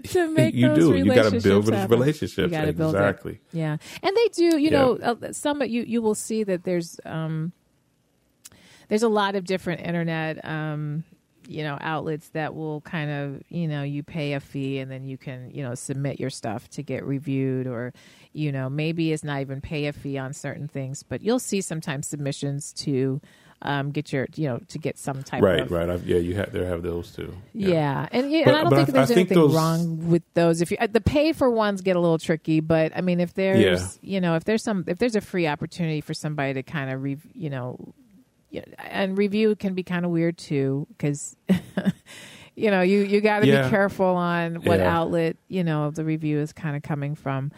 to 0.04 0.30
make 0.30 0.54
you 0.54 0.74
do. 0.74 0.96
You 0.96 1.14
got 1.14 1.30
to 1.30 1.40
build 1.40 1.66
those 1.66 1.88
relationships. 1.88 2.52
You 2.52 2.58
exactly. 2.58 3.40
Yeah, 3.52 3.76
and 4.02 4.16
they 4.16 4.28
do. 4.28 4.44
You 4.56 4.70
yeah. 4.70 4.70
know, 4.70 4.98
uh, 5.02 5.32
some 5.32 5.62
you 5.62 5.82
you 5.82 6.00
will 6.00 6.14
see 6.14 6.42
that 6.44 6.64
there's 6.64 6.98
um 7.04 7.52
there's 8.88 9.02
a 9.02 9.08
lot 9.08 9.34
of 9.34 9.44
different 9.44 9.82
internet 9.82 10.44
um 10.44 11.04
you 11.48 11.62
know 11.62 11.78
outlets 11.80 12.28
that 12.30 12.54
will 12.54 12.80
kind 12.82 13.10
of 13.10 13.42
you 13.48 13.68
know 13.68 13.82
you 13.82 14.02
pay 14.02 14.34
a 14.34 14.40
fee 14.40 14.78
and 14.78 14.90
then 14.90 15.04
you 15.04 15.16
can 15.16 15.50
you 15.52 15.62
know 15.62 15.74
submit 15.74 16.20
your 16.20 16.30
stuff 16.30 16.68
to 16.68 16.82
get 16.82 17.04
reviewed 17.04 17.66
or 17.66 17.92
you 18.32 18.52
know 18.52 18.68
maybe 18.68 19.12
it's 19.12 19.24
not 19.24 19.40
even 19.40 19.60
pay 19.60 19.86
a 19.86 19.92
fee 19.92 20.18
on 20.18 20.32
certain 20.32 20.68
things 20.68 21.02
but 21.02 21.22
you'll 21.22 21.38
see 21.38 21.60
sometimes 21.60 22.06
submissions 22.06 22.72
to 22.72 23.20
um, 23.62 23.90
get 23.90 24.12
your 24.12 24.26
you 24.36 24.48
know 24.48 24.58
to 24.68 24.78
get 24.78 24.98
some 24.98 25.22
type 25.22 25.42
right 25.42 25.60
of 25.60 25.70
right 25.70 25.88
I've, 25.88 26.06
yeah 26.06 26.18
you 26.18 26.34
have 26.34 26.52
there 26.52 26.66
have 26.66 26.82
those 26.82 27.10
too 27.12 27.34
yeah, 27.54 27.68
yeah. 27.68 28.08
and 28.12 28.30
yeah, 28.30 28.44
but, 28.44 28.54
and 28.54 28.56
I 28.56 28.62
don't 28.62 28.76
think 28.76 28.88
I, 28.90 28.92
there's 28.92 29.10
I 29.10 29.14
anything 29.14 29.28
think 29.28 29.40
those... 29.40 29.54
wrong 29.54 30.10
with 30.10 30.22
those 30.34 30.60
if 30.60 30.70
you 30.70 30.76
uh, 30.78 30.86
the 30.86 31.00
pay 31.00 31.32
for 31.32 31.50
ones 31.50 31.80
get 31.80 31.96
a 31.96 32.00
little 32.00 32.18
tricky 32.18 32.60
but 32.60 32.92
I 32.94 33.00
mean 33.00 33.18
if 33.18 33.32
there's 33.32 33.58
yeah. 33.58 33.86
you 34.02 34.20
know 34.20 34.36
if 34.36 34.44
there's 34.44 34.62
some 34.62 34.84
if 34.86 34.98
there's 34.98 35.16
a 35.16 35.22
free 35.22 35.46
opportunity 35.46 36.02
for 36.02 36.12
somebody 36.12 36.52
to 36.54 36.62
kind 36.62 36.90
of 36.90 37.02
re, 37.02 37.16
you 37.32 37.48
know 37.48 37.94
and 38.78 39.16
review 39.16 39.56
can 39.56 39.74
be 39.74 39.82
kind 39.82 40.04
of 40.04 40.10
weird 40.10 40.38
too 40.38 40.86
because 40.88 41.36
you 42.54 42.70
know 42.70 42.82
you 42.82 43.00
you 43.00 43.20
got 43.20 43.40
to 43.40 43.46
yeah. 43.46 43.64
be 43.64 43.70
careful 43.70 44.06
on 44.06 44.56
what 44.56 44.78
yeah. 44.78 44.96
outlet 44.96 45.36
you 45.48 45.64
know 45.64 45.90
the 45.90 46.04
review 46.04 46.38
is 46.38 46.52
kind 46.52 46.76
of 46.76 46.82
coming 46.82 47.14
from 47.14 47.50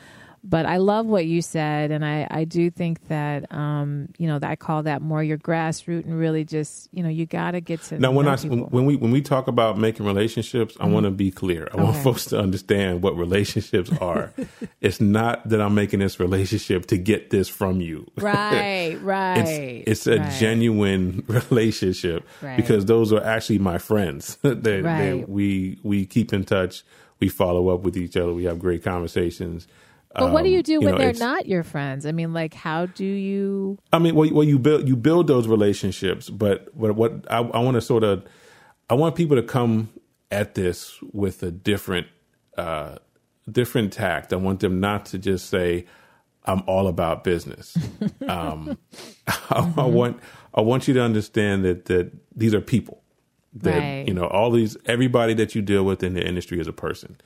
but 0.48 0.64
I 0.64 0.78
love 0.78 1.04
what 1.04 1.26
you 1.26 1.42
said, 1.42 1.90
and 1.90 2.04
I, 2.04 2.26
I 2.30 2.44
do 2.44 2.70
think 2.70 3.08
that 3.08 3.52
um, 3.52 4.08
you 4.16 4.26
know 4.26 4.38
I 4.42 4.56
call 4.56 4.84
that 4.84 5.02
more 5.02 5.22
your 5.22 5.36
grassroots 5.36 6.06
and 6.06 6.18
really 6.18 6.44
just 6.44 6.88
you 6.90 7.02
know 7.02 7.10
you 7.10 7.26
got 7.26 7.50
to 7.50 7.60
get 7.60 7.82
to 7.84 7.98
now 7.98 8.12
when 8.12 8.26
I 8.26 8.36
people. 8.36 8.66
when 8.70 8.86
we 8.86 8.96
when 8.96 9.10
we 9.10 9.20
talk 9.20 9.46
about 9.46 9.76
making 9.76 10.06
relationships, 10.06 10.74
mm-hmm. 10.74 10.84
I 10.84 10.86
want 10.86 11.04
to 11.04 11.10
be 11.10 11.30
clear. 11.30 11.68
I 11.70 11.74
okay. 11.74 11.82
want 11.82 11.96
folks 11.98 12.24
to 12.26 12.38
understand 12.38 13.02
what 13.02 13.16
relationships 13.16 13.90
are. 14.00 14.32
it's 14.80 15.02
not 15.02 15.46
that 15.50 15.60
I'm 15.60 15.74
making 15.74 16.00
this 16.00 16.18
relationship 16.18 16.86
to 16.86 16.96
get 16.96 17.28
this 17.28 17.48
from 17.48 17.82
you. 17.82 18.10
Right, 18.16 18.96
right. 19.02 19.38
it's, 19.86 20.06
it's 20.06 20.06
a 20.06 20.18
right. 20.18 20.32
genuine 20.40 21.24
relationship 21.50 22.26
right. 22.40 22.56
because 22.56 22.86
those 22.86 23.12
are 23.12 23.22
actually 23.22 23.58
my 23.58 23.76
friends. 23.76 24.36
that, 24.42 24.82
right. 24.82 25.28
we 25.28 25.78
we 25.82 26.06
keep 26.06 26.32
in 26.32 26.44
touch. 26.44 26.84
We 27.20 27.28
follow 27.28 27.68
up 27.68 27.80
with 27.80 27.96
each 27.96 28.16
other. 28.16 28.32
We 28.32 28.44
have 28.44 28.58
great 28.60 28.82
conversations 28.82 29.66
but 30.14 30.32
what 30.32 30.42
do 30.42 30.50
you 30.50 30.58
um, 30.58 30.62
do 30.62 30.78
um, 30.78 30.84
when 30.84 30.94
you 30.94 30.98
know, 30.98 31.12
they're 31.12 31.26
not 31.26 31.46
your 31.46 31.62
friends? 31.62 32.06
I 32.06 32.12
mean, 32.12 32.32
like, 32.32 32.54
how 32.54 32.86
do 32.86 33.04
you? 33.04 33.78
I 33.92 33.98
mean, 33.98 34.14
well, 34.14 34.32
well 34.32 34.44
you 34.44 34.58
build 34.58 34.88
you 34.88 34.96
build 34.96 35.26
those 35.26 35.46
relationships, 35.46 36.30
but 36.30 36.76
but 36.78 36.94
what 36.94 37.24
I, 37.30 37.38
I 37.38 37.58
want 37.60 37.74
to 37.74 37.80
sort 37.80 38.04
of, 38.04 38.24
I 38.88 38.94
want 38.94 39.14
people 39.16 39.36
to 39.36 39.42
come 39.42 39.90
at 40.30 40.54
this 40.54 40.98
with 41.12 41.42
a 41.42 41.50
different 41.50 42.06
uh, 42.56 42.96
different 43.50 43.92
tact. 43.92 44.32
I 44.32 44.36
want 44.36 44.60
them 44.60 44.80
not 44.80 45.06
to 45.06 45.18
just 45.18 45.50
say, 45.50 45.84
"I'm 46.46 46.62
all 46.66 46.88
about 46.88 47.22
business." 47.22 47.76
um, 48.28 48.78
mm-hmm. 49.26 49.78
I, 49.78 49.82
I, 49.82 49.86
want 49.86 50.20
I 50.54 50.62
want 50.62 50.88
you 50.88 50.94
to 50.94 51.02
understand 51.02 51.64
that 51.64 51.84
that 51.86 52.12
these 52.34 52.54
are 52.54 52.62
people. 52.62 53.02
That 53.54 53.78
right. 53.78 54.08
you 54.08 54.14
know, 54.14 54.26
all 54.26 54.50
these 54.50 54.76
everybody 54.86 55.34
that 55.34 55.54
you 55.54 55.60
deal 55.62 55.84
with 55.84 56.02
in 56.02 56.14
the 56.14 56.26
industry 56.26 56.60
is 56.60 56.66
a 56.66 56.72
person 56.72 57.16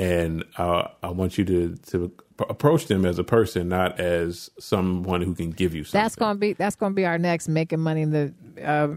and 0.00 0.44
uh, 0.56 0.88
I 1.02 1.10
want 1.10 1.36
you 1.36 1.44
to 1.44 1.76
to 1.88 2.12
approach 2.48 2.86
them 2.86 3.04
as 3.04 3.18
a 3.18 3.24
person, 3.24 3.68
not 3.68 4.00
as 4.00 4.50
someone 4.58 5.20
who 5.20 5.34
can 5.34 5.50
give 5.50 5.74
you 5.74 5.84
something. 5.84 6.00
That's 6.02 6.16
gonna 6.16 6.38
be 6.38 6.54
that's 6.54 6.74
gonna 6.74 6.94
be 6.94 7.04
our 7.04 7.18
next 7.18 7.48
making 7.48 7.80
money 7.80 8.00
in 8.00 8.10
the 8.10 8.32
uh, 8.64 8.88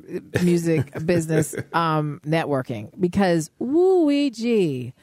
music 0.42 0.94
business 1.06 1.54
um, 1.74 2.22
networking 2.26 2.90
because 3.00 3.52
woo 3.60 4.06
wee 4.06 4.30
gee 4.30 4.94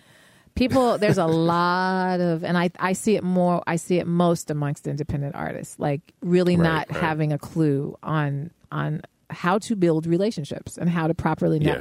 people 0.55 0.99
there's 0.99 1.17
a 1.19 1.27
lot 1.27 2.21
of 2.21 2.45
and 2.45 2.59
I 2.59 2.71
I 2.79 2.93
see 2.95 3.15
it 3.17 3.23
more 3.23 3.63
I 3.67 3.77
see 3.77 3.99
it 3.99 4.07
most 4.07 4.51
amongst 4.51 4.87
independent 4.87 5.35
artists 5.35 5.79
like 5.79 6.01
really 6.23 6.57
Right, 6.57 6.65
not 6.65 6.91
right. 6.91 7.01
having 7.01 7.33
a 7.33 7.39
clue 7.39 7.97
on 8.03 8.51
on 8.73 9.03
how 9.31 9.59
to 9.59 9.77
build 9.77 10.07
relationships 10.07 10.77
and 10.77 10.91
how 10.91 11.07
to 11.07 11.15
properly 11.15 11.59
Yeah. 11.61 11.79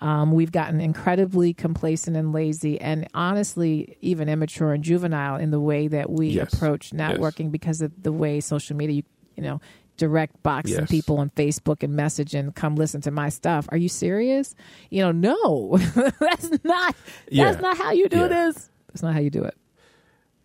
Um, 0.00 0.32
we've 0.32 0.50
gotten 0.52 0.80
incredibly 0.80 1.52
complacent 1.52 2.16
and 2.16 2.32
lazy, 2.32 2.80
and 2.80 3.06
honestly, 3.14 3.98
even 4.00 4.28
immature 4.28 4.72
and 4.72 4.82
juvenile 4.82 5.36
in 5.36 5.50
the 5.50 5.60
way 5.60 5.88
that 5.88 6.08
we 6.10 6.28
Yes. 6.28 6.54
approach 6.54 6.92
Yes. 6.92 7.02
networking 7.02 7.50
because 7.50 7.82
of 7.82 7.92
the 8.02 8.12
way 8.12 8.40
social 8.40 8.76
media, 8.76 8.96
you, 8.96 9.02
you 9.36 9.42
know, 9.42 9.60
direct 9.98 10.42
boxing 10.42 10.78
Yes. 10.78 10.90
people 10.90 11.18
on 11.18 11.28
Facebook 11.36 11.82
and 11.82 11.92
message 11.94 12.34
and 12.34 12.54
come 12.54 12.76
listen 12.76 13.02
to 13.02 13.10
my 13.10 13.28
stuff. 13.28 13.68
Are 13.70 13.76
you 13.76 13.90
serious? 13.90 14.54
You 14.88 15.02
know, 15.02 15.12
no, 15.12 15.76
that's 16.20 16.50
not. 16.64 16.96
Yeah. 17.30 17.50
That's 17.50 17.60
not 17.60 17.76
how 17.76 17.92
you 17.92 18.08
do 18.08 18.20
Yeah. 18.20 18.28
this. 18.28 18.70
That's 18.88 19.02
not 19.02 19.12
how 19.12 19.20
you 19.20 19.28
do 19.28 19.44
it. 19.44 19.54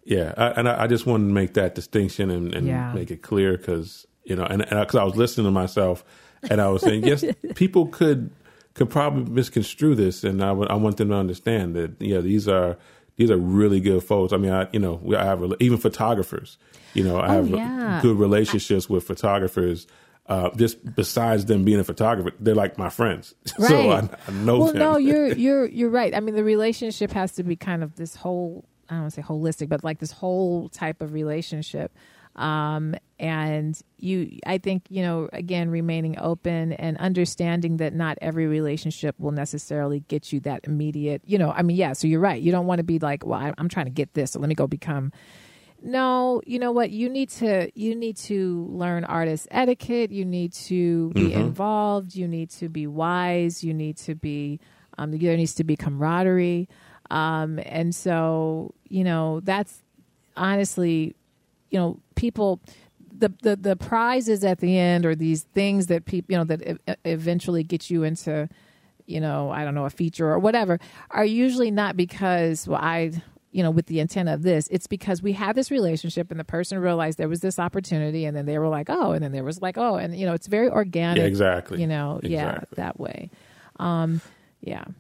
Yeah, 0.04 0.34
I, 0.38 0.48
and 0.50 0.70
I, 0.70 0.84
I 0.84 0.88
just 0.88 1.06
wanted 1.06 1.28
to 1.30 1.34
make 1.34 1.54
that 1.56 1.74
distinction 1.74 2.30
and, 2.30 2.54
and 2.54 2.68
Yeah. 2.68 2.92
make 2.94 3.10
it 3.10 3.22
clear 3.22 3.58
because 3.58 4.06
you 4.26 4.36
know, 4.36 4.44
and 4.44 4.60
because 4.68 4.96
I 4.96 5.04
was 5.04 5.16
listening 5.16 5.46
to 5.46 5.52
myself, 5.52 6.04
and 6.50 6.60
I 6.60 6.68
was 6.70 6.82
saying, 6.82 7.04
yes, 7.06 7.24
people 7.56 7.86
could 7.88 8.32
could 8.76 8.90
probably 8.90 9.24
misconstrue 9.32 9.96
this, 9.96 10.24
and 10.24 10.44
I 10.44 10.52
want 10.52 10.98
them 10.98 11.10
to 11.10 11.16
understand 11.16 11.76
that 11.76 12.00
yeah, 12.00 12.20
these 12.20 12.48
are 12.48 12.78
these 13.18 13.32
are 13.32 13.38
really 13.38 13.80
good 13.80 14.04
folks. 14.04 14.32
I 14.34 14.38
mean, 14.38 14.52
I 14.52 14.68
you 14.72 14.80
know, 14.80 15.00
we- 15.02 15.16
I 15.16 15.24
have 15.26 15.42
even 15.60 15.78
photographers. 15.80 16.58
You 16.94 17.04
know, 17.04 17.18
I 17.18 17.28
Oh, 17.30 17.44
have 17.44 17.50
yeah. 17.50 18.00
good 18.02 18.18
relationships 18.18 18.90
with 18.90 19.04
photographers. 19.06 19.88
Uh, 20.28 20.50
just 20.56 20.96
besides 20.96 21.46
them 21.46 21.64
being 21.64 21.80
a 21.80 21.84
photographer, 21.84 22.32
they're 22.40 22.56
like 22.56 22.78
my 22.80 22.90
friends. 22.90 23.36
so 23.60 23.92
I, 23.92 24.10
I 24.28 24.32
know 24.32 24.58
well, 24.60 24.68
them. 24.70 24.78
no, 24.80 24.98
you're 25.10 25.28
you're 25.34 25.66
you're 25.68 25.90
right. 25.90 26.16
I 26.16 26.20
mean, 26.20 26.36
the 26.36 26.44
relationship 26.44 27.12
has 27.12 27.32
to 27.34 27.44
be 27.44 27.56
kind 27.56 27.84
of 27.84 27.96
this 27.96 28.16
whole. 28.16 28.66
I 28.90 28.94
don't 28.94 29.02
want 29.04 29.14
to 29.14 29.22
say 29.22 29.28
holistic, 29.28 29.68
but 29.70 29.84
like 29.84 30.00
this 30.00 30.12
whole 30.12 30.70
type 30.70 31.02
of 31.02 31.12
relationship. 31.14 31.92
Um, 32.36 32.96
and 33.18 33.80
you, 33.98 34.40
I 34.46 34.58
think, 34.58 34.84
you 34.90 35.02
know, 35.02 35.30
again, 35.32 35.70
remaining 35.70 36.20
open 36.20 36.74
and 36.74 36.98
understanding 36.98 37.78
that 37.78 37.94
not 37.94 38.18
every 38.22 38.46
relationship 38.46 39.16
will 39.20 39.32
necessarily 39.32 40.02
get 40.02 40.34
you 40.34 40.42
that 40.42 40.62
immediate, 40.66 41.22
you 41.26 41.38
know, 41.38 41.52
I 41.52 41.62
mean, 41.62 41.78
yeah, 41.78 41.94
so 41.94 42.08
you're 42.08 42.20
right. 42.20 42.42
You 42.42 42.52
don't 42.52 42.66
want 42.66 42.80
to 42.80 42.84
be 42.84 43.00
like, 43.00 43.26
well, 43.26 43.54
I'm 43.58 43.70
trying 43.70 43.86
to 43.86 43.92
get 43.92 44.14
this, 44.14 44.32
so 44.32 44.40
let 44.40 44.50
me 44.50 44.56
go 44.56 44.68
become 44.68 45.14
no 45.86 46.42
you 46.46 46.58
know 46.58 46.72
what? 46.72 46.90
You 46.90 47.10
need 47.10 47.30
to 47.30 47.70
you 47.76 47.96
need 47.96 48.18
to 48.18 48.66
learn 48.72 49.04
artist 49.06 49.48
etiquette. 49.52 50.12
You 50.12 50.26
need 50.26 50.52
to 50.54 51.12
be 51.12 51.32
involved. 51.34 52.16
You 52.16 52.28
need 52.28 52.50
to 52.52 52.70
be 52.70 52.88
wise. 52.88 53.64
You 53.64 53.74
need 53.74 53.98
to 53.98 54.16
be 54.16 54.60
um, 54.98 55.12
there 55.12 55.38
needs 55.38 55.54
to 55.56 55.64
be 55.64 55.76
camaraderie. 55.76 56.68
Um, 57.12 57.60
and 57.64 57.94
so 57.94 58.74
you 58.90 59.04
know 59.04 59.42
that's 59.42 59.84
honestly 60.36 61.16
you 61.76 61.82
know 61.82 62.00
people 62.16 62.62
the, 63.18 63.34
the 63.42 63.56
the 63.58 63.76
prizes 63.76 64.44
at 64.46 64.60
the 64.60 64.78
end 64.78 65.06
or 65.06 65.14
these 65.14 65.44
things 65.54 65.88
that 65.88 66.06
people 66.06 66.32
you 66.32 66.38
know 66.38 66.46
that 66.46 66.62
e- 66.66 66.94
eventually 67.04 67.64
get 67.64 67.90
you 67.90 68.04
into 68.04 68.48
you 69.08 69.20
know 69.20 69.50
i 69.52 69.64
don't 69.66 69.76
know 69.76 69.84
a 69.86 69.90
feature 69.90 70.28
or 70.32 70.40
whatever 70.40 70.80
are 71.12 71.26
usually 71.26 71.70
not 71.72 71.98
because 71.98 72.66
well 72.68 72.80
i 72.82 73.12
you 73.52 73.62
know 73.64 73.72
with 73.72 73.88
the 73.88 74.00
intent 74.00 74.30
of 74.30 74.42
this 74.44 74.68
it's 74.72 74.88
because 74.88 75.22
we 75.22 75.34
had 75.34 75.54
this 75.56 75.70
relationship 75.70 76.32
and 76.32 76.40
the 76.40 76.44
person 76.46 76.80
realized 76.80 77.18
there 77.18 77.28
was 77.30 77.42
this 77.42 77.60
opportunity 77.60 78.24
and 78.26 78.36
then 78.38 78.46
they 78.46 78.58
were 78.58 78.70
like 78.70 78.90
oh 78.90 79.12
and 79.12 79.22
then 79.24 79.32
there 79.34 79.44
was 79.44 79.62
like 79.62 79.78
oh 79.78 79.96
and 79.96 80.16
you 80.18 80.26
know 80.26 80.34
it's 80.34 80.48
very 80.48 80.70
organic 80.70 81.18
Yeah, 81.22 81.28
exactly. 81.28 81.82
you 81.82 81.88
know 81.88 82.20
yeah 82.24 82.62
that 82.78 83.00
way 83.00 83.30
um 83.80 84.22
yeah 84.62 84.84
and 84.86 84.96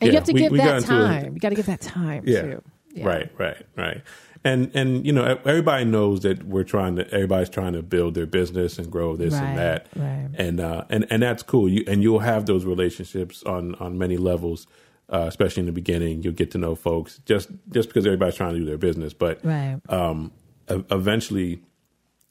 Yeah, 0.00 0.06
you 0.08 0.14
have 0.14 0.24
to 0.24 0.32
we- 0.32 0.40
give 0.40 0.52
we 0.52 0.58
that 0.58 0.76
into 0.82 0.94
a- 0.94 1.08
time 1.08 1.34
you 1.34 1.40
got 1.40 1.50
to 1.50 1.54
give 1.56 1.66
that 1.66 1.80
time 1.80 2.24
Yeah. 2.26 2.42
too 2.42 2.62
yeah. 2.94 3.06
Right, 3.08 3.30
right, 3.38 3.56
right. 3.74 4.02
And 4.44 4.70
and 4.74 5.06
you 5.06 5.12
know 5.12 5.38
everybody 5.44 5.84
knows 5.84 6.20
that 6.20 6.42
we're 6.44 6.64
trying 6.64 6.96
to 6.96 7.08
everybody's 7.14 7.48
trying 7.48 7.74
to 7.74 7.82
build 7.82 8.14
their 8.14 8.26
business 8.26 8.78
and 8.78 8.90
grow 8.90 9.14
this 9.16 9.34
Right, 9.34 9.42
and 9.44 9.58
that. 9.58 9.86
right. 9.94 10.28
And 10.34 10.60
uh 10.60 10.84
and 10.90 11.06
and 11.10 11.22
that's 11.22 11.42
cool. 11.44 11.68
You 11.68 11.84
and 11.86 12.02
you'll 12.02 12.18
have 12.20 12.46
those 12.46 12.64
relationships 12.64 13.42
on 13.44 13.74
on 13.76 13.98
many 13.98 14.16
levels. 14.16 14.66
Uh, 15.12 15.26
especially 15.28 15.60
in 15.60 15.66
the 15.66 15.72
beginning, 15.72 16.22
you'll 16.22 16.32
get 16.32 16.50
to 16.52 16.58
know 16.58 16.74
folks 16.74 17.20
just 17.26 17.50
just 17.70 17.88
because 17.88 18.06
everybody's 18.06 18.34
trying 18.34 18.54
to 18.54 18.58
do 18.60 18.64
their 18.64 18.78
business. 18.78 19.12
But 19.12 19.44
right 19.44 19.78
um, 19.90 20.32
eventually, 20.68 21.60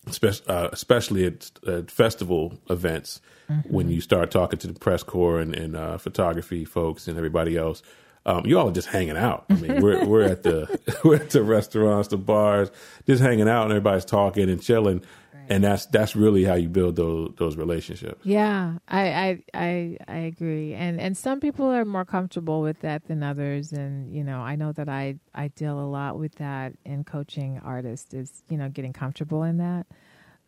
especially, 0.07 0.47
uh, 0.47 0.69
especially 0.71 1.25
at, 1.25 1.51
at 1.67 1.91
festival 1.91 2.59
events, 2.69 3.21
when 3.69 3.89
you 3.89 3.99
start 4.01 4.31
talking 4.31 4.57
to 4.59 4.67
the 4.67 4.79
press 4.79 5.03
corps 5.03 5.39
and, 5.41 5.53
and 5.53 5.75
uh, 5.75 5.97
photography 5.97 6.63
folks 6.65 7.07
and 7.07 7.17
everybody 7.17 7.57
else, 7.57 7.83
um, 8.25 8.45
you 8.45 8.59
all 8.59 8.69
are 8.69 8.73
just 8.73 8.87
hanging 8.87 9.17
out. 9.17 9.45
I 9.49 9.55
mean, 9.55 9.81
we're 9.81 10.05
we're 10.05 10.23
at 10.23 10.43
the 10.43 10.79
we're 11.03 11.15
at 11.15 11.31
the 11.31 11.43
restaurants, 11.43 12.09
the 12.09 12.17
bars, 12.17 12.69
just 13.07 13.21
hanging 13.21 13.49
out, 13.49 13.63
and 13.63 13.71
everybody's 13.71 14.05
talking 14.05 14.49
and 14.49 14.61
chilling, 14.61 15.03
and 15.49 15.63
that's 15.63 15.87
that's 15.87 16.15
really 16.15 16.43
how 16.43 16.53
you 16.53 16.69
build 16.69 16.95
those 16.95 17.33
those 17.37 17.57
relationships. 17.57 18.23
Yeah, 18.23 18.77
I, 18.87 19.01
I 19.01 19.43
I 19.53 19.97
I 20.07 20.17
agree, 20.17 20.73
and 20.73 21.01
and 21.01 21.17
some 21.17 21.39
people 21.39 21.65
are 21.65 21.83
more 21.83 22.05
comfortable 22.05 22.61
with 22.61 22.79
that 22.81 23.07
than 23.07 23.23
others, 23.23 23.71
and 23.71 24.13
you 24.13 24.23
know 24.23 24.39
I 24.39 24.55
know 24.55 24.71
that 24.71 24.87
I 24.87 25.15
I 25.33 25.47
deal 25.49 25.79
a 25.79 25.87
lot 25.87 26.19
with 26.19 26.35
that 26.35 26.73
in 26.85 27.03
coaching 27.03 27.59
artists 27.63 28.13
is 28.13 28.43
you 28.49 28.57
know 28.57 28.69
getting 28.69 28.93
comfortable 28.93 29.43
in 29.43 29.57
that, 29.57 29.87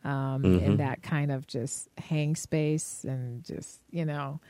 um, 0.04 0.44
in 0.44 0.76
that 0.76 1.02
kind 1.02 1.32
of 1.32 1.46
just 1.46 1.88
hang 1.98 2.36
space 2.36 3.04
and 3.04 3.44
just 3.44 3.80
you 3.90 4.04
know, 4.04 4.40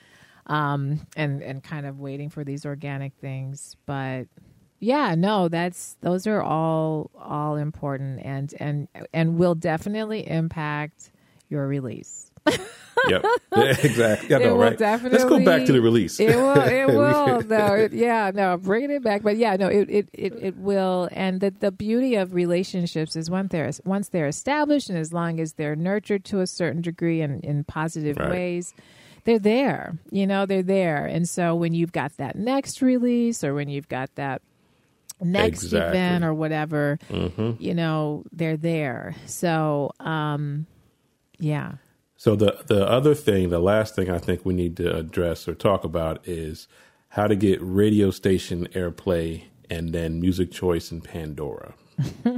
um, 0.46 1.06
and 1.16 1.42
and 1.42 1.62
kind 1.62 1.86
of 1.86 2.00
waiting 2.00 2.30
for 2.30 2.44
these 2.44 2.66
organic 2.66 3.14
things, 3.14 3.76
but 3.86 4.26
yeah 4.80 5.14
no 5.14 5.48
that's 5.48 5.96
those 6.02 6.26
are 6.26 6.42
all 6.42 7.10
all 7.18 7.56
important 7.56 8.20
and 8.22 8.52
and 8.58 8.88
and 9.14 9.38
will 9.38 9.54
definitely 9.54 10.28
impact 10.28 11.10
your 11.48 11.66
release 11.66 12.30
yep, 13.08 13.24
yeah, 13.56 13.76
exactly. 13.82 14.28
Know, 14.28 14.54
will 14.54 14.58
right? 14.58 14.78
Let's 14.80 15.24
go 15.24 15.42
back 15.44 15.64
to 15.66 15.72
the 15.72 15.80
release. 15.80 16.20
It 16.20 16.36
will. 16.36 16.60
It 16.60 16.86
will. 16.94 17.40
no. 17.42 17.74
It, 17.74 17.92
yeah. 17.92 18.30
No. 18.34 18.56
Bringing 18.56 18.90
it 18.90 19.02
back, 19.02 19.22
but 19.22 19.36
yeah. 19.36 19.56
No. 19.56 19.68
It. 19.68 19.88
It. 19.88 20.08
It, 20.12 20.32
it 20.40 20.56
will. 20.56 21.08
And 21.12 21.40
the 21.40 21.50
the 21.50 21.72
beauty 21.72 22.16
of 22.16 22.34
relationships 22.34 23.16
is 23.16 23.30
once 23.30 23.50
they're 23.50 23.70
once 23.84 24.08
they're 24.10 24.26
established, 24.26 24.90
and 24.90 24.98
as 24.98 25.12
long 25.12 25.40
as 25.40 25.54
they're 25.54 25.76
nurtured 25.76 26.24
to 26.26 26.40
a 26.40 26.46
certain 26.46 26.82
degree 26.82 27.20
and 27.22 27.42
in 27.44 27.64
positive 27.64 28.16
Right. 28.18 28.30
ways, 28.30 28.74
they're 29.24 29.38
there. 29.38 29.98
You 30.10 30.26
know, 30.26 30.46
they're 30.46 30.62
there. 30.62 31.06
And 31.06 31.28
so 31.28 31.54
when 31.54 31.74
you've 31.74 31.92
got 31.92 32.16
that 32.18 32.36
next 32.36 32.82
release, 32.82 33.42
or 33.44 33.54
when 33.54 33.68
you've 33.68 33.88
got 33.88 34.14
that 34.16 34.42
next 35.20 35.64
Exactly. 35.64 35.88
event 35.88 36.24
or 36.24 36.34
whatever, 36.34 36.98
hmm 37.10 37.52
you 37.58 37.74
know, 37.74 38.24
they're 38.32 38.56
there. 38.56 39.14
So, 39.26 39.92
um, 40.00 40.66
yeah. 41.38 41.74
So 42.16 42.36
the 42.36 42.58
the 42.66 42.88
other 42.88 43.14
thing, 43.14 43.50
the 43.50 43.58
last 43.58 43.94
thing 43.94 44.10
I 44.10 44.18
think 44.18 44.44
we 44.44 44.54
need 44.54 44.76
to 44.78 44.94
address 44.96 45.46
or 45.48 45.54
talk 45.54 45.84
about 45.84 46.26
is 46.26 46.68
how 47.10 47.26
to 47.26 47.36
get 47.36 47.58
radio 47.60 48.10
station 48.10 48.66
airplay 48.74 49.44
and 49.70 49.92
then 49.92 50.20
music 50.20 50.50
choice 50.50 50.90
in 50.92 51.00
Pandora. 51.00 51.74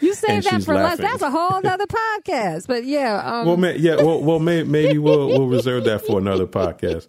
You 0.00 0.14
say 0.14 0.36
And 0.36 0.44
that 0.44 0.62
for 0.64 0.74
less. 0.74 0.98
laughing. 0.98 1.04
That's 1.06 1.22
a 1.22 1.30
whole 1.30 1.66
other 1.66 1.86
podcast. 1.86 2.66
But 2.66 2.84
yeah, 2.84 3.20
um, 3.40 3.46
Well, 3.46 3.56
may, 3.56 3.76
yeah, 3.76 3.96
well, 3.96 4.22
well, 4.22 4.38
may, 4.38 4.62
maybe 4.62 4.98
we'll 4.98 5.28
we'll 5.28 5.46
reserve 5.46 5.84
that 5.84 6.04
for 6.06 6.18
another 6.18 6.46
podcast. 6.60 7.08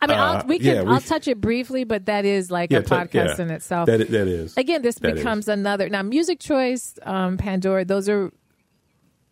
I 0.00 0.06
mean, 0.06 0.18
uh, 0.18 0.22
I'll, 0.22 0.46
we 0.46 0.58
can. 0.58 0.66
yeah, 0.66 0.82
we- 0.82 0.90
I'll 0.92 1.00
touch 1.00 1.28
it 1.28 1.40
briefly, 1.40 1.84
but 1.84 2.06
that 2.06 2.24
is 2.24 2.50
like 2.50 2.70
Yeah, 2.70 2.78
a 2.78 2.82
podcast 2.82 3.38
yeah. 3.38 3.42
in 3.44 3.50
itself. 3.50 3.86
That 3.86 4.08
that 4.10 4.26
is 4.28 4.56
Again, 4.56 4.82
this 4.82 4.96
That 4.96 5.14
becomes 5.14 5.48
another 5.48 5.88
now. 5.88 6.02
Music 6.02 6.40
choice, 6.40 6.94
um, 7.02 7.36
Pandora. 7.36 7.84
Those 7.84 8.08
are 8.08 8.32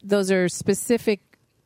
those 0.02 0.30
are 0.30 0.48
specific. 0.48 1.20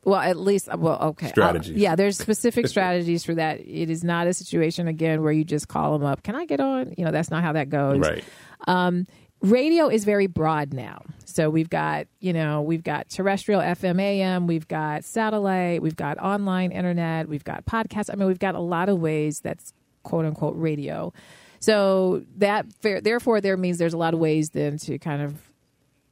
Well, 0.06 0.20
at 0.20 0.36
least 0.38 0.68
well, 0.74 0.98
okay. 1.02 1.26
I'll- 1.26 1.32
yeah, 1.76 1.96
there's 1.96 2.16
specific 2.16 2.68
strategies 2.74 3.24
for 3.24 3.34
that. 3.34 3.60
It 3.60 3.90
is 3.90 4.04
not 4.04 4.28
a 4.28 4.32
situation 4.32 4.86
again 4.88 5.20
where 5.22 5.32
you 5.32 5.44
just 5.44 5.66
call 5.66 5.98
them 5.98 6.06
up. 6.06 6.22
Can 6.22 6.36
I 6.36 6.46
get 6.46 6.60
on? 6.60 6.94
You 6.96 7.04
know, 7.04 7.10
that's 7.10 7.30
not 7.30 7.42
how 7.42 7.52
that 7.54 7.68
goes. 7.68 7.98
right. 7.98 8.24
Um, 8.68 9.06
radio 9.42 9.88
is 9.88 10.04
very 10.04 10.28
broad 10.28 10.72
now. 10.72 11.02
So 11.24 11.50
we've 11.50 11.68
got, 11.68 12.06
you 12.20 12.32
know, 12.32 12.62
we've 12.62 12.84
got 12.84 13.10
terrestrial 13.10 13.60
FM 13.60 14.00
AM, 14.00 14.46
we've 14.46 14.66
got 14.68 15.04
satellite, 15.04 15.82
we've 15.82 15.96
got 15.96 16.18
online 16.18 16.70
internet, 16.72 17.28
we've 17.28 17.44
got 17.44 17.66
podcasts. 17.66 18.08
I 18.10 18.14
mean, 18.14 18.28
we've 18.28 18.38
got 18.38 18.54
a 18.54 18.60
lot 18.60 18.88
of 18.88 19.00
ways 19.00 19.40
that's 19.40 19.72
quote 20.04 20.24
unquote 20.24 20.54
radio. 20.56 21.12
So 21.58 22.22
that 22.36 22.64
therefore 22.80 23.40
there 23.40 23.56
means 23.56 23.78
there's 23.78 23.92
a 23.92 23.98
lot 23.98 24.14
of 24.14 24.20
ways 24.20 24.50
then 24.50 24.78
to 24.78 24.98
kind 24.98 25.20
of 25.20 25.34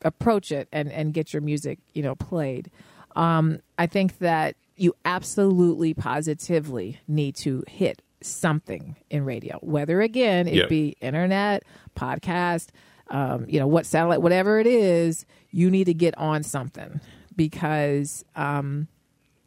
approach 0.02 0.50
it 0.52 0.68
and 0.72 0.90
and 0.90 1.14
get 1.14 1.32
your 1.32 1.42
music, 1.42 1.78
you 1.94 2.02
know, 2.02 2.16
played. 2.16 2.70
Um, 3.14 3.60
I 3.78 3.86
think 3.86 4.18
that 4.18 4.56
you 4.76 4.94
absolutely 5.04 5.94
positively 5.94 6.98
need 7.06 7.36
to 7.36 7.64
hit 7.68 8.02
something 8.20 8.96
in 9.10 9.24
radio, 9.24 9.58
whether 9.60 10.00
again 10.00 10.48
it 10.48 10.68
be 10.68 10.96
internet, 11.00 11.62
podcast, 11.96 12.68
um, 13.10 13.46
you 13.48 13.60
know, 13.60 13.66
what 13.66 13.86
satellite, 13.86 14.22
whatever 14.22 14.58
it 14.58 14.66
is, 14.66 15.26
you 15.50 15.70
need 15.70 15.84
to 15.84 15.94
get 15.94 16.16
on 16.18 16.42
something 16.42 17.00
because 17.36 18.24
um, 18.34 18.88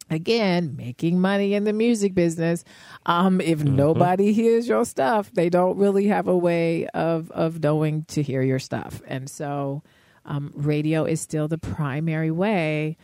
again 0.09 0.76
making 0.76 1.20
money 1.20 1.53
in 1.53 1.63
the 1.63 1.74
music 1.74 2.13
business 2.13 2.63
um, 3.05 3.41
if 3.41 3.59
mm-hmm. 3.59 3.76
nobody 3.76 4.32
hears 4.34 4.68
your 4.68 4.86
stuff 4.86 5.32
they 5.34 5.49
don't 5.49 5.78
really 5.78 6.07
have 6.07 6.28
a 6.28 6.38
way 6.38 6.88
of 6.89 7.30
of 7.32 7.61
knowing 7.61 8.03
to 8.05 8.22
hear 8.22 8.41
your 8.41 8.59
stuff 8.59 9.01
and 9.07 9.30
so 9.30 9.84
um, 10.26 10.51
radio 10.55 11.05
is 11.05 11.22
still 11.22 11.47
the 11.47 11.57
primary 11.57 12.32
way 12.32 12.97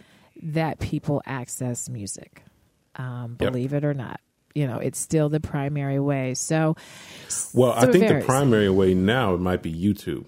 that 0.51 0.79
people 0.79 1.21
access 1.25 1.89
music 1.89 2.43
um, 2.95 3.37
yep. 3.39 3.51
believe 3.51 3.73
it 3.73 3.83
or 3.83 3.93
not 3.93 4.19
you 4.53 4.67
know 4.67 4.77
it's 4.77 4.99
still 4.99 5.29
the 5.29 5.39
primary 5.39 5.99
way 5.99 6.33
so 6.33 6.75
well 7.53 7.73
so 7.79 7.87
i 7.87 7.91
think 7.91 8.07
the 8.07 8.21
primary 8.25 8.69
way 8.69 8.93
now 8.93 9.33
it 9.33 9.39
might 9.39 9.61
be 9.61 9.73
youtube 9.73 10.25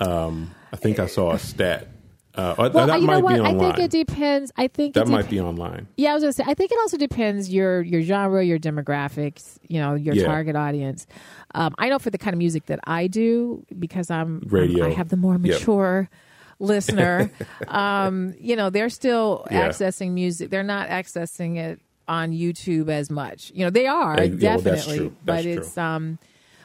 um, 0.00 0.54
i 0.72 0.76
think 0.76 0.98
i 0.98 1.06
saw 1.06 1.32
a 1.32 1.38
stat 1.38 1.88
uh, 2.34 2.54
well, 2.72 2.86
that 2.86 3.00
you 3.00 3.06
might 3.06 3.14
know 3.14 3.20
what? 3.20 3.34
be 3.34 3.40
online. 3.40 3.56
I 3.56 3.74
think 3.74 3.78
it 3.80 3.90
depends. 3.90 4.52
I 4.56 4.68
think 4.68 4.94
that 4.94 5.08
might 5.08 5.28
be 5.28 5.40
online. 5.40 5.88
Yeah, 5.96 6.12
I 6.12 6.14
was 6.14 6.22
gonna 6.22 6.32
say. 6.32 6.44
I 6.46 6.54
think 6.54 6.70
it 6.70 6.78
also 6.78 6.96
depends 6.96 7.52
your 7.52 7.82
your 7.82 8.02
genre, 8.02 8.44
your 8.44 8.58
demographics, 8.58 9.58
you 9.66 9.80
know, 9.80 9.94
your 9.94 10.14
yeah. 10.14 10.26
target 10.26 10.54
audience. 10.54 11.08
Um, 11.56 11.74
I 11.78 11.88
know 11.88 11.98
for 11.98 12.10
the 12.10 12.18
kind 12.18 12.32
of 12.32 12.38
music 12.38 12.66
that 12.66 12.78
I 12.84 13.08
do 13.08 13.66
because 13.78 14.10
I'm 14.10 14.42
radio. 14.46 14.86
I 14.86 14.90
have 14.90 15.08
the 15.08 15.16
more 15.16 15.38
mature. 15.38 16.08
Yep. 16.10 16.20
Listener 16.60 17.30
um, 17.68 18.34
you 18.38 18.54
know 18.54 18.70
they're 18.70 18.88
still 18.88 19.46
yeah. 19.50 19.68
accessing 19.68 20.12
music 20.12 20.50
they're 20.50 20.62
not 20.62 20.88
accessing 20.88 21.56
it 21.56 21.80
on 22.06 22.30
youtube 22.30 22.88
as 22.88 23.10
much 23.10 23.50
you 23.54 23.64
know 23.64 23.70
they 23.70 23.86
are 23.86 24.16
definitely 24.28 25.00
well, 25.00 25.12
but 25.24 25.44
it's 25.44 25.76
um 25.76 26.18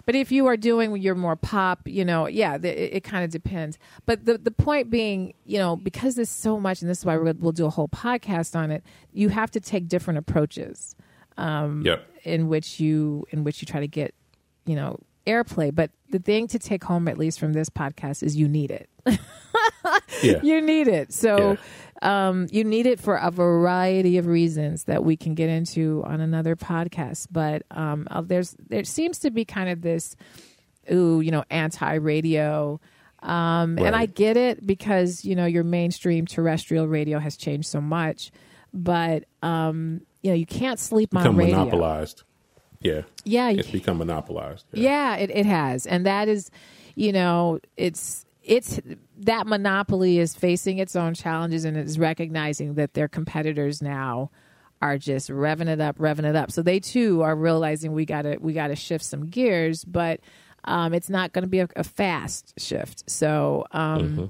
but 0.06 0.14
if 0.14 0.32
you 0.32 0.46
are 0.46 0.58
doing 0.58 0.96
your 0.98 1.16
more 1.16 1.36
pop, 1.36 1.88
you 1.88 2.06
know, 2.06 2.28
yeah, 2.28 2.58
the, 2.58 2.70
it, 2.70 2.98
it 2.98 3.04
kind 3.04 3.24
of 3.24 3.32
depends. 3.32 3.80
But 4.06 4.26
the 4.26 4.38
the 4.38 4.52
point 4.52 4.89
being, 4.89 5.34
you 5.46 5.58
know, 5.58 5.76
because 5.76 6.16
there's 6.16 6.30
so 6.30 6.60
much, 6.60 6.82
and 6.82 6.89
this 6.89 7.00
is 7.00 7.06
why 7.06 7.18
we'll, 7.18 7.34
we'll 7.39 7.52
do 7.52 7.66
a 7.66 7.70
whole 7.70 7.88
podcast 7.88 8.56
on 8.56 8.72
it. 8.72 8.84
You 9.14 9.30
have 9.30 9.50
to 9.52 9.60
take 9.60 9.88
different 9.88 10.20
approaches. 10.20 10.96
Um, 11.38 11.82
yep. 11.84 12.08
In 12.24 12.48
which 12.48 12.80
you 12.80 13.26
in 13.32 13.43
which 13.43 13.62
you 13.62 13.66
try 13.66 13.80
to 13.80 13.88
get, 13.88 14.14
you 14.66 14.76
know, 14.76 15.00
airplay. 15.28 15.74
But 15.74 15.91
the 16.16 16.24
thing 16.24 16.47
to 16.47 16.59
take 16.59 16.84
home, 16.84 17.09
at 17.09 17.18
least 17.18 17.41
from 17.41 17.51
this 17.51 17.70
podcast, 17.70 18.24
is 18.24 18.38
you 18.38 18.47
need 18.47 18.72
it. 18.72 18.89
yeah. 20.24 20.39
You 20.41 20.61
need 20.61 20.88
it. 20.88 21.11
So 21.11 21.57
yeah. 22.01 22.28
um, 22.30 22.47
you 22.51 22.63
need 22.63 22.86
it 22.86 23.01
for 23.01 23.18
a 23.18 23.30
variety 23.30 24.18
of 24.18 24.28
reasons 24.28 24.86
that 24.86 25.03
we 25.03 25.18
can 25.18 25.36
get 25.36 25.49
into 25.49 26.03
on 26.05 26.22
another 26.22 26.55
podcast. 26.55 27.28
But 27.32 27.63
um, 27.70 28.07
uh, 28.09 28.22
there's 28.22 28.55
there 28.70 28.86
seems 28.86 29.20
to 29.20 29.30
be 29.30 29.43
kind 29.43 29.70
of 29.70 29.82
this, 29.82 30.16
ooh, 30.89 31.20
you 31.20 31.32
know, 31.32 31.43
anti-radio. 31.49 32.80
Um, 33.22 33.76
right. 33.76 33.88
And 33.88 33.95
I 33.95 34.05
get 34.05 34.38
it 34.38 34.66
because 34.66 35.26
you 35.26 35.36
know 35.36 35.45
your 35.45 35.66
mainstream 35.66 36.26
terrestrial 36.26 36.88
radio 36.88 37.20
has 37.20 37.36
changed 37.36 37.68
so 37.68 37.82
much, 37.82 38.32
but 38.74 39.26
um, 39.43 39.99
you 40.22 40.32
know 40.32 40.36
you 40.36 40.45
can't 40.45 40.80
sleep 40.80 41.09
Become 41.09 41.28
on 41.28 41.36
radio. 41.36 41.57
Monopolized. 41.57 42.24
Yeah. 42.82 43.02
Yeah. 43.24 43.50
It's 43.50 43.72
become 43.72 43.98
monopolized. 43.98 44.66
Yeah, 44.74 45.16
yeah 45.16 45.16
it, 45.18 45.32
it 45.32 45.46
has. 45.46 45.86
And 45.86 46.06
that 46.06 46.28
is, 46.28 46.52
you 46.96 47.12
know, 47.12 47.60
it's 47.78 48.26
it's 48.44 48.80
that 49.18 49.48
monopoly 49.48 50.20
is 50.20 50.36
facing 50.36 50.78
its 50.78 50.96
own 50.96 51.14
challenges 51.14 51.66
and 51.66 51.76
it's 51.76 51.98
recognizing 51.98 52.76
that 52.76 52.94
their 52.94 53.08
competitors 53.08 53.82
now 53.82 54.30
are 54.82 54.98
just 54.98 55.30
revving 55.30 55.68
it 55.68 55.82
up, 55.82 55.98
revving 55.98 56.26
it 56.26 56.36
up. 56.36 56.52
So 56.52 56.62
they 56.62 56.80
too 56.80 57.22
are 57.24 57.36
realizing 57.36 57.94
we 57.94 58.06
gotta 58.06 58.38
we 58.40 58.54
gotta 58.54 58.76
shift 58.76 59.04
some 59.04 59.28
gears, 59.28 59.84
but 59.84 60.20
um, 60.66 60.94
it's 60.94 61.10
not 61.10 61.32
going 61.32 61.44
to 61.44 61.50
be 61.50 61.60
a, 61.60 61.70
a, 61.76 61.84
fast 61.84 62.54
shift. 62.58 63.10
So 63.10 63.66
um, 63.72 64.02
mm-hmm. 64.02 64.26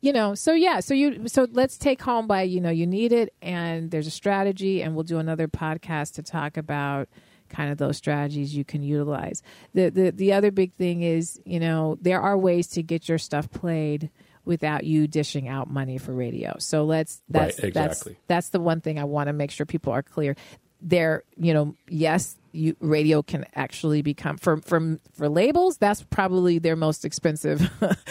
you 0.00 0.12
know, 0.12 0.34
so 0.34 0.52
yeah, 0.52 0.80
so 0.80 0.94
you 0.94 1.26
so 1.26 1.46
let's 1.52 1.78
take 1.78 2.02
home 2.02 2.26
by 2.26 2.42
you 2.42 2.60
know 2.60 2.70
you 2.70 2.86
need 2.86 3.12
it, 3.12 3.34
and 3.42 3.90
there's 3.90 4.06
a 4.06 4.10
strategy, 4.12 4.82
and 4.82 4.94
we'll 4.94 5.04
do 5.04 5.18
another 5.18 5.48
podcast 5.48 6.14
to 6.14 6.22
talk 6.22 6.56
about 6.56 7.08
kind 7.50 7.70
of 7.70 7.78
those 7.78 7.96
strategies 7.96 8.54
you 8.54 8.64
can 8.64 8.82
utilize. 8.82 9.42
The, 9.74 9.90
the 9.90 10.10
the 10.10 10.32
other 10.32 10.50
big 10.50 10.72
thing 10.74 11.02
is, 11.02 11.40
you 11.44 11.60
know, 11.60 11.98
there 12.00 12.20
are 12.20 12.38
ways 12.38 12.68
to 12.68 12.82
get 12.82 13.08
your 13.08 13.18
stuff 13.18 13.50
played 13.50 14.10
without 14.44 14.84
you 14.84 15.06
dishing 15.06 15.48
out 15.48 15.70
money 15.70 15.98
for 15.98 16.12
radio. 16.12 16.56
So 16.58 16.84
let's 16.84 17.22
that's 17.28 17.58
right, 17.58 17.68
exactly. 17.68 18.12
that's 18.12 18.26
that's 18.26 18.48
the 18.50 18.60
one 18.60 18.80
thing 18.80 18.98
I 18.98 19.04
want 19.04 19.26
to 19.28 19.32
make 19.32 19.50
sure 19.50 19.66
people 19.66 19.92
are 19.92 20.02
clear. 20.02 20.36
There, 20.82 21.24
you 21.36 21.52
know, 21.52 21.74
yes, 21.88 22.36
you, 22.52 22.74
radio 22.80 23.22
can 23.22 23.44
actually 23.54 24.02
become 24.02 24.38
for 24.38 24.58
from 24.58 25.00
for 25.12 25.28
labels. 25.28 25.76
That's 25.76 26.02
probably 26.04 26.58
their 26.58 26.76
most 26.76 27.04
expensive, 27.04 27.70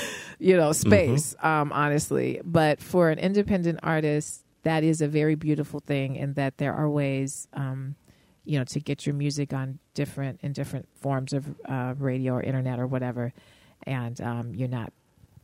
you 0.40 0.56
know, 0.56 0.72
space. 0.72 1.34
Mm-hmm. 1.36 1.48
Um, 1.48 1.72
honestly, 1.72 2.42
but 2.44 2.80
for 2.80 3.10
an 3.10 3.18
independent 3.20 3.80
artist, 3.82 4.44
that 4.64 4.84
is 4.84 5.02
a 5.02 5.08
very 5.08 5.36
beautiful 5.36 5.80
thing, 5.80 6.16
in 6.16 6.34
that 6.34 6.58
there 6.58 6.74
are 6.74 6.90
ways. 6.90 7.48
Um, 7.54 7.96
you 8.50 8.58
know 8.58 8.66
to 8.66 8.80
get 8.80 9.06
your 9.06 9.14
music 9.14 9.54
on 9.54 9.78
different 9.94 10.40
in 10.42 10.54
different 10.54 10.90
forms 10.96 11.34
of 11.34 11.46
uh, 11.66 11.94
radio 12.00 12.34
or 12.34 12.42
internet 12.42 12.80
or 12.80 12.88
whatever, 12.88 13.32
and 13.84 14.20
um, 14.22 14.56
you're 14.56 14.68
not 14.68 14.92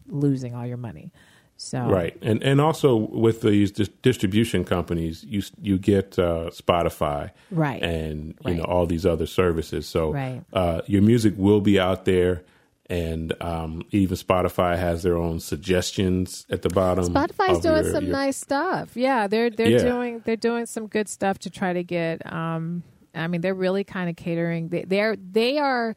losing 0.07 0.55
all 0.55 0.65
your 0.65 0.77
money. 0.77 1.11
So 1.55 1.83
right, 1.83 2.17
and 2.23 2.41
and 2.41 2.59
also 2.59 2.95
with 2.95 3.41
these 3.41 3.71
distribution 3.71 4.65
companies, 4.65 5.23
you 5.23 5.43
you 5.61 5.77
get 5.77 6.17
uh, 6.17 6.49
Spotify, 6.49 7.29
right, 7.51 7.81
and 7.83 8.29
you 8.29 8.35
right. 8.43 8.57
know 8.57 8.63
all 8.63 8.87
these 8.87 9.05
other 9.05 9.27
services. 9.27 9.87
So 9.87 10.11
right. 10.11 10.41
uh, 10.51 10.81
your 10.87 11.03
music 11.03 11.35
will 11.37 11.61
be 11.61 11.79
out 11.79 12.05
there 12.05 12.43
and 12.87 13.33
um, 13.41 13.81
even 13.91 14.15
Spotify 14.15 14.77
has 14.77 15.01
their 15.01 15.17
own 15.17 15.39
suggestions 15.39 16.45
at 16.51 16.61
the 16.61 16.69
bottom. 16.69 17.05
Spotify's 17.05 17.59
doing 17.59 17.83
your, 17.83 17.93
some 17.93 18.03
your... 18.05 18.11
nice 18.11 18.37
stuff. 18.37 18.95
Yeah, 18.95 19.27
they're 19.27 19.49
they're 19.49 19.69
yeah. 19.69 19.77
doing 19.79 20.21
they're 20.25 20.35
doing 20.35 20.65
some 20.65 20.87
good 20.87 21.09
stuff 21.09 21.39
to 21.39 21.49
try 21.49 21.73
to 21.73 21.83
get. 21.83 22.31
Um, 22.31 22.83
I 23.15 23.27
mean, 23.27 23.41
they're 23.41 23.53
really 23.53 23.83
kind 23.83 24.09
of 24.09 24.15
catering. 24.15 24.69
They, 24.69 24.83
they're 24.83 25.15
they 25.15 25.57
are. 25.57 25.95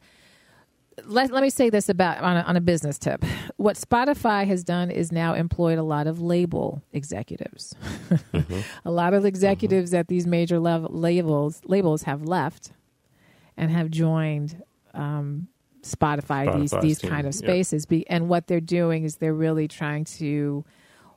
Let, 1.05 1.31
let 1.31 1.41
me 1.41 1.49
say 1.49 1.69
this 1.69 1.87
about 1.87 2.17
on 2.17 2.35
a, 2.35 2.41
on 2.41 2.57
a 2.57 2.61
business 2.61 2.99
tip. 2.99 3.23
What 3.55 3.77
Spotify 3.77 4.45
has 4.47 4.65
done 4.65 4.91
is 4.91 5.13
now 5.13 5.33
employed 5.33 5.77
a 5.77 5.83
lot 5.83 6.07
of 6.07 6.21
label 6.21 6.81
executives. 6.91 7.73
mm-hmm. 8.09 8.59
A 8.85 8.91
lot 8.91 9.13
of 9.13 9.23
executives 9.23 9.91
mm-hmm. 9.91 9.99
at 9.99 10.07
these 10.09 10.27
major 10.27 10.59
level 10.59 10.89
labels 10.91 11.61
labels 11.65 12.03
have 12.03 12.23
left 12.23 12.73
and 13.55 13.71
have 13.71 13.89
joined 13.89 14.61
um, 14.93 15.47
Spotify, 15.83 16.59
these 16.59 16.73
these 16.81 16.99
kind 16.99 17.27
of 17.27 17.33
spaces. 17.33 17.85
Be, 17.85 18.07
and 18.09 18.27
what 18.27 18.47
they're 18.47 18.59
doing 18.59 19.03
is 19.03 19.17
they're 19.17 19.33
really 19.33 19.67
trying 19.67 20.05
to, 20.05 20.65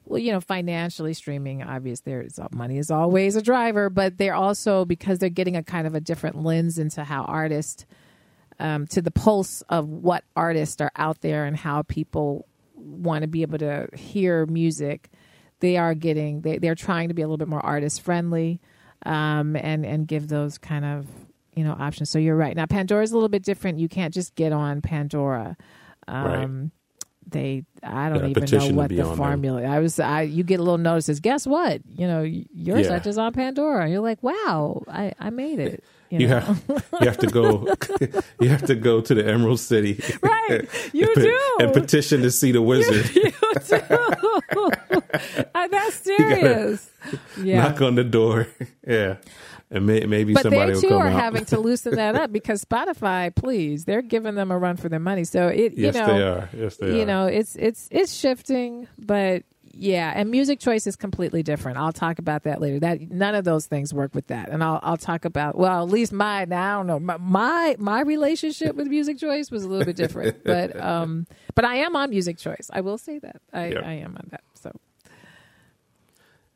well, 0.04 0.18
you 0.18 0.32
know, 0.32 0.40
financially 0.40 1.14
streaming. 1.14 1.62
Obvious, 1.62 2.00
there's 2.00 2.38
money 2.50 2.78
is 2.78 2.90
always 2.90 3.36
a 3.36 3.42
driver, 3.42 3.90
but 3.90 4.18
they're 4.18 4.34
also 4.34 4.84
because 4.84 5.18
they're 5.18 5.28
getting 5.28 5.56
a 5.56 5.62
kind 5.62 5.86
of 5.86 5.94
a 5.94 6.00
different 6.00 6.42
lens 6.42 6.78
into 6.78 7.04
how 7.04 7.22
artists, 7.24 7.86
um, 8.58 8.86
to 8.88 9.00
the 9.00 9.10
pulse 9.10 9.62
of 9.68 9.88
what 9.88 10.24
artists 10.36 10.80
are 10.80 10.92
out 10.96 11.20
there 11.20 11.44
and 11.44 11.56
how 11.56 11.82
people 11.82 12.46
want 12.74 13.22
to 13.22 13.28
be 13.28 13.42
able 13.42 13.58
to 13.58 13.88
hear 13.94 14.46
music. 14.46 15.10
They 15.60 15.76
are 15.76 15.94
getting 15.94 16.40
they 16.40 16.58
they're 16.58 16.74
trying 16.74 17.08
to 17.08 17.14
be 17.14 17.22
a 17.22 17.26
little 17.26 17.38
bit 17.38 17.48
more 17.48 17.64
artist 17.64 18.02
friendly. 18.02 18.60
Um, 19.04 19.56
and 19.56 19.84
and 19.84 20.06
give 20.06 20.28
those 20.28 20.58
kind 20.58 20.84
of 20.84 21.06
you 21.54 21.64
know 21.64 21.72
options. 21.72 22.10
So 22.10 22.18
you're 22.18 22.36
right. 22.36 22.56
Now 22.56 22.66
Pandora 22.66 23.02
is 23.02 23.10
a 23.10 23.14
little 23.14 23.28
bit 23.28 23.42
different. 23.42 23.78
You 23.78 23.88
can't 23.88 24.14
just 24.14 24.34
get 24.34 24.52
on 24.52 24.80
Pandora. 24.80 25.56
Um, 26.08 26.24
right. 26.24 26.70
They, 27.32 27.64
I 27.82 28.08
don't 28.08 28.30
even 28.30 28.44
know 28.44 28.68
what 28.74 28.90
the 28.90 29.04
formula. 29.16 29.62
There. 29.62 29.70
I 29.70 29.78
was, 29.78 29.98
I 29.98 30.22
you 30.22 30.44
get 30.44 30.60
a 30.60 30.62
little 30.62 30.78
notices. 30.78 31.20
Guess 31.20 31.46
what? 31.46 31.80
You 31.88 32.06
know, 32.06 32.22
your 32.22 32.78
yeah. 32.78 32.88
such 32.88 33.06
is 33.06 33.18
on 33.18 33.32
Pandora. 33.32 33.88
You're 33.88 34.00
like, 34.00 34.22
wow, 34.22 34.84
I, 34.88 35.12
I 35.18 35.30
made 35.30 35.58
it. 35.58 35.84
You, 36.10 36.20
you 36.20 36.28
have 36.28 36.62
you 36.68 37.06
have 37.06 37.16
to 37.18 37.26
go 37.26 37.66
you 38.40 38.50
have 38.50 38.66
to 38.66 38.74
go 38.74 39.00
to 39.00 39.14
the 39.14 39.26
Emerald 39.26 39.60
City. 39.60 39.98
Right. 40.22 40.68
You 40.92 41.06
and, 41.06 41.24
do. 41.24 41.56
And 41.60 41.72
petition 41.72 42.20
to 42.22 42.30
see 42.30 42.52
the 42.52 42.60
wizard. 42.60 43.14
You, 43.14 43.22
you 43.32 43.32
do. 44.90 45.02
That's 45.54 45.94
serious. 45.94 46.90
Yeah. 47.40 47.62
Knock 47.62 47.80
on 47.80 47.94
the 47.94 48.04
door. 48.04 48.48
Yeah 48.86 49.16
and 49.72 49.86
may, 49.86 50.04
maybe 50.04 50.34
but 50.34 50.42
somebody 50.42 50.74
they 50.74 50.80
too 50.80 50.94
are 50.94 51.08
come 51.08 51.18
having 51.18 51.44
to 51.46 51.58
loosen 51.58 51.94
that 51.94 52.14
up 52.14 52.30
because 52.32 52.64
Spotify, 52.64 53.34
please, 53.34 53.86
they're 53.86 54.02
giving 54.02 54.34
them 54.34 54.50
a 54.50 54.58
run 54.58 54.76
for 54.76 54.88
their 54.88 55.00
money. 55.00 55.24
So 55.24 55.48
it, 55.48 55.72
yes, 55.76 55.94
you 55.94 56.00
know, 56.00 56.06
they 56.06 56.22
are. 56.22 56.50
Yes, 56.56 56.76
they 56.76 56.96
you 56.96 57.02
are. 57.02 57.06
know, 57.06 57.26
it's 57.26 57.56
it's 57.56 57.88
it's 57.90 58.12
shifting, 58.12 58.86
but 58.98 59.44
yeah, 59.74 60.12
and 60.14 60.30
music 60.30 60.60
choice 60.60 60.86
is 60.86 60.96
completely 60.96 61.42
different. 61.42 61.78
I'll 61.78 61.92
talk 61.92 62.18
about 62.18 62.42
that 62.42 62.60
later. 62.60 62.80
That 62.80 63.00
none 63.00 63.34
of 63.34 63.44
those 63.44 63.66
things 63.66 63.94
work 63.94 64.14
with 64.14 64.26
that, 64.26 64.50
and 64.50 64.62
I'll 64.62 64.78
I'll 64.82 64.98
talk 64.98 65.24
about 65.24 65.56
well, 65.56 65.82
at 65.82 65.90
least 65.90 66.12
my 66.12 66.44
now 66.44 66.74
I 66.74 66.76
don't 66.80 66.86
know 66.86 67.00
my 67.00 67.16
my, 67.16 67.76
my 67.78 68.00
relationship 68.02 68.76
with 68.76 68.88
music 68.88 69.18
choice 69.18 69.50
was 69.50 69.64
a 69.64 69.68
little 69.68 69.86
bit 69.86 69.96
different, 69.96 70.44
but 70.44 70.78
um, 70.78 71.26
but 71.54 71.64
I 71.64 71.76
am 71.76 71.96
on 71.96 72.10
music 72.10 72.36
choice. 72.36 72.70
I 72.72 72.82
will 72.82 72.98
say 72.98 73.18
that 73.20 73.40
I 73.52 73.68
yep. 73.68 73.84
I 73.84 73.92
am 73.94 74.16
on 74.16 74.28
that. 74.32 74.44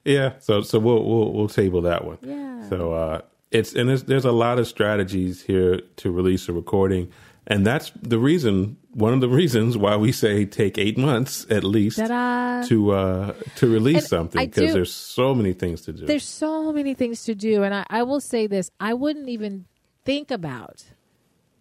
Yeah, 0.06 0.34
so 0.38 0.62
so 0.62 0.78
we'll 0.78 1.04
we'll 1.04 1.32
we'll 1.32 1.48
table 1.48 1.82
that 1.82 2.04
one. 2.04 2.18
Yeah. 2.22 2.68
So 2.68 2.92
uh, 2.94 3.20
it's 3.50 3.74
and 3.74 3.88
there's 3.88 4.04
there's 4.04 4.24
a 4.24 4.32
lot 4.32 4.58
of 4.58 4.66
strategies 4.66 5.42
here 5.42 5.80
to 5.96 6.10
release 6.10 6.48
a 6.48 6.52
recording. 6.52 7.10
and 7.48 7.66
that's 7.66 7.92
the 8.02 8.18
reason. 8.18 8.76
One 8.92 9.12
of 9.12 9.20
the 9.20 9.28
reasons 9.28 9.76
why 9.76 9.96
we 9.96 10.10
say 10.10 10.46
take 10.46 10.78
eight 10.78 10.96
months 10.96 11.44
at 11.50 11.64
least 11.64 11.98
Ta-da. 11.98 12.66
to 12.68 12.92
uh, 12.92 13.32
to 13.56 13.68
release 13.68 13.96
And 13.98 14.06
something 14.08 14.46
because 14.48 14.72
there's 14.72 14.92
so 14.92 15.34
many 15.34 15.52
things 15.52 15.82
to 15.82 15.92
do. 15.92 16.06
There's 16.06 16.24
so 16.24 16.72
many 16.72 16.94
things 16.94 17.24
to 17.24 17.34
do, 17.34 17.62
and 17.62 17.74
I, 17.74 17.84
I 17.90 18.02
will 18.04 18.20
say 18.20 18.46
this: 18.46 18.70
I 18.80 18.94
wouldn't 18.94 19.28
even 19.28 19.66
think 20.04 20.30
about. 20.30 20.84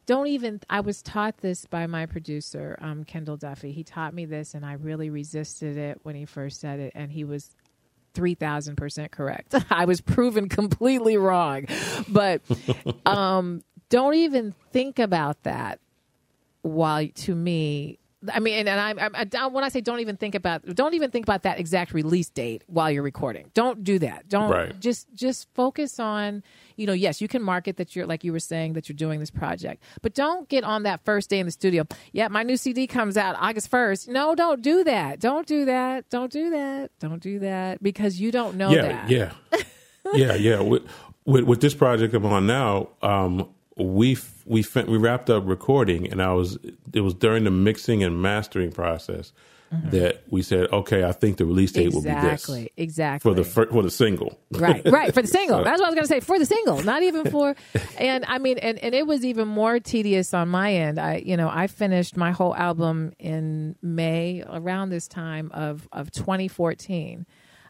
Don't 0.05 0.27
even. 0.27 0.61
I 0.69 0.79
was 0.81 1.01
taught 1.01 1.37
this 1.39 1.65
by 1.65 1.87
my 1.87 2.05
producer, 2.05 2.77
um, 2.79 3.03
Kendall 3.03 3.37
Duffy. 3.37 3.71
He 3.71 3.83
taught 3.83 4.13
me 4.13 4.25
this, 4.25 4.53
and 4.53 4.63
I 4.65 4.73
really 4.73 5.09
resisted 5.09 5.77
it 5.77 5.99
when 6.03 6.15
he 6.15 6.25
first 6.25 6.59
said 6.61 6.79
it, 6.79 6.93
and 6.95 7.11
he 7.11 7.23
was 7.23 7.49
three 8.15 8.33
thousand 8.33 8.77
percent 8.77 9.11
correct. 9.11 9.53
I 9.69 9.85
was 9.85 10.01
proven 10.01 10.49
completely 10.49 11.17
wrong, 11.17 11.65
but 12.07 12.41
um, 13.05 13.61
don't 13.89 14.15
even 14.15 14.53
think 14.71 14.97
about 14.99 15.43
that. 15.43 15.79
While 16.61 17.07
to 17.07 17.35
me, 17.35 17.99
I 18.33 18.39
mean, 18.39 18.67
and, 18.67 18.99
I, 18.99 19.09
I, 19.13 19.25
I 19.37 19.47
when 19.47 19.63
I 19.63 19.69
say 19.69 19.81
don't 19.81 19.99
even 19.99 20.17
think 20.17 20.35
about, 20.35 20.65
don't 20.75 20.93
even 20.93 21.11
think 21.11 21.25
about 21.25 21.43
that 21.43 21.59
exact 21.59 21.93
release 21.93 22.29
date 22.29 22.63
while 22.67 22.89
you're 22.91 23.03
recording. 23.03 23.51
Don't 23.53 23.83
do 23.83 23.99
that. 23.99 24.27
Don't 24.29 24.51
Right. 24.51 24.79
just 24.79 25.07
just 25.13 25.47
focus 25.53 25.99
on, 25.99 26.43
you 26.75 26.85
know, 26.87 26.93
yes, 26.93 27.21
you 27.21 27.27
can 27.27 27.41
market 27.41 27.77
that 27.77 27.95
you're 27.95 28.05
like 28.05 28.23
you 28.23 28.31
were 28.31 28.39
saying 28.39 28.73
that 28.73 28.87
you're 28.89 28.95
doing 28.95 29.19
this 29.19 29.31
project, 29.31 29.83
but 30.01 30.13
don't 30.13 30.47
get 30.49 30.63
on 30.63 30.83
that 30.83 31.03
first 31.05 31.29
day 31.29 31.39
in 31.39 31.45
the 31.45 31.51
studio. 31.51 31.85
Yeah, 32.11 32.27
my 32.27 32.43
new 32.43 32.57
CD 32.57 32.87
comes 32.87 33.17
out 33.17 33.35
August 33.39 33.69
first. 33.69 34.07
No, 34.07 34.35
don't 34.35 34.61
do 34.61 34.83
that. 34.83 35.19
Don't 35.19 35.47
do 35.47 35.65
that. 35.65 36.09
Don't 36.09 36.31
do 36.31 36.49
that. 36.51 36.91
Don't 36.99 37.21
do 37.21 37.39
that 37.39 37.81
because 37.83 38.19
you 38.19 38.31
don't 38.31 38.55
know 38.55 38.71
yeah, 38.71 38.81
that. 38.81 39.09
yeah, 39.09 39.31
yeah, 40.13 40.33
yeah. 40.35 40.59
With, 40.61 40.83
with 41.25 41.43
with 41.45 41.61
this 41.61 41.73
project 41.73 42.13
I'm 42.13 42.25
on 42.25 42.45
now, 42.47 42.89
um, 43.01 43.49
we 43.77 44.15
we 44.45 44.63
fin- 44.63 44.89
we 44.89 44.97
wrapped 44.97 45.29
up 45.29 45.43
recording, 45.45 46.11
and 46.11 46.21
I 46.21 46.33
was 46.33 46.57
it 46.93 47.01
was 47.01 47.13
during 47.13 47.43
the 47.43 47.51
mixing 47.51 48.03
and 48.03 48.21
mastering 48.21 48.71
process 48.71 49.31
that 49.91 50.21
we 50.29 50.41
said, 50.41 50.71
okay, 50.71 51.03
I 51.03 51.11
think 51.11 51.35
the 51.35 51.43
release 51.45 51.73
date 51.73 51.91
will 51.93 52.01
be 52.01 52.07
this 52.09 52.23
Exactly. 52.23 52.71
Exactly. 52.77 53.29
for 53.29 53.35
the 53.35 53.43
fir- 53.43 53.65
for 53.65 53.83
the 53.83 53.91
single. 53.91 54.39
right 54.51 54.81
right 54.85 55.13
for 55.13 55.21
the 55.21 55.27
single 55.39 55.61
that's 55.65 55.81
what 55.81 55.87
i 55.87 55.89
was 55.89 55.95
going 55.95 56.03
to 56.03 56.07
say 56.07 56.21
for 56.21 56.39
the 56.39 56.45
single 56.45 56.81
not 56.83 57.03
even 57.03 57.29
for 57.29 57.53
and 57.97 58.23
i 58.29 58.37
mean 58.37 58.57
and, 58.59 58.79
and 58.79 58.95
it 58.95 59.05
was 59.05 59.25
even 59.25 59.49
more 59.49 59.77
tedious 59.79 60.33
on 60.33 60.47
my 60.47 60.73
end 60.73 60.97
i 60.97 61.17
you 61.17 61.35
know 61.35 61.49
i 61.51 61.67
finished 61.67 62.15
my 62.15 62.31
whole 62.31 62.55
album 62.55 63.11
in 63.19 63.75
may 63.81 64.45
around 64.47 64.91
this 64.91 65.09
time 65.09 65.51
of 65.53 65.89
of 65.91 66.09
2014 66.11 67.25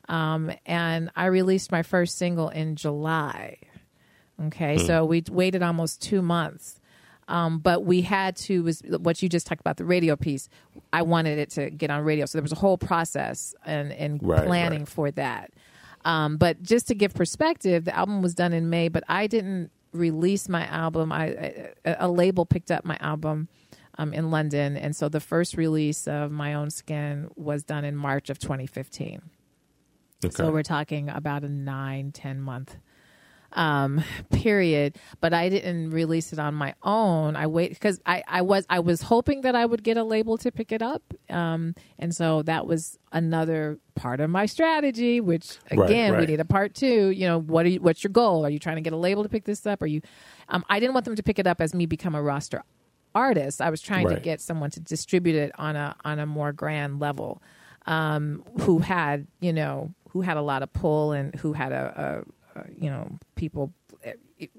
um, 0.07 0.51
and 0.67 1.09
i 1.15 1.25
released 1.25 1.71
my 1.71 1.81
first 1.81 2.17
single 2.19 2.49
in 2.49 2.75
july 2.75 3.57
okay 4.43 4.77
so 4.77 5.05
we 5.05 5.23
waited 5.29 5.63
almost 5.63 6.01
two 6.01 6.21
months 6.21 6.79
um, 7.27 7.59
but 7.59 7.83
we 7.85 8.01
had 8.01 8.35
to 8.37 8.63
was 8.63 8.81
what 8.85 9.21
you 9.23 9.29
just 9.29 9.47
talked 9.47 9.61
about 9.61 9.77
the 9.77 9.85
radio 9.85 10.15
piece. 10.15 10.47
I 10.93 11.01
wanted 11.01 11.39
it 11.39 11.49
to 11.51 11.69
get 11.69 11.89
on 11.89 12.03
radio, 12.03 12.25
so 12.25 12.37
there 12.37 12.43
was 12.43 12.51
a 12.51 12.55
whole 12.55 12.77
process 12.77 13.55
and 13.65 13.91
and 13.91 14.21
Right, 14.21 14.45
planning 14.45 14.79
right. 14.81 14.87
for 14.87 15.11
that. 15.11 15.51
Um, 16.03 16.37
but 16.37 16.61
just 16.61 16.87
to 16.89 16.95
give 16.95 17.15
perspective, 17.15 17.85
the 17.85 17.95
album 17.95 18.21
was 18.21 18.35
done 18.35 18.53
in 18.53 18.69
May, 18.69 18.89
but 18.89 19.03
I 19.07 19.25
didn't 19.25 19.71
release 19.91 20.47
my 20.47 20.67
album. 20.67 21.11
I, 21.11 21.23
I 21.25 21.73
a 21.85 21.95
a 22.01 22.07
label 22.09 22.45
picked 22.45 22.69
up 22.69 22.85
my 22.85 22.97
album 22.99 23.47
um, 23.97 24.13
in 24.13 24.29
London, 24.29 24.77
and 24.77 24.95
so 24.95 25.09
the 25.09 25.19
first 25.19 25.57
release 25.57 26.07
of 26.07 26.29
my 26.31 26.53
own 26.53 26.69
skin 26.69 27.29
was 27.35 27.63
done 27.63 27.85
in 27.85 27.95
March 27.95 28.29
of 28.29 28.37
2015. 28.37 29.21
Okay. 30.23 30.33
So 30.35 30.51
we're 30.51 30.63
talking 30.63 31.09
about 31.09 31.43
a 31.43 31.49
nine, 31.49 32.11
ten 32.11 32.39
month 32.39 32.77
um, 33.55 34.03
period. 34.31 34.97
But 35.21 35.33
I 35.33 35.49
didn't 35.49 35.89
release 35.89 36.31
it 36.33 36.39
on 36.39 36.53
my 36.53 36.75
own. 36.83 37.35
I 37.35 37.47
wait 37.47 37.71
because 37.71 37.99
I, 38.05 38.23
I 38.27 38.41
was 38.41 38.65
I 38.69 38.79
was 38.79 39.01
hoping 39.01 39.41
that 39.41 39.55
I 39.55 39.65
would 39.65 39.83
get 39.83 39.97
a 39.97 40.03
label 40.03 40.37
to 40.39 40.51
pick 40.51 40.71
it 40.71 40.81
up, 40.81 41.01
um, 41.29 41.73
and 41.97 42.13
so 42.13 42.43
that 42.43 42.67
was 42.67 42.99
another 43.11 43.79
part 43.95 44.19
of 44.19 44.29
my 44.29 44.45
strategy. 44.45 45.21
Which 45.21 45.57
Right, 45.71 45.89
again, 45.89 46.17
we 46.19 46.25
need 46.27 46.39
a 46.39 46.45
part 46.45 46.75
two. 46.75 47.09
You 47.09 47.27
know, 47.27 47.39
what 47.39 47.65
are 47.65 47.69
you, 47.69 47.81
what's 47.81 48.03
your 48.03 48.11
goal? 48.11 48.45
Are 48.45 48.49
you 48.49 48.59
trying 48.59 48.75
to 48.75 48.81
get 48.81 48.93
a 48.93 48.97
label 48.97 49.23
to 49.23 49.29
pick 49.29 49.45
this 49.45 49.65
up? 49.65 49.81
Are 49.81 49.87
you? 49.87 50.01
Um, 50.49 50.63
I 50.69 50.79
didn't 50.79 50.93
want 50.93 51.05
them 51.05 51.15
to 51.15 51.23
pick 51.23 51.39
it 51.39 51.47
up 51.47 51.59
as 51.61 51.73
me 51.73 51.85
become 51.85 52.13
a 52.13 52.21
roster 52.21 52.63
artist. 53.15 53.61
I 53.61 53.69
was 53.69 53.81
trying 53.81 54.05
to 54.15 54.19
get 54.19 54.41
someone 54.41 54.69
to 54.71 54.79
distribute 54.79 55.35
it 55.35 55.51
on 55.57 55.75
a 55.75 55.95
on 56.03 56.19
a 56.19 56.25
more 56.25 56.51
grand 56.51 56.99
level, 56.99 57.41
um, 57.85 58.43
who 58.61 58.79
had 58.79 59.27
you 59.39 59.53
know 59.53 59.93
who 60.09 60.21
had 60.21 60.37
a 60.37 60.41
lot 60.41 60.63
of 60.63 60.71
pull 60.73 61.13
and 61.13 61.33
who 61.35 61.53
had 61.53 61.71
a 61.71 62.23
you 62.77 62.89
know 62.89 63.17
people. 63.35 63.73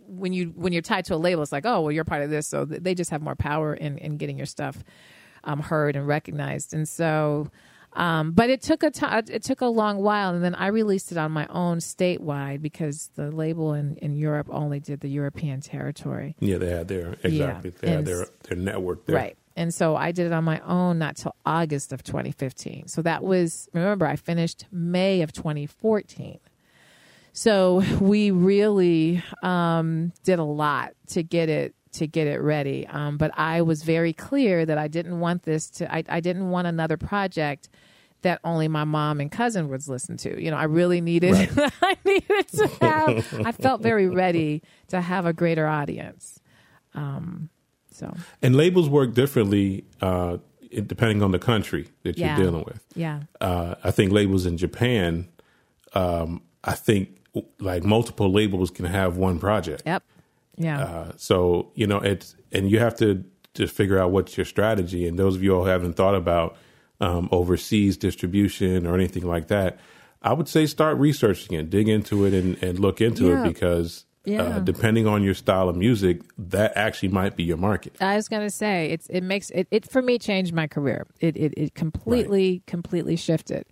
When 0.09 0.33
you 0.33 0.53
when 0.57 0.73
you're 0.73 0.83
tied 0.83 1.05
to 1.07 1.15
a 1.15 1.17
label, 1.17 1.43
it's 1.43 1.53
like 1.53 1.67
oh 1.67 1.83
well 1.83 1.93
you're 1.93 2.05
part 2.05 2.23
of 2.23 2.31
this, 2.31 2.49
so 2.49 2.65
they 2.65 2.95
just 2.95 3.11
have 3.11 3.23
more 3.23 3.37
power 3.37 3.75
in 3.75 3.99
in 3.99 4.17
getting 4.17 4.37
your 4.37 4.47
stuff 4.47 4.83
um, 5.47 5.61
heard 5.61 5.97
and 5.97 6.07
recognized. 6.07 6.75
And 6.75 6.89
so, 6.89 7.51
um, 7.93 8.33
but 8.33 8.51
it 8.51 8.61
took 8.61 8.83
a 8.83 8.91
time. 8.91 9.25
It 9.31 9.43
took 9.43 9.63
a 9.63 9.67
long 9.67 9.99
while, 9.99 10.35
and 10.35 10.45
then 10.45 10.55
I 10.55 10.67
released 10.67 11.13
it 11.13 11.19
on 11.19 11.33
my 11.33 11.47
own 11.47 11.79
statewide 11.79 12.61
because 12.61 13.11
the 13.15 13.31
label 13.31 13.73
in, 13.73 13.97
in 13.97 14.15
Europe 14.15 14.49
only 14.51 14.81
did 14.81 15.01
the 15.01 15.09
European 15.09 15.61
territory. 15.61 16.37
yeah, 16.41 16.59
they 16.59 16.71
had 16.71 16.89
their 16.89 17.17
exactly. 17.23 17.71
They 17.71 17.89
had 17.89 17.99
and 17.99 18.07
their 18.07 18.27
their 18.43 18.59
network 18.59 19.07
there. 19.07 19.17
Right. 19.17 19.37
And 19.59 19.73
so 19.73 19.97
I 19.97 20.13
did 20.13 20.27
it 20.27 20.33
on 20.33 20.45
my 20.45 20.61
own 20.61 20.99
not 20.99 21.17
till 21.17 21.35
August 21.47 21.91
of 21.91 22.03
2015. 22.03 22.89
So 22.89 23.01
that 23.01 23.25
was, 23.25 23.71
remember, 23.73 24.05
I 24.05 24.17
finished 24.17 24.67
May 24.71 25.23
of 25.23 25.33
2014. 25.33 26.39
So 27.39 27.83
we 28.01 28.31
really 28.31 29.23
um, 29.43 30.13
did 30.25 30.39
a 30.39 30.45
lot 30.45 30.95
to 31.09 31.23
get 31.23 31.51
it 31.51 31.75
to 31.93 32.07
get 32.07 32.27
it 32.27 32.41
ready. 32.41 32.87
Um, 32.87 33.19
but 33.19 33.31
I 33.39 33.61
was 33.61 33.83
very 33.83 34.15
clear 34.15 34.65
that 34.65 34.79
I 34.79 34.89
didn't 34.89 35.21
want 35.21 35.43
this 35.43 35.69
to. 35.73 35.95
I, 35.95 36.03
I 36.09 36.21
didn't 36.21 36.49
want 36.49 36.67
another 36.67 36.97
project 36.97 37.69
that 38.23 38.41
only 38.43 38.69
my 38.69 38.85
mom 38.85 39.21
and 39.21 39.31
cousin 39.31 39.69
would 39.69 39.87
listen 39.87 40.17
to. 40.19 40.43
You 40.43 40.51
know, 40.51 40.57
I 40.57 40.65
really 40.65 41.03
needed. 41.03 41.35
I 41.83 41.97
needed 42.07 42.49
to 42.49 42.69
have. 42.81 43.41
I 43.47 43.53
felt 43.53 43.83
very 43.83 44.09
ready 44.09 44.63
to 44.89 45.01
have 45.03 45.27
a 45.27 45.35
greater 45.35 45.67
audience. 45.67 46.41
Um, 46.95 47.51
so 47.91 48.15
And 48.43 48.57
labels 48.57 48.89
work 48.89 49.13
differently 49.13 49.85
uh, 50.01 50.39
depending 50.71 51.23
on 51.23 51.33
the 51.33 51.39
country 51.39 51.89
that 52.03 52.17
Yeah. 52.17 52.37
you're 52.39 52.47
dealing 52.47 52.65
with. 52.65 52.83
yeah. 52.95 53.21
uh, 53.43 53.75
I 53.85 53.91
think 53.91 54.11
labels 54.13 54.47
in 54.47 54.57
Japan, 54.57 55.29
um, 55.95 56.41
I 56.67 56.73
think 56.73 57.17
like 57.61 57.85
multiple 57.85 58.31
labels 58.33 58.71
can 58.71 58.85
have 58.87 59.17
one 59.17 59.39
project. 59.39 59.83
Yep. 59.87 60.03
Yeah. 60.59 60.81
Uh, 60.83 61.13
so 61.17 61.71
you 61.75 61.87
know 61.87 61.99
it's 61.99 62.35
and 62.53 62.71
you 62.71 62.79
have 62.81 62.95
to 62.97 63.25
to 63.55 63.67
figure 63.67 63.99
out 63.99 64.11
what's 64.11 64.37
your 64.37 64.45
strategy. 64.45 65.07
And 65.09 65.19
those 65.19 65.37
of 65.37 65.43
you 65.43 65.55
who 65.55 65.65
haven't 65.65 65.95
thought 65.95 66.15
about 66.15 66.57
um, 67.01 67.29
overseas 67.33 67.97
distribution 67.97 68.87
or 68.87 68.95
anything 68.95 69.23
like 69.27 69.49
that, 69.49 69.79
I 70.23 70.33
would 70.35 70.49
say 70.49 70.67
start 70.67 70.99
researching 70.99 71.59
it, 71.59 71.71
dig 71.71 71.89
into 71.89 72.25
it, 72.27 72.35
and, 72.35 72.63
and 72.63 72.79
look 72.79 73.01
into 73.01 73.29
Yeah. 73.29 73.41
it 73.45 73.49
because 73.49 74.05
Yeah. 74.25 74.43
uh, 74.43 74.59
depending 74.61 75.07
on 75.07 75.23
your 75.23 75.35
style 75.35 75.69
of 75.69 75.77
music, 75.77 76.21
that 76.39 76.73
actually 76.77 77.11
might 77.11 77.37
be 77.37 77.45
your 77.45 77.57
market. 77.59 77.97
I 78.01 78.17
was 78.17 78.29
gonna 78.29 78.51
say 78.51 78.91
it's 78.91 79.07
it 79.09 79.23
makes 79.23 79.51
it, 79.51 79.69
it 79.71 79.91
for 79.91 80.03
me 80.03 80.19
changed 80.19 80.53
my 80.55 80.67
career. 80.67 81.07
It 81.21 81.37
it, 81.37 81.55
it 81.57 81.75
completely 81.75 82.63
completely 82.67 83.17
shifted, 83.17 83.65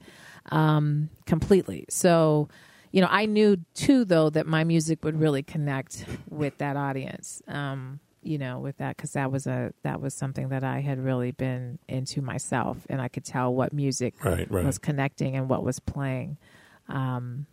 um, 0.52 1.08
completely. 1.26 1.86
So, 1.88 2.48
you 2.94 3.00
know, 3.00 3.08
I 3.10 3.26
knew 3.26 3.56
too 3.74 4.04
though 4.04 4.30
that 4.30 4.46
my 4.46 4.62
music 4.62 5.04
would 5.04 5.18
really 5.18 5.42
connect 5.42 6.04
with 6.30 6.58
that 6.58 6.76
audience. 6.76 7.42
Um, 7.48 7.98
you 8.22 8.38
know, 8.38 8.60
with 8.60 8.76
that 8.78 8.96
because 8.96 9.14
that 9.14 9.32
was 9.32 9.48
a 9.48 9.72
that 9.82 10.00
was 10.00 10.14
something 10.14 10.50
that 10.50 10.62
I 10.62 10.78
had 10.78 11.02
really 11.02 11.32
been 11.32 11.80
into 11.88 12.22
myself, 12.22 12.86
and 12.88 13.02
I 13.02 13.08
could 13.08 13.24
tell 13.24 13.52
what 13.52 13.72
music 13.72 14.24
Right, 14.24 14.48
right. 14.48 14.64
was 14.64 14.78
connecting 14.78 15.34
and 15.34 15.48
what 15.48 15.64
was 15.64 15.80
playing. 15.80 16.38
Um, 16.88 17.46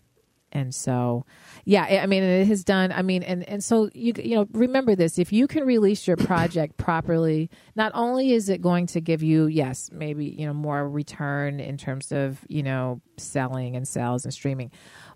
and 0.53 0.75
so, 0.75 1.25
yeah, 1.65 1.87
I 1.89 1.99
I 1.99 2.05
mean, 2.05 2.23
it 2.23 2.45
has 2.45 2.63
done. 2.63 2.91
I 2.91 3.01
mean, 3.01 3.23
and 3.23 3.47
and 3.49 3.63
so 3.63 3.89
you 3.93 4.13
you 4.21 4.35
know 4.35 4.47
remember 4.51 4.95
this: 4.95 5.17
if 5.17 5.33
you 5.33 5.47
can 5.47 5.65
release 5.65 6.07
your 6.07 6.17
project 6.17 6.77
properly, 6.77 7.49
not 7.75 7.91
only 7.95 8.33
is 8.33 8.47
it 8.47 8.61
going 8.61 8.85
to 8.87 9.01
give 9.01 9.23
you 9.23 9.47
yes, 9.47 9.89
maybe 9.91 10.25
you 10.25 10.45
know 10.45 10.53
more 10.53 10.87
return 10.87 11.59
in 11.59 11.77
terms 11.77 12.11
of 12.11 12.45
you 12.47 12.63
know 12.63 13.01
selling 13.17 13.75
and 13.75 13.87
sales 13.87 14.25
and 14.25 14.33
streaming, 14.33 14.71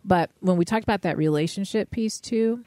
but 0.06 0.30
when 0.40 0.56
we 0.58 0.66
talked 0.66 0.84
about 0.84 1.02
that 1.02 1.18
relationship 1.18 1.90
piece 1.90 2.20
too, 2.20 2.64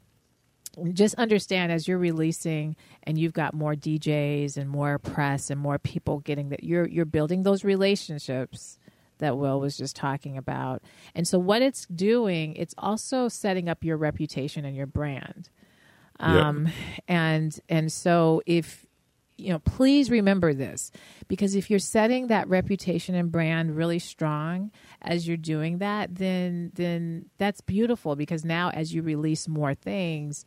just 0.92 1.14
understand 1.14 1.72
as 1.72 1.88
you're 1.88 1.98
releasing 1.98 2.76
and 3.04 3.18
you've 3.18 3.32
got 3.32 3.54
more 3.54 3.74
DJs 3.74 4.56
and 4.56 4.68
more 4.68 4.98
press 4.98 5.50
and 5.50 5.60
more 5.60 5.78
people 5.78 6.18
getting 6.20 6.50
that 6.50 6.64
you're 6.64 6.86
you're 6.86 7.04
building 7.04 7.42
those 7.42 7.64
relationships 7.64 8.78
that 9.18 9.36
Will 9.36 9.60
was 9.60 9.76
just 9.76 9.96
talking 9.96 10.36
about. 10.36 10.82
And 11.14 11.26
so 11.26 11.38
what 11.38 11.62
it's 11.62 11.86
doing, 11.86 12.54
it's 12.54 12.74
also 12.78 13.28
setting 13.28 13.68
up 13.68 13.82
your 13.82 13.96
reputation 13.96 14.64
and 14.64 14.76
your 14.76 14.86
brand. 14.86 15.50
Yeah. 16.20 16.48
Um 16.48 16.68
and 17.06 17.58
and 17.68 17.92
so 17.92 18.42
if 18.46 18.84
you 19.36 19.52
know, 19.52 19.60
please 19.60 20.10
remember 20.10 20.52
this 20.52 20.90
because 21.28 21.54
if 21.54 21.70
you're 21.70 21.78
setting 21.78 22.26
that 22.26 22.48
reputation 22.48 23.14
and 23.14 23.30
brand 23.30 23.76
really 23.76 24.00
strong 24.00 24.72
as 25.02 25.26
you're 25.28 25.36
doing 25.36 25.78
that, 25.78 26.16
then 26.16 26.72
then 26.74 27.26
that's 27.38 27.60
beautiful 27.60 28.16
because 28.16 28.44
now 28.44 28.70
as 28.70 28.92
you 28.94 29.02
release 29.02 29.46
more 29.48 29.74
things, 29.74 30.44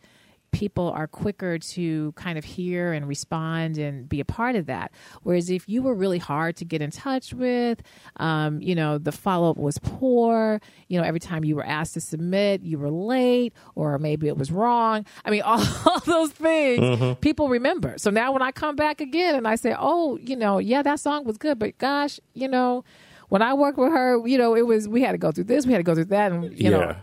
people 0.52 0.90
are 0.90 1.08
quicker 1.08 1.58
to 1.58 2.12
kind 2.18 2.38
of 2.38 2.44
hear 2.44 2.92
and 2.92 3.08
respond 3.08 3.78
and 3.78 4.10
be 4.10 4.20
a 4.20 4.26
part 4.26 4.58
of 4.58 4.66
that. 4.66 4.92
Whereas 5.24 5.50
if 5.50 5.70
you 5.70 5.82
were 5.82 5.96
really 5.96 6.18
hard 6.18 6.58
to 6.58 6.66
get 6.66 6.82
in 6.82 6.92
touch 6.92 7.34
with, 7.34 7.82
um, 8.18 8.62
you 8.62 8.76
know, 8.76 8.98
the 8.98 9.14
follow 9.14 9.50
up 9.52 9.56
was 9.56 9.78
poor, 9.80 10.60
you 10.90 11.00
know, 11.00 11.06
every 11.06 11.22
time 11.22 11.46
you 11.46 11.56
were 11.56 11.66
asked 11.66 11.94
to 11.94 12.02
submit, 12.02 12.64
you 12.64 12.78
were 12.78 12.90
late, 12.90 13.54
or 13.76 13.98
maybe 13.98 14.28
it 14.28 14.38
was 14.38 14.52
wrong. 14.52 15.06
I 15.24 15.30
mean, 15.30 15.42
all, 15.46 15.64
all 15.86 16.00
those 16.02 16.32
things 16.32 16.82
Mm-hmm. 16.82 17.14
people 17.22 17.48
remember. 17.48 17.94
So 17.98 18.10
now 18.10 18.34
when 18.34 18.42
I 18.42 18.52
come 18.52 18.76
back 18.76 19.00
again 19.00 19.36
and 19.36 19.48
I 19.48 19.56
say, 19.56 19.74
oh, 19.80 20.18
you 20.18 20.36
know, 20.36 20.58
yeah, 20.58 20.82
that 20.82 21.00
song 21.00 21.24
was 21.24 21.38
good, 21.38 21.60
but 21.60 21.78
gosh, 21.78 22.20
you 22.34 22.50
know, 22.50 22.84
when 23.32 23.42
I 23.42 23.54
worked 23.54 23.78
with 23.78 23.92
her, 23.94 24.28
you 24.28 24.38
know, 24.38 24.56
it 24.56 24.68
was, 24.68 24.90
we 24.90 25.02
had 25.02 25.14
to 25.14 25.18
go 25.18 25.32
through 25.32 25.46
this, 25.46 25.66
we 25.66 25.72
had 25.72 25.80
to 25.80 25.84
go 25.84 25.96
through 25.96 26.06
that, 26.06 26.34
and, 26.34 26.60
you 26.60 26.70
know, 26.70 26.94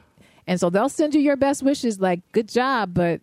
and 0.47 0.61
so 0.61 0.69
they'll 0.69 0.91
send 0.91 1.15
you 1.15 1.21
your 1.23 1.37
best 1.37 1.63
wishes, 1.63 2.01
like 2.01 2.21
good 2.33 2.49
job, 2.51 2.93
but 2.93 3.23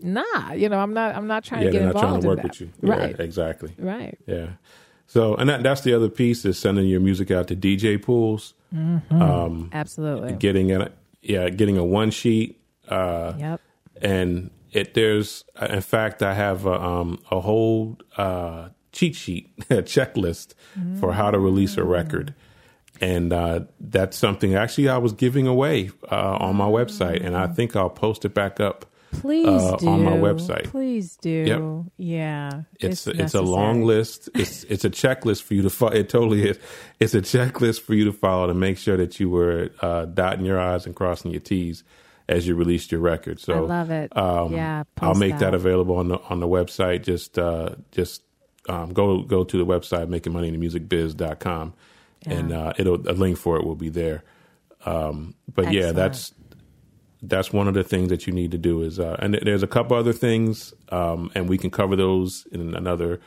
nah, 0.00 0.52
you 0.52 0.68
know, 0.68 0.80
I'm 0.80 0.92
not, 0.92 1.14
I'm 1.14 1.28
not 1.28 1.44
trying 1.44 1.62
Yeah, 1.62 1.66
to 1.68 1.72
get 1.72 1.78
they're 1.78 1.92
not 1.92 1.96
involved 2.02 2.10
trying 2.10 2.20
to 2.22 2.26
work 2.26 2.42
with 2.42 2.60
you. 2.60 2.70
right? 2.82 3.14
Yeah, 3.16 3.24
exactly. 3.24 3.72
Right. 3.78 4.18
Yeah. 4.26 4.46
So, 5.06 5.36
and 5.36 5.48
that, 5.48 5.62
that's 5.62 5.82
the 5.82 5.94
other 5.94 6.08
piece 6.08 6.44
is 6.44 6.58
sending 6.58 6.86
your 6.88 7.00
music 7.00 7.30
out 7.30 7.46
to 7.48 7.56
DJ 7.56 8.02
pools, 8.02 8.54
Absolutely. 9.12 10.32
getting 10.32 10.72
a 10.72 10.90
yeah, 11.22 11.50
getting 11.50 11.76
a 11.76 11.84
one 11.84 12.10
sheet, 12.10 12.60
uh, 12.88 13.34
yep. 13.38 13.60
and 14.00 14.50
it 14.72 14.94
there's 14.94 15.44
in 15.60 15.80
fact 15.82 16.22
I 16.22 16.34
have 16.34 16.64
a, 16.66 16.80
um, 16.82 17.20
a 17.30 17.40
whole 17.40 17.98
uh, 18.16 18.70
cheat 18.92 19.14
sheet, 19.14 19.52
a 19.70 19.82
checklist 19.82 20.54
for 20.98 21.12
how 21.12 21.30
to 21.30 21.38
release 21.38 21.76
a 21.76 21.84
record, 21.84 22.34
and 23.00 23.32
uh, 23.32 23.60
that's 23.78 24.16
something 24.16 24.54
actually 24.54 24.88
I 24.88 24.98
was 24.98 25.12
giving 25.12 25.46
away 25.46 25.90
uh, 26.10 26.36
on 26.40 26.56
my 26.56 26.66
website, 26.66 27.24
and 27.24 27.36
I 27.36 27.46
think 27.46 27.76
I'll 27.76 27.90
post 27.90 28.24
it 28.24 28.34
back 28.34 28.60
up. 28.60 28.86
Please 29.12 29.48
uh, 29.48 29.76
do 29.76 29.88
on 29.88 30.04
my 30.04 30.12
website. 30.12 30.64
Please 30.66 31.16
do. 31.16 31.90
Yeah. 31.96 32.62
It's 32.78 33.08
it's, 33.08 33.34
a 33.34 33.42
long 33.42 33.82
list. 33.82 34.28
It's 34.34 34.62
it's 34.68 34.84
a 34.84 34.90
checklist 34.90 35.42
for 35.42 35.54
you 35.54 35.62
to 35.62 35.70
follow. 35.70 35.92
It 35.92 36.08
totally 36.08 36.50
is. 36.50 36.58
It's 37.00 37.14
a 37.14 37.20
checklist 37.20 37.80
for 37.80 37.94
you 37.94 38.04
to 38.04 38.12
follow 38.12 38.46
to 38.46 38.54
make 38.54 38.78
sure 38.78 38.96
that 38.96 39.18
you 39.18 39.28
were 39.28 39.70
uh, 39.80 40.04
dotting 40.04 40.44
your 40.44 40.60
i's 40.60 40.86
and 40.86 40.94
crossing 40.94 41.32
your 41.32 41.40
t's 41.40 41.82
as 42.28 42.46
you 42.46 42.54
released 42.54 42.92
your 42.92 43.00
record. 43.00 43.40
So 43.40 43.54
I 43.54 43.58
love 43.58 43.90
it. 43.90 44.16
Um, 44.16 44.52
Yeah, 44.52 44.84
I'll 45.00 45.14
make 45.14 45.32
that 45.32 45.50
that. 45.50 45.54
available 45.54 45.96
on 45.96 46.08
the 46.08 46.18
on 46.28 46.38
the 46.38 46.48
website. 46.48 47.02
Just 47.02 47.38
uh, 47.38 47.70
just 47.90 48.22
um, 48.68 48.92
go 48.92 49.22
go 49.22 49.44
to 49.44 49.56
the 49.58 49.66
website 49.66 50.08
makingmoneyinthemusicbiz.com 50.08 51.74
and 52.26 52.50
Yeah. 52.50 52.60
uh, 52.60 52.72
it'll 52.78 53.08
a 53.08 53.12
link 53.14 53.38
for 53.38 53.56
it 53.56 53.64
will 53.64 53.74
be 53.76 53.88
there. 53.88 54.22
Um, 54.86 55.34
but 55.52 55.72
yeah, 55.72 55.92
that's 55.92 56.32
that's 57.22 57.52
one 57.52 57.68
of 57.68 57.74
the 57.74 57.84
things 57.84 58.08
that 58.08 58.26
you 58.26 58.32
need 58.32 58.50
to 58.52 58.58
do 58.58 58.82
is 58.82 58.98
uh, 58.98 59.16
and 59.20 59.34
there's 59.42 59.62
a 59.62 59.66
couple 59.66 59.96
other 59.96 60.12
things 60.12 60.72
um, 60.90 61.30
and 61.34 61.48
we 61.48 61.58
can 61.58 61.70
cover 61.70 61.94
those 61.96 62.46
in 62.50 62.74
another 62.74 63.20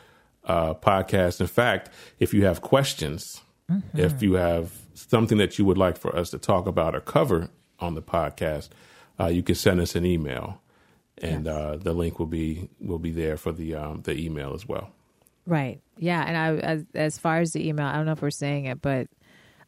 uh, 0.45 0.73
podcast 0.73 1.39
in 1.39 1.47
fact 1.47 1.89
if 2.19 2.33
you 2.33 2.45
have 2.45 2.61
questions 2.61 3.41
Mm-hmm. 3.71 3.97
if 3.97 4.21
you 4.21 4.33
have 4.33 4.73
something 4.93 5.37
that 5.37 5.57
you 5.57 5.63
would 5.63 5.77
like 5.77 5.97
for 5.97 6.13
us 6.13 6.29
to 6.31 6.37
talk 6.37 6.67
about 6.67 6.95
or 6.95 6.99
cover 6.99 7.49
on 7.79 7.95
the 7.95 8.01
podcast 8.01 8.67
uh, 9.21 9.27
you 9.27 9.41
can 9.41 9.55
send 9.55 9.79
us 9.79 9.95
an 9.95 10.05
email 10.05 10.61
and 11.19 11.45
Yes. 11.45 11.55
uh, 11.55 11.77
the 11.81 11.93
link 11.93 12.19
will 12.19 12.25
be 12.25 12.67
will 12.81 12.99
be 12.99 13.11
there 13.11 13.37
for 13.37 13.53
the 13.53 13.73
um, 13.73 14.01
the 14.03 14.17
email 14.19 14.53
as 14.53 14.67
well 14.67 14.91
Right. 15.45 15.81
Yeah. 15.97 16.23
And 16.25 16.37
I, 16.37 16.55
as, 16.65 16.85
as 16.95 17.17
far 17.17 17.39
as 17.39 17.53
the 17.53 17.67
email, 17.67 17.85
I 17.85 17.93
don't 17.95 18.05
know 18.05 18.13
if 18.13 18.21
we're 18.21 18.29
saying 18.31 18.65
it, 18.65 18.81
but 18.81 19.07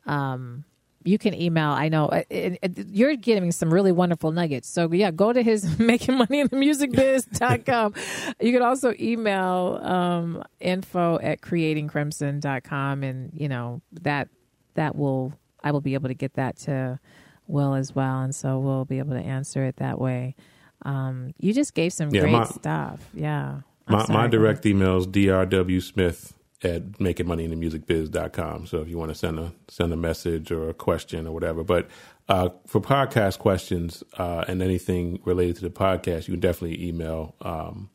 um, 0.05 0.63
you 1.03 1.17
can 1.17 1.34
email. 1.34 1.69
I 1.69 1.89
know 1.89 2.07
uh, 2.07 2.23
it, 2.30 2.57
it, 2.61 2.88
you're 2.89 3.15
getting 3.15 3.51
some 3.51 3.73
really 3.73 3.91
wonderful 3.91 4.32
nuggets. 4.32 4.67
So 4.67 4.91
yeah, 4.91 5.11
go 5.11 5.34
to 5.34 5.43
his 5.43 5.78
making 5.80 6.17
money 6.17 6.39
in 6.39 6.47
the 6.47 6.55
music 6.55 6.91
biz.com. 6.93 7.93
you 8.39 8.51
can 8.53 8.61
also 8.61 8.93
email 8.99 9.80
um, 9.84 10.43
info 10.59 11.19
at 11.21 11.41
creatingcrimson.com 11.41 13.03
and 13.03 13.32
you 13.34 13.49
know, 13.49 13.82
that, 14.01 14.30
that 14.76 14.95
will, 14.95 15.34
I 15.63 15.71
will 15.71 15.82
be 15.82 15.93
able 15.93 16.07
to 16.09 16.15
get 16.15 16.34
that 16.36 16.57
to 16.59 16.99
Will 17.47 17.76
as 17.76 17.93
well. 17.93 18.21
And 18.21 18.34
so 18.34 18.57
we'll 18.59 18.86
be 18.86 18.97
able 18.99 19.11
to 19.13 19.21
answer 19.21 19.63
it 19.65 19.76
that 19.78 19.99
way. 19.99 20.36
Um, 20.84 21.34
you 21.39 21.53
just 21.53 21.73
gave 21.76 21.93
some 21.93 22.09
Yeah, 22.09 22.21
great 22.21 22.32
my- 22.34 22.45
stuff. 22.45 22.99
Yeah. 23.13 23.59
I'm 23.88 23.93
my, 23.97 24.05
sorry, 24.05 24.17
my 24.17 24.27
direct 24.27 24.65
email 24.65 24.97
is 24.97 25.07
drwsmith 25.07 26.33
at 26.63 26.83
makingmoneyinthemusicbiz.com. 26.93 28.65
So 28.67 28.79
if 28.81 28.88
you 28.89 28.97
want 28.97 29.09
to 29.09 29.15
send 29.15 29.39
a 29.39 29.53
send 29.67 29.93
a 29.93 29.97
message 29.97 30.51
or 30.51 30.69
a 30.69 30.73
question 30.73 31.27
or 31.27 31.31
whatever, 31.31 31.63
but 31.63 31.88
uh, 32.27 32.49
for 32.65 32.81
podcast 32.81 33.38
questions 33.39 34.03
uh, 34.17 34.45
and 34.47 34.61
anything 34.61 35.19
related 35.25 35.57
to 35.57 35.61
the 35.63 35.69
podcast, 35.69 36.27
you 36.27 36.33
can 36.33 36.39
definitely 36.39 36.88
email 36.88 37.36
um, 37.41 37.89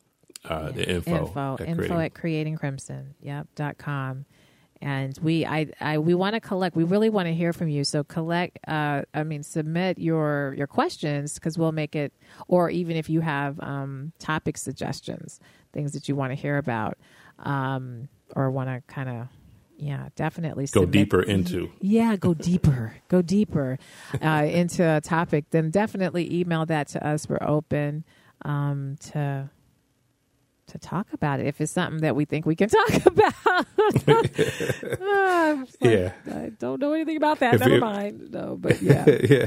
uh, 0.48 0.70
the 0.70 0.88
info, 0.88 1.26
info. 1.26 1.54
at 1.54 1.68
info 1.68 1.74
Creating- 1.74 2.00
at 2.00 2.14
creating 2.14 2.56
crimson 2.56 3.14
yep 3.20 3.48
dot 3.56 3.78
com. 3.78 4.24
And 4.82 5.18
we 5.20 5.44
i, 5.44 5.66
I 5.80 5.98
we 5.98 6.14
want 6.14 6.34
to 6.36 6.40
collect 6.40 6.74
we 6.74 6.84
really 6.84 7.10
want 7.10 7.26
to 7.26 7.34
hear 7.34 7.52
from 7.52 7.68
you. 7.68 7.84
So 7.84 8.02
collect 8.04 8.58
uh 8.66 9.02
i 9.12 9.22
mean 9.24 9.42
submit 9.42 9.98
your 9.98 10.54
your 10.56 10.66
questions 10.66 11.34
because 11.34 11.58
we'll 11.58 11.72
make 11.72 11.94
it 11.94 12.14
or 12.48 12.70
even 12.70 12.96
if 12.96 13.10
you 13.10 13.20
have 13.20 13.60
um 13.60 14.12
topic 14.18 14.56
suggestions 14.56 15.38
things 15.72 15.92
that 15.92 16.08
you 16.08 16.16
want 16.16 16.30
to 16.32 16.34
hear 16.34 16.58
about 16.58 16.98
um 17.38 18.08
or 18.36 18.50
want 18.50 18.68
to 18.68 18.82
kind 18.92 19.08
of 19.08 19.28
yeah 19.76 20.08
definitely 20.14 20.64
go 20.64 20.82
submit- 20.82 20.90
deeper 20.92 21.22
into. 21.22 21.70
yeah, 21.80 22.14
go 22.16 22.34
deeper, 22.50 22.96
go 23.08 23.22
deeper 23.22 23.78
uh, 24.22 24.46
into 24.46 24.82
a 24.84 25.00
topic. 25.00 25.46
Then 25.50 25.70
definitely 25.70 26.32
email 26.40 26.66
that 26.66 26.88
to 26.88 27.06
us. 27.06 27.28
We're 27.28 27.38
open 27.42 28.04
um, 28.44 28.96
to 29.12 29.48
to 30.70 30.78
talk 30.78 31.12
about 31.12 31.40
it 31.40 31.46
if 31.46 31.60
it's 31.60 31.72
something 31.72 32.00
that 32.02 32.16
we 32.16 32.24
think 32.24 32.46
we 32.46 32.56
can 32.56 32.68
talk 32.88 33.06
about. 33.06 33.34
I'm 35.00 35.60
like, 35.60 35.70
Yeah. 35.80 36.12
I 36.26 36.50
don't 36.58 36.80
know 36.80 36.92
anything 36.92 37.16
about 37.16 37.40
that. 37.40 37.54
If 37.54 37.60
Never 37.60 37.74
you- 37.74 37.80
mind. 37.80 38.30
No, 38.30 38.56
but 38.56 38.80
yeah, 38.82 39.04
yeah, 39.28 39.46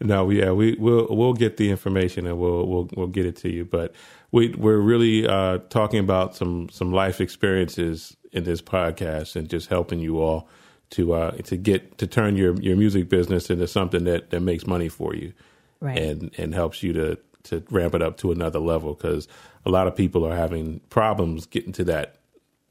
no, 0.00 0.30
yeah, 0.30 0.52
we 0.52 0.76
we'll 0.78 1.06
we'll 1.10 1.34
get 1.34 1.56
the 1.56 1.70
information 1.70 2.26
and 2.26 2.38
we'll 2.38 2.66
we'll 2.66 2.88
we'll 2.96 3.06
get 3.06 3.26
it 3.26 3.36
to 3.36 3.50
you. 3.50 3.64
But 3.64 3.94
we 4.30 4.50
we're 4.50 4.78
really 4.78 5.26
uh, 5.26 5.58
talking 5.70 5.98
about 6.00 6.34
some 6.36 6.68
some 6.70 6.92
life 6.92 7.20
experiences 7.20 8.16
in 8.32 8.44
this 8.44 8.62
podcast 8.62 9.36
and 9.36 9.48
just 9.48 9.68
helping 9.68 10.00
you 10.00 10.20
all 10.20 10.48
to 10.90 11.12
uh, 11.14 11.30
to 11.42 11.56
get 11.56 11.98
to 11.98 12.06
turn 12.06 12.36
your 12.36 12.54
your 12.60 12.76
music 12.76 13.08
business 13.08 13.50
into 13.50 13.66
something 13.66 14.04
that 14.04 14.30
that 14.30 14.40
makes 14.40 14.66
money 14.66 14.88
for 14.88 15.14
you 15.14 15.32
right. 15.80 15.98
and 15.98 16.30
and 16.38 16.54
helps 16.54 16.82
you 16.82 16.92
to 16.92 17.18
to 17.44 17.62
ramp 17.70 17.94
it 17.94 18.02
up 18.02 18.16
to 18.18 18.30
another 18.30 18.60
level 18.60 18.94
because 18.94 19.26
a 19.64 19.70
lot 19.70 19.86
of 19.86 19.94
people 19.96 20.26
are 20.26 20.34
having 20.36 20.80
problems 20.90 21.46
getting 21.46 21.72
to 21.72 21.84
that 21.84 22.16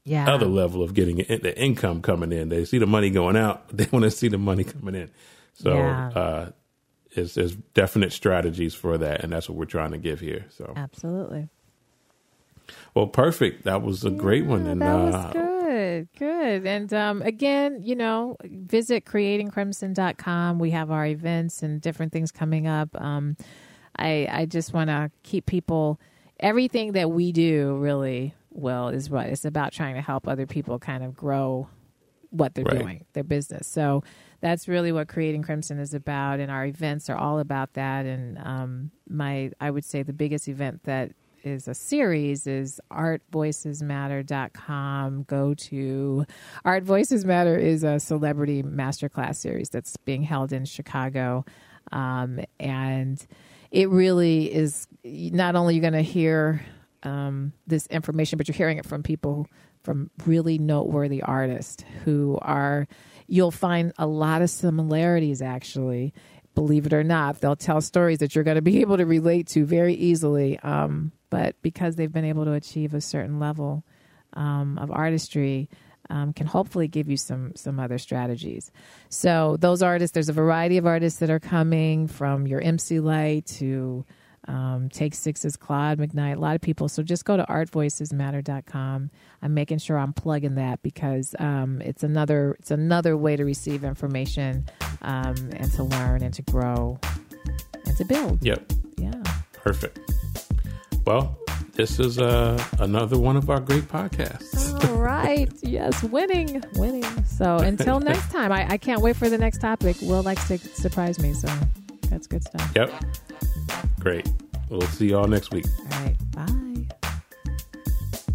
yeah, 0.03 0.29
other 0.33 0.47
level 0.47 0.81
of 0.83 0.93
getting 0.93 1.19
in- 1.19 1.41
the 1.41 1.57
income 1.59 2.01
coming 2.01 2.31
in. 2.31 2.49
They 2.49 2.65
see 2.65 2.79
the 2.79 2.87
money 2.87 3.09
going 3.09 3.37
out, 3.37 3.67
they 3.75 3.87
want 3.91 4.03
to 4.03 4.11
see 4.11 4.27
the 4.27 4.37
money 4.37 4.63
coming 4.63 4.95
in. 4.95 5.11
So 5.53 5.75
Yeah. 5.75 6.07
uh, 6.09 6.49
it's, 7.11 7.33
there's 7.35 7.55
definite 7.73 8.13
strategies 8.13 8.73
for 8.73 8.97
that, 8.97 9.21
and 9.23 9.31
that's 9.33 9.49
what 9.49 9.57
we're 9.57 9.65
trying 9.65 9.91
to 9.91 9.97
give 9.97 10.19
here. 10.21 10.45
So, 10.49 10.71
absolutely. 10.77 11.49
well, 12.93 13.07
perfect. 13.07 13.65
That 13.65 13.81
was 13.81 14.05
a 14.05 14.09
great 14.09 14.45
one, 14.45 14.65
and 14.65 14.81
that 14.81 14.95
was 14.95 15.15
uh, 15.15 15.31
good, 15.33 16.07
good. 16.17 16.65
And 16.65 16.93
um, 16.93 17.21
again, 17.21 17.81
you 17.83 17.95
know, 17.95 18.37
visit 18.45 19.03
creatingcrimson.com. 19.05 20.59
We 20.59 20.71
have 20.71 20.89
our 20.89 21.05
events 21.05 21.63
and 21.63 21.81
different 21.81 22.11
things 22.13 22.31
coming 22.31 22.65
up. 22.67 22.89
Um, 22.99 23.35
I 23.97 24.27
I 24.31 24.45
just 24.45 24.73
want 24.73 24.89
to 24.89 25.11
keep 25.23 25.45
people. 25.45 25.99
Everything 26.41 26.93
that 26.93 27.11
we 27.11 27.31
do, 27.31 27.75
really, 27.77 28.33
well, 28.49 28.89
is 28.89 29.09
what 29.09 29.27
it's 29.27 29.45
about 29.45 29.71
trying 29.73 29.95
to 29.95 30.01
help 30.01 30.27
other 30.27 30.47
people 30.47 30.79
kind 30.79 31.03
of 31.03 31.15
grow 31.15 31.67
what 32.31 32.55
they're 32.55 32.65
Right. 32.65 32.79
doing, 32.79 33.05
their 33.13 33.23
business. 33.23 33.67
So 33.67 34.03
that's 34.39 34.67
really 34.67 34.91
what 34.91 35.07
creating 35.07 35.43
Crimson 35.43 35.77
is 35.79 35.93
about, 35.93 36.39
and 36.39 36.51
our 36.51 36.65
events 36.65 37.09
are 37.09 37.17
all 37.17 37.39
about 37.39 37.73
that. 37.73 38.05
And 38.05 38.37
um, 38.39 38.91
my, 39.07 39.51
I 39.59 39.69
would 39.69 39.85
say, 39.85 40.03
the 40.03 40.13
biggest 40.13 40.47
event 40.47 40.83
that 40.83 41.11
is 41.43 41.67
a 41.67 41.73
series 41.73 42.45
is 42.47 42.79
artvoicesmatter.com. 42.91 45.23
Go 45.23 45.53
to 45.53 46.25
Art 46.65 46.83
Voices 46.83 47.25
Matter 47.25 47.57
is 47.57 47.83
a 47.83 47.99
celebrity 47.99 48.63
masterclass 48.63 49.37
series 49.37 49.69
that's 49.69 49.97
being 49.97 50.23
held 50.23 50.53
in 50.53 50.65
Chicago, 50.65 51.45
um, 51.91 52.39
and 52.59 53.25
it 53.71 53.89
really 53.89 54.53
is 54.53 54.87
not 55.03 55.55
only 55.55 55.75
you're 55.75 55.81
going 55.81 55.93
to 55.93 56.01
hear 56.01 56.61
um, 57.03 57.53
this 57.65 57.87
information, 57.87 58.37
but 58.37 58.47
you're 58.47 58.55
hearing 58.55 58.77
it 58.77 58.85
from 58.85 59.01
people 59.01 59.47
from 59.83 60.11
really 60.25 60.57
noteworthy 60.59 61.21
artists 61.21 61.83
who 62.03 62.37
are. 62.41 62.87
You'll 63.27 63.51
find 63.51 63.93
a 63.97 64.05
lot 64.05 64.41
of 64.41 64.49
similarities, 64.49 65.41
actually. 65.41 66.13
Believe 66.53 66.85
it 66.85 66.93
or 66.93 67.03
not, 67.03 67.39
they'll 67.39 67.55
tell 67.55 67.79
stories 67.79 68.19
that 68.19 68.35
you're 68.35 68.43
going 68.43 68.55
to 68.55 68.61
be 68.61 68.81
able 68.81 68.97
to 68.97 69.05
relate 69.05 69.47
to 69.47 69.65
very 69.65 69.93
easily. 69.93 70.59
Um, 70.59 71.13
but 71.29 71.55
because 71.61 71.95
they've 71.95 72.11
been 72.11 72.25
able 72.25 72.45
to 72.45 72.53
achieve 72.53 72.93
a 72.93 73.01
certain 73.01 73.39
level 73.39 73.85
um, 74.33 74.77
of 74.77 74.91
artistry, 74.91 75.69
um, 76.11 76.33
can 76.33 76.45
hopefully 76.45 76.87
give 76.87 77.09
you 77.09 77.17
some 77.17 77.53
some 77.55 77.79
other 77.79 77.97
strategies. 77.97 78.71
So 79.09 79.57
those 79.59 79.81
artists, 79.81 80.13
there's 80.13 80.29
a 80.29 80.33
variety 80.33 80.77
of 80.77 80.85
artists 80.85 81.19
that 81.19 81.29
are 81.29 81.39
coming 81.39 82.07
from 82.07 82.45
your 82.45 82.61
MC 82.61 82.99
Lyte 82.99 83.45
to 83.59 84.05
Um, 84.47 84.89
Take 84.89 85.13
Six 85.15 85.45
is 85.45 85.55
Claude 85.55 85.99
McKnight. 85.99 86.35
A 86.37 86.39
lot 86.39 86.55
of 86.55 86.61
people. 86.61 86.89
So 86.89 87.03
just 87.03 87.25
go 87.25 87.37
to 87.37 87.43
artvoicesmatter.com. 87.43 89.11
I'm 89.41 89.53
making 89.53 89.77
sure 89.77 89.97
I'm 89.97 90.13
plugging 90.13 90.55
that 90.55 90.81
because 90.81 91.35
um, 91.39 91.81
it's 91.81 92.03
another 92.03 92.55
it's 92.59 92.71
another 92.71 93.15
way 93.15 93.35
to 93.35 93.45
receive 93.45 93.83
information 93.83 94.65
um, 95.03 95.35
and 95.55 95.71
to 95.73 95.83
learn 95.83 96.23
and 96.23 96.33
to 96.33 96.41
grow 96.41 96.99
and 97.85 97.97
to 97.97 98.05
build. 98.05 98.43
Yep. 98.43 98.73
Yeah. 98.97 99.23
Perfect. 99.53 99.99
Well, 101.05 101.37
this 101.73 101.99
is 101.99 102.19
uh, 102.19 102.61
another 102.79 103.17
one 103.17 103.37
of 103.37 103.49
our 103.49 103.59
great 103.59 103.83
podcasts. 103.87 104.89
All 104.89 104.97
right. 104.97 105.49
Yes, 105.63 106.03
winning, 106.03 106.61
winning. 106.75 107.23
So 107.23 107.57
until 107.57 107.99
next 108.11 108.29
time, 108.29 108.51
I, 108.51 108.67
I 108.71 108.77
can't 108.77 109.01
wait 109.01 109.15
for 109.15 109.29
the 109.29 109.37
next 109.37 109.59
topic. 109.59 109.95
Will 110.01 110.21
likes 110.21 110.45
to 110.49 110.57
surprise 110.57 111.17
me, 111.19 111.33
so 111.33 111.47
that's 112.09 112.27
good 112.27 112.43
stuff. 112.43 112.71
Yep. 112.75 112.91
Great. 113.99 114.29
We'll 114.69 114.81
see 114.81 115.07
y'all 115.09 115.27
next 115.27 115.51
week. 115.53 115.65
All 115.93 116.03
right. 116.03 116.17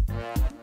Bye. 0.07 0.53